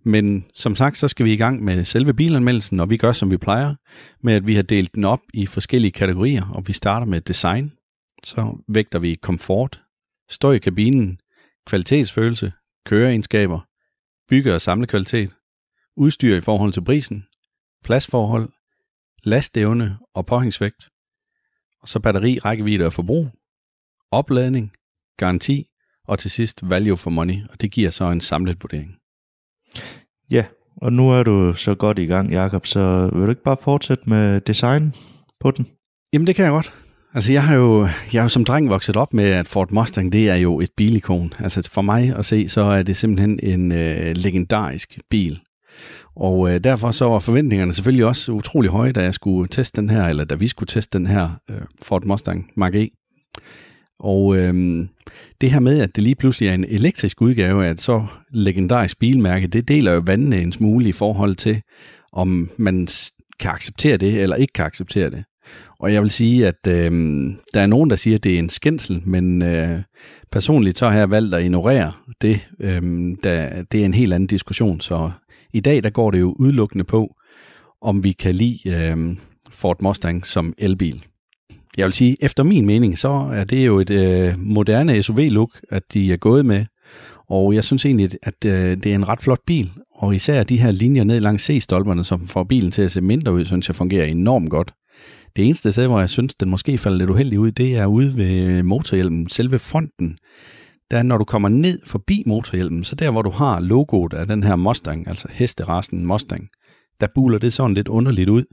Men 0.02 0.46
som 0.54 0.76
sagt, 0.76 0.98
så 0.98 1.08
skal 1.08 1.26
vi 1.26 1.32
i 1.32 1.36
gang 1.36 1.64
med 1.64 1.84
selve 1.84 2.14
bilanmeldelsen, 2.14 2.80
og 2.80 2.90
vi 2.90 2.96
gør, 2.96 3.12
som 3.12 3.30
vi 3.30 3.36
plejer, 3.36 3.74
med 4.20 4.34
at 4.34 4.46
vi 4.46 4.54
har 4.54 4.62
delt 4.62 4.94
den 4.94 5.04
op 5.04 5.20
i 5.34 5.46
forskellige 5.46 5.92
kategorier, 5.92 6.50
og 6.50 6.68
vi 6.68 6.72
starter 6.72 7.06
med 7.06 7.20
design. 7.20 7.72
Så 8.24 8.64
vægter 8.68 8.98
vi 8.98 9.14
komfort, 9.14 9.82
støj 10.28 10.54
i 10.54 10.58
kabinen, 10.58 11.20
kvalitetsfølelse, 11.66 12.52
køreegenskaber, 12.86 13.60
bygge- 14.28 14.54
og 14.54 14.62
samlekvalitet, 14.62 15.30
udstyr 15.96 16.36
i 16.36 16.40
forhold 16.40 16.72
til 16.72 16.84
prisen, 16.84 17.26
pladsforhold, 17.84 18.48
lastevne 19.24 19.98
og 20.14 20.26
påhængsvægt, 20.26 20.88
og 21.82 21.88
så 21.88 22.00
batteri, 22.00 22.38
rækkevidde 22.38 22.86
og 22.86 22.92
forbrug, 22.92 23.30
opladning, 24.10 24.72
garanti 25.16 25.66
og 26.04 26.18
til 26.18 26.30
sidst 26.30 26.70
value 26.70 26.96
for 26.96 27.10
money, 27.10 27.48
og 27.50 27.60
det 27.60 27.70
giver 27.70 27.90
så 27.90 28.10
en 28.10 28.20
samlet 28.20 28.62
vurdering. 28.62 28.99
Ja, 30.30 30.44
og 30.76 30.92
nu 30.92 31.10
er 31.10 31.22
du 31.22 31.54
så 31.54 31.74
godt 31.74 31.98
i 31.98 32.06
gang, 32.06 32.32
Jakob, 32.32 32.66
så 32.66 33.10
vil 33.12 33.22
du 33.22 33.30
ikke 33.30 33.42
bare 33.42 33.56
fortsætte 33.60 34.04
med 34.06 34.40
design 34.40 34.94
på 35.40 35.50
den? 35.50 35.66
Jamen 36.12 36.26
det 36.26 36.36
kan 36.36 36.44
jeg 36.44 36.52
godt. 36.52 36.72
Altså 37.14 37.32
jeg 37.32 37.44
har 37.44 37.54
jo, 37.54 37.80
jeg 38.12 38.22
har 38.22 38.24
jo 38.24 38.28
som 38.28 38.44
dreng 38.44 38.70
vokset 38.70 38.96
op 38.96 39.14
med, 39.14 39.24
at 39.24 39.48
Ford 39.48 39.70
Mustang, 39.70 40.12
det 40.12 40.28
er 40.28 40.34
jo 40.34 40.60
et 40.60 40.70
bilikon. 40.76 41.32
Altså 41.38 41.70
for 41.72 41.82
mig 41.82 42.16
at 42.16 42.24
se, 42.24 42.48
så 42.48 42.60
er 42.60 42.82
det 42.82 42.96
simpelthen 42.96 43.40
en 43.42 43.72
øh, 43.72 44.16
legendarisk 44.16 44.98
bil. 45.10 45.40
Og 46.16 46.50
øh, 46.50 46.64
derfor 46.64 46.90
så 46.90 47.04
var 47.04 47.18
forventningerne 47.18 47.74
selvfølgelig 47.74 48.06
også 48.06 48.32
utrolig 48.32 48.70
høje, 48.70 48.92
da 48.92 49.02
jeg 49.02 49.14
skulle 49.14 49.48
teste 49.48 49.80
den 49.80 49.90
her, 49.90 50.06
eller 50.06 50.24
da 50.24 50.34
vi 50.34 50.48
skulle 50.48 50.66
teste 50.66 50.98
den 50.98 51.06
her 51.06 51.30
øh, 51.50 51.60
Ford 51.82 52.04
Mustang 52.04 52.50
Mach 52.56 52.76
E. 52.76 52.88
Og 54.00 54.36
øhm, 54.36 54.88
det 55.40 55.50
her 55.50 55.60
med, 55.60 55.80
at 55.80 55.96
det 55.96 56.04
lige 56.04 56.14
pludselig 56.14 56.48
er 56.48 56.54
en 56.54 56.64
elektrisk 56.68 57.22
udgave 57.22 57.66
af 57.66 57.70
et 57.70 57.80
så 57.80 58.06
legendarisk 58.32 58.98
bilmærke, 58.98 59.46
det 59.46 59.68
deler 59.68 59.92
jo 59.92 60.02
vandene 60.06 60.40
en 60.40 60.52
smule 60.52 60.88
i 60.88 60.92
forhold 60.92 61.36
til, 61.36 61.62
om 62.12 62.50
man 62.56 62.88
kan 63.40 63.50
acceptere 63.50 63.96
det, 63.96 64.22
eller 64.22 64.36
ikke 64.36 64.52
kan 64.52 64.64
acceptere 64.64 65.10
det. 65.10 65.24
Og 65.78 65.92
jeg 65.92 66.02
vil 66.02 66.10
sige, 66.10 66.46
at 66.46 66.66
øh, 66.68 66.92
der 67.54 67.60
er 67.60 67.66
nogen, 67.66 67.90
der 67.90 67.96
siger, 67.96 68.14
at 68.16 68.24
det 68.24 68.34
er 68.34 68.38
en 68.38 68.50
skændsel, 68.50 69.02
men 69.04 69.42
øh, 69.42 69.82
personligt 70.32 70.78
så 70.78 70.88
har 70.88 70.98
jeg 70.98 71.10
valgt 71.10 71.34
at 71.34 71.42
ignorere 71.42 71.92
det. 72.22 72.40
Øh, 72.60 72.82
da, 73.24 73.64
det 73.72 73.80
er 73.80 73.84
en 73.84 73.94
helt 73.94 74.12
anden 74.12 74.26
diskussion, 74.26 74.80
så 74.80 75.10
i 75.52 75.60
dag 75.60 75.82
der 75.82 75.90
går 75.90 76.10
det 76.10 76.20
jo 76.20 76.36
udelukkende 76.38 76.84
på, 76.84 77.16
om 77.82 78.04
vi 78.04 78.12
kan 78.12 78.34
lide 78.34 78.70
øh, 78.70 79.16
Ford 79.50 79.82
Mustang 79.82 80.26
som 80.26 80.54
elbil. 80.58 81.04
Jeg 81.76 81.86
vil 81.86 81.92
sige, 81.92 82.16
efter 82.20 82.42
min 82.42 82.66
mening, 82.66 82.98
så 82.98 83.30
er 83.32 83.44
det 83.44 83.66
jo 83.66 83.78
et 83.78 83.90
øh, 83.90 84.34
moderne 84.38 85.02
SUV-look, 85.02 85.60
at 85.70 85.82
de 85.92 86.12
er 86.12 86.16
gået 86.16 86.46
med. 86.46 86.64
Og 87.28 87.54
jeg 87.54 87.64
synes 87.64 87.84
egentlig, 87.84 88.10
at 88.22 88.44
øh, 88.46 88.76
det 88.76 88.86
er 88.86 88.94
en 88.94 89.08
ret 89.08 89.22
flot 89.22 89.40
bil. 89.46 89.70
Og 89.94 90.14
især 90.14 90.42
de 90.42 90.56
her 90.56 90.70
linjer 90.70 91.04
ned 91.04 91.20
langs 91.20 91.44
C-stolperne, 91.44 92.04
som 92.04 92.26
får 92.26 92.44
bilen 92.44 92.70
til 92.70 92.82
at 92.82 92.90
se 92.90 93.00
mindre 93.00 93.32
ud, 93.32 93.44
synes 93.44 93.68
jeg 93.68 93.76
fungerer 93.76 94.04
enormt 94.04 94.50
godt. 94.50 94.72
Det 95.36 95.44
eneste 95.46 95.72
sted, 95.72 95.86
hvor 95.86 96.00
jeg 96.00 96.10
synes, 96.10 96.34
den 96.34 96.50
måske 96.50 96.78
falder 96.78 96.98
lidt 96.98 97.10
uheldig 97.10 97.38
ud, 97.38 97.52
det 97.52 97.76
er 97.76 97.86
ude 97.86 98.16
ved 98.16 98.62
motorhjelmen, 98.62 99.28
selve 99.28 99.58
fronten. 99.58 100.18
Der 100.90 101.02
når 101.02 101.18
du 101.18 101.24
kommer 101.24 101.48
ned 101.48 101.80
forbi 101.86 102.22
motorhjelmen, 102.26 102.84
så 102.84 102.96
der 102.96 103.10
hvor 103.10 103.22
du 103.22 103.30
har 103.30 103.60
logoet 103.60 104.12
af 104.12 104.26
den 104.26 104.42
her 104.42 104.56
Mustang, 104.56 105.08
altså 105.08 105.28
hesterassen 105.30 106.06
Mustang, 106.06 106.48
der 107.00 107.06
buler 107.14 107.38
det 107.38 107.52
sådan 107.52 107.74
lidt 107.74 107.88
underligt 107.88 108.28
ud. 108.28 108.44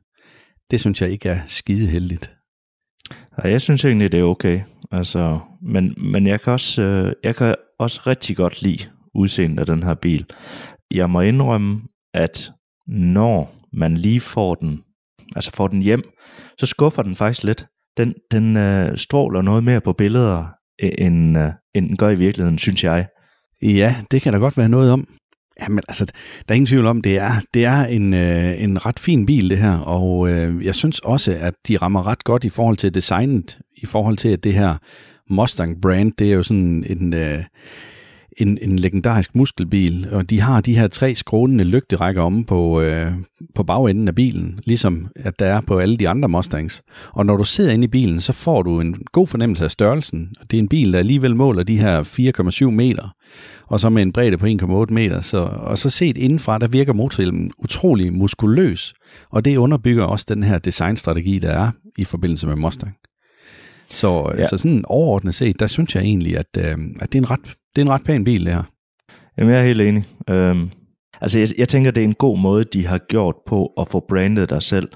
Det 0.72 0.80
synes 0.80 1.01
jeg 1.01 1.11
ikke 1.11 1.30
er 1.30 1.39
skide 1.47 1.88
heldigt. 1.88 2.37
Ja, 3.43 3.49
jeg 3.49 3.62
synes 3.62 3.86
egentlig, 3.86 4.12
det 4.12 4.20
er 4.20 4.24
okay. 4.24 4.62
Altså, 4.91 5.39
men, 5.62 5.95
men 5.97 6.28
jeg, 6.28 6.41
kan 6.41 6.53
også, 6.53 6.82
øh, 6.82 7.14
jeg 7.24 7.36
kan 7.36 7.55
også 7.80 8.01
rigtig 8.08 8.38
godt 8.38 8.62
lide 8.62 8.86
udseendet 9.16 9.60
af 9.60 9.66
den 9.66 9.84
her 9.84 9.93
bil. 9.93 10.26
Jeg 10.91 11.10
må 11.10 11.22
indrømme, 11.22 11.82
at 12.14 12.51
når 12.88 13.55
man 13.74 13.97
lige 13.97 14.22
får 14.22 14.55
den, 14.55 14.84
altså 15.36 15.51
får 15.55 15.68
den 15.68 15.82
hjem, 15.82 16.03
så 16.60 16.66
skuffer 16.66 17.01
den 17.03 17.16
faktisk 17.16 17.43
lidt. 17.43 17.68
Den, 17.97 18.14
den 18.32 18.58
øh, 18.58 18.97
stråler 18.97 19.41
noget 19.41 19.64
mere 19.64 19.82
på 19.82 19.93
billeder, 19.93 20.45
øh, 20.84 20.91
end, 20.97 21.38
øh, 21.38 21.51
end 21.76 21.88
den 21.88 21.97
gør 21.97 22.10
i 22.10 22.16
virkeligheden, 22.16 22.58
synes 22.58 22.84
jeg. 22.84 23.08
Ja, 23.62 23.95
det 24.12 24.22
kan 24.22 24.34
der 24.34 24.39
godt 24.39 24.58
være 24.58 24.70
noget 24.70 24.91
om. 24.91 25.08
Jamen 25.62 25.84
altså, 25.88 26.05
der 26.05 26.14
er 26.47 26.53
ingen 26.53 26.68
tvivl 26.68 26.86
om, 26.86 27.01
det 27.01 27.18
er, 27.18 27.32
det 27.53 27.66
er 27.66 27.86
en, 27.86 28.14
øh, 28.14 28.64
en 28.64 28.86
ret 28.86 28.99
fin 28.99 29.26
bil 29.26 29.49
det 29.49 29.58
her, 29.58 29.78
og 29.78 30.30
øh, 30.30 30.66
jeg 30.66 30.76
synes 30.76 30.99
også, 30.99 31.38
at 31.39 31.53
de 31.68 31.78
rammer 31.78 32.08
ret 32.08 32.24
godt 32.24 32.43
i 32.43 32.49
forhold 32.49 32.78
til 32.78 32.95
designet, 32.95 33.60
i 33.78 33.86
forhold 33.86 34.18
til 34.18 34.30
at 34.30 34.43
det 34.43 34.53
her 34.53 34.76
Mustang 35.30 35.82
brand, 35.82 36.12
det 36.20 36.30
er 36.30 36.34
jo 36.34 36.43
sådan 36.43 36.86
en, 36.89 37.14
øh, 37.14 37.43
en, 38.38 38.58
en 38.62 38.80
legendarisk 38.80 39.36
muskelbil, 39.36 40.08
og 40.12 40.30
de 40.30 40.41
har 40.41 40.62
de 40.62 40.78
her 40.78 40.88
tre 40.88 41.16
skrånende 41.16 41.64
lygterækker 41.64 42.22
omme 42.22 42.45
på, 42.45 42.82
øh, 42.82 43.12
på 43.55 43.64
bagenden 43.64 44.08
af 44.08 44.16
bilen, 44.16 44.60
ligesom 44.66 45.08
at 45.16 45.39
der 45.39 45.45
er 45.45 45.62
på 45.62 45.80
alle 45.80 45.97
de 45.97 46.10
andre 46.10 46.30
Mustangs. 46.30 46.84
Og 47.14 47.26
når 47.26 47.38
du 47.38 47.43
sidder 47.43 47.72
inde 47.72 47.84
i 47.84 47.88
bilen, 47.88 48.20
så 48.20 48.34
får 48.34 48.62
du 48.62 48.80
en 48.80 48.95
god 49.12 49.28
fornemmelse 49.28 49.64
af 49.66 49.72
størrelsen. 49.72 50.36
Det 50.51 50.58
er 50.58 50.62
en 50.62 50.70
bil, 50.70 50.93
der 50.93 50.99
alligevel 50.99 51.36
måler 51.36 51.64
de 51.64 51.80
her 51.80 52.03
4,7 52.64 52.66
meter, 52.66 53.14
og 53.67 53.80
så 53.80 53.89
med 53.89 54.01
en 54.01 54.13
bredde 54.13 54.38
på 54.38 54.45
1,8 54.45 54.93
meter. 54.93 55.21
Så, 55.21 55.38
og 55.38 55.78
så 55.78 55.89
set 55.89 56.17
indenfra, 56.17 56.57
der 56.57 56.67
virker 56.67 56.93
motorhjelmen 56.93 57.51
utrolig 57.57 58.13
muskuløs, 58.13 58.93
og 59.30 59.45
det 59.45 59.57
underbygger 59.57 60.03
også 60.03 60.25
den 60.30 60.43
her 60.43 60.59
designstrategi, 60.59 61.39
der 61.39 61.49
er 61.49 61.71
i 61.97 62.05
forbindelse 62.05 62.47
med 62.47 62.55
Mustang. 62.55 62.95
Så, 63.89 64.34
ja. 64.38 64.47
så 64.47 64.57
sådan 64.57 64.84
overordnet 64.88 65.36
set, 65.36 65.59
der 65.59 65.67
synes 65.67 65.95
jeg 65.95 66.03
egentlig, 66.03 66.38
at, 66.38 66.57
øh, 66.57 66.78
at 66.99 67.13
det, 67.13 67.15
er 67.15 67.21
en 67.21 67.32
ret, 67.32 67.39
det 67.75 67.82
er 67.82 67.86
en 67.86 67.91
ret 67.91 68.03
pæn 68.03 68.23
bil, 68.23 68.45
det 68.45 68.53
her. 68.53 68.63
Jamen, 69.38 69.53
jeg 69.53 69.59
er 69.61 69.65
helt 69.65 69.82
enig. 69.82 70.05
Øhm, 70.30 70.69
altså, 71.21 71.39
jeg, 71.39 71.47
jeg 71.57 71.69
tænker, 71.69 71.91
det 71.91 72.01
er 72.01 72.07
en 72.07 72.13
god 72.13 72.39
måde, 72.39 72.63
de 72.63 72.86
har 72.86 72.97
gjort 72.97 73.36
på 73.47 73.65
at 73.65 73.88
få 73.88 74.05
brandet 74.09 74.49
dig 74.49 74.61
selv, 74.61 74.89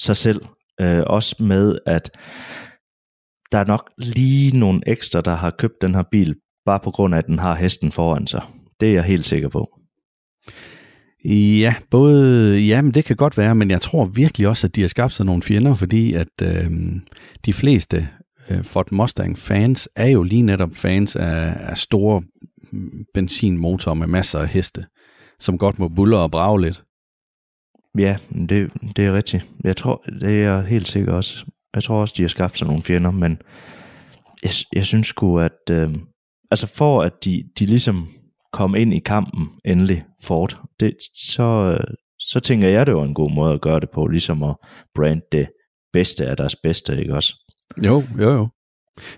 sig 0.00 0.16
selv. 0.16 0.40
Øh, 0.80 1.02
også 1.06 1.36
med, 1.42 1.78
at 1.86 2.10
der 3.52 3.58
er 3.58 3.64
nok 3.64 3.90
lige 3.98 4.58
nogle 4.58 4.80
ekstra, 4.86 5.20
der 5.20 5.34
har 5.34 5.50
købt 5.50 5.82
den 5.82 5.94
her 5.94 6.02
bil, 6.10 6.34
bare 6.66 6.80
på 6.80 6.90
grund 6.90 7.14
af, 7.14 7.18
at 7.18 7.26
den 7.26 7.38
har 7.38 7.54
hesten 7.54 7.92
foran 7.92 8.26
sig. 8.26 8.42
Det 8.80 8.88
er 8.88 8.92
jeg 8.92 9.04
helt 9.04 9.24
sikker 9.24 9.48
på. 9.48 9.78
Ja, 11.24 11.74
både, 11.90 12.58
ja, 12.58 12.82
men 12.82 12.94
det 12.94 13.04
kan 13.04 13.16
godt 13.16 13.38
være, 13.38 13.54
men 13.54 13.70
jeg 13.70 13.80
tror 13.80 14.04
virkelig 14.04 14.48
også, 14.48 14.66
at 14.66 14.76
de 14.76 14.80
har 14.80 14.88
skabt 14.88 15.12
sig 15.12 15.26
nogle 15.26 15.42
fjender, 15.42 15.74
fordi 15.74 16.14
at 16.14 16.42
øh, 16.42 16.70
de 17.44 17.52
fleste 17.52 18.08
øh, 18.50 18.64
Ford 18.64 18.92
Mustang 18.92 19.38
fans 19.38 19.88
er 19.96 20.06
jo 20.06 20.22
lige 20.22 20.42
netop 20.42 20.70
fans 20.74 21.16
af, 21.16 21.56
af 21.58 21.78
store 21.78 22.22
benzinmotorer 23.14 23.94
med 23.94 24.06
masser 24.06 24.38
af 24.38 24.48
heste, 24.48 24.86
som 25.40 25.58
godt 25.58 25.78
må 25.78 25.88
bulle 25.88 26.18
og 26.18 26.30
brage 26.30 26.60
lidt. 26.60 26.84
Ja, 27.98 28.16
det, 28.48 28.72
det 28.96 29.06
er 29.06 29.12
rigtigt. 29.12 29.44
Jeg 29.64 29.76
tror, 29.76 30.04
det 30.20 30.44
er 30.44 30.62
helt 30.62 30.88
sikkert 30.88 31.14
også. 31.14 31.46
Jeg 31.74 31.82
tror 31.82 32.00
også, 32.00 32.14
de 32.16 32.22
har 32.22 32.28
skabt 32.28 32.58
sig 32.58 32.66
nogle 32.66 32.82
fjender, 32.82 33.10
men 33.10 33.38
jeg, 34.42 34.50
jeg 34.72 34.84
synes 34.86 35.06
sgu, 35.06 35.38
at 35.38 35.70
øh, 35.70 35.94
altså 36.52 36.66
for 36.66 37.02
at 37.02 37.12
de, 37.24 37.44
de 37.58 37.66
ligesom 37.66 38.08
kom 38.52 38.74
ind 38.74 38.94
i 38.94 38.98
kampen 38.98 39.48
endelig, 39.64 40.04
Ford, 40.22 40.60
det, 40.80 40.94
så, 41.16 41.78
så 42.18 42.40
tænker 42.40 42.68
jeg, 42.68 42.86
det 42.86 42.94
var 42.94 43.04
en 43.04 43.14
god 43.14 43.30
måde 43.34 43.54
at 43.54 43.60
gøre 43.60 43.80
det 43.80 43.90
på, 43.94 44.06
ligesom 44.06 44.42
at 44.42 44.56
brand 44.94 45.20
det 45.32 45.48
bedste 45.92 46.26
af 46.26 46.36
deres 46.36 46.56
bedste, 46.56 47.00
ikke 47.00 47.14
også? 47.14 47.34
Jo, 47.84 48.04
jo, 48.18 48.30
jo. 48.30 48.48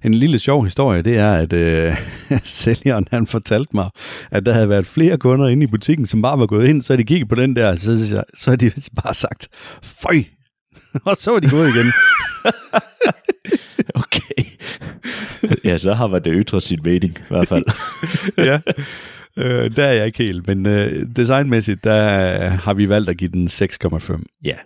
En 0.05 0.15
lille 0.15 0.39
sjov 0.39 0.65
historie, 0.65 1.03
det 1.03 1.17
er, 1.17 1.35
at 1.35 1.53
øh, 1.53 1.97
sælgeren 2.61 3.09
han 3.11 3.27
fortalte 3.27 3.71
mig, 3.77 3.91
at 4.31 4.47
der 4.47 4.53
havde 4.53 4.69
været 4.69 4.87
flere 4.87 5.19
kunder 5.19 5.49
inde 5.49 5.65
i 5.65 5.67
butikken, 5.67 6.07
som 6.07 6.23
bare 6.23 6.39
var 6.39 6.47
gået 6.47 6.69
ind, 6.69 6.83
så 6.83 6.97
de 6.97 7.05
kigget 7.05 7.29
på 7.29 7.35
den 7.35 7.57
der, 7.57 7.77
så, 7.77 8.09
så, 8.09 8.25
så 8.39 8.51
har 8.51 8.57
de 8.57 8.73
bare 9.03 9.15
sagt, 9.15 9.49
føj, 9.83 10.17
og 11.07 11.17
så 11.19 11.31
var 11.31 11.41
de 11.41 11.51
gået 11.51 11.69
igen. 11.69 11.93
okay. 14.05 14.44
Ja, 15.65 15.79
så 15.79 15.93
har 15.93 16.07
man 16.07 16.25
det 16.25 16.33
ytret 16.35 16.63
sin 16.63 16.81
mening, 16.85 17.19
i 17.19 17.23
hvert 17.29 17.49
fald. 17.49 17.65
ja, 18.51 18.61
øh, 19.37 19.77
der 19.77 19.85
er 19.85 19.93
jeg 19.93 20.07
ikke 20.07 20.19
helt, 20.19 20.47
men 20.47 20.67
øh, 20.67 21.07
designmæssigt, 21.17 21.85
der 21.85 22.49
har 22.49 22.75
vi 22.75 22.89
valgt 22.89 23.11
at 23.11 23.17
give 23.17 23.31
den 23.31 23.49
6,5. 23.49 24.23
Ja. 24.45 24.57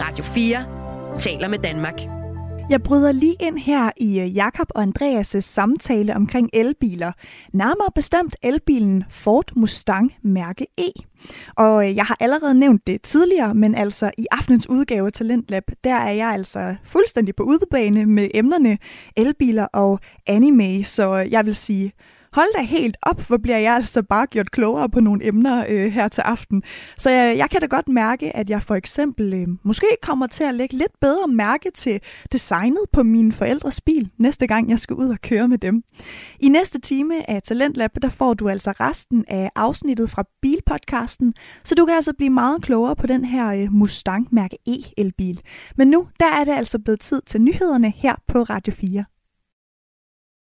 Radio 0.00 0.24
4 0.24 0.64
taler 1.18 1.48
med 1.48 1.58
Danmark. 1.58 2.15
Jeg 2.70 2.82
bryder 2.82 3.12
lige 3.12 3.36
ind 3.40 3.58
her 3.58 3.90
i 3.96 4.20
øh, 4.20 4.36
Jakob 4.36 4.66
og 4.74 4.82
Andreas' 4.82 5.40
samtale 5.40 6.16
omkring 6.16 6.50
elbiler. 6.52 7.12
Nærmere 7.52 7.88
bestemt 7.94 8.36
elbilen 8.42 9.04
Ford 9.10 9.52
Mustang 9.56 10.14
Mærke 10.22 10.66
E. 10.78 10.90
Og 11.56 11.88
øh, 11.88 11.96
jeg 11.96 12.04
har 12.04 12.16
allerede 12.20 12.54
nævnt 12.54 12.86
det 12.86 13.02
tidligere, 13.02 13.54
men 13.54 13.74
altså 13.74 14.10
i 14.18 14.26
aftenens 14.30 14.68
udgave 14.68 15.06
af 15.06 15.12
Talentlab, 15.12 15.62
der 15.84 15.94
er 15.94 16.10
jeg 16.10 16.28
altså 16.28 16.74
fuldstændig 16.84 17.36
på 17.36 17.42
udebane 17.42 18.06
med 18.06 18.28
emnerne 18.34 18.78
elbiler 19.16 19.64
og 19.64 20.00
anime, 20.26 20.84
så 20.84 21.16
øh, 21.16 21.32
jeg 21.32 21.46
vil 21.46 21.54
sige 21.54 21.92
hold 22.36 22.48
da 22.56 22.62
helt 22.62 22.96
op, 23.02 23.20
hvor 23.20 23.36
bliver 23.36 23.58
jeg 23.58 23.74
altså 23.74 24.02
bare 24.02 24.26
gjort 24.26 24.50
klogere 24.50 24.88
på 24.88 25.00
nogle 25.00 25.26
emner 25.26 25.64
øh, 25.68 25.92
her 25.92 26.08
til 26.08 26.20
aften. 26.20 26.62
Så 26.98 27.10
jeg, 27.10 27.36
jeg 27.36 27.50
kan 27.50 27.60
da 27.60 27.66
godt 27.66 27.88
mærke, 27.88 28.36
at 28.36 28.50
jeg 28.50 28.62
for 28.62 28.74
eksempel 28.74 29.34
øh, 29.34 29.46
måske 29.62 29.86
kommer 30.02 30.26
til 30.26 30.44
at 30.44 30.54
lægge 30.54 30.76
lidt 30.76 31.00
bedre 31.00 31.28
mærke 31.28 31.70
til 31.74 32.00
designet 32.32 32.80
på 32.92 33.02
mine 33.02 33.32
forældres 33.32 33.80
bil, 33.80 34.10
næste 34.18 34.46
gang 34.46 34.70
jeg 34.70 34.78
skal 34.78 34.96
ud 34.96 35.08
og 35.08 35.20
køre 35.22 35.48
med 35.48 35.58
dem. 35.58 35.82
I 36.40 36.48
næste 36.48 36.80
time 36.80 37.30
af 37.30 37.42
Talentlab, 37.42 37.90
der 38.02 38.08
får 38.08 38.34
du 38.34 38.48
altså 38.48 38.70
resten 38.70 39.24
af 39.28 39.50
afsnittet 39.54 40.10
fra 40.10 40.24
Bilpodcasten, 40.42 41.34
så 41.64 41.74
du 41.74 41.86
kan 41.86 41.94
altså 41.94 42.12
blive 42.12 42.30
meget 42.30 42.62
klogere 42.62 42.96
på 42.96 43.06
den 43.06 43.24
her 43.24 43.52
øh, 43.52 43.72
Mustang 43.72 44.28
Mærke 44.32 44.58
E 44.66 44.76
elbil. 44.96 45.40
Men 45.76 45.88
nu, 45.88 46.08
der 46.20 46.26
er 46.26 46.44
det 46.44 46.52
altså 46.52 46.78
blevet 46.78 47.00
tid 47.00 47.22
til 47.26 47.42
nyhederne 47.42 47.90
her 47.90 48.14
på 48.28 48.42
Radio 48.42 48.72
4. 48.72 49.04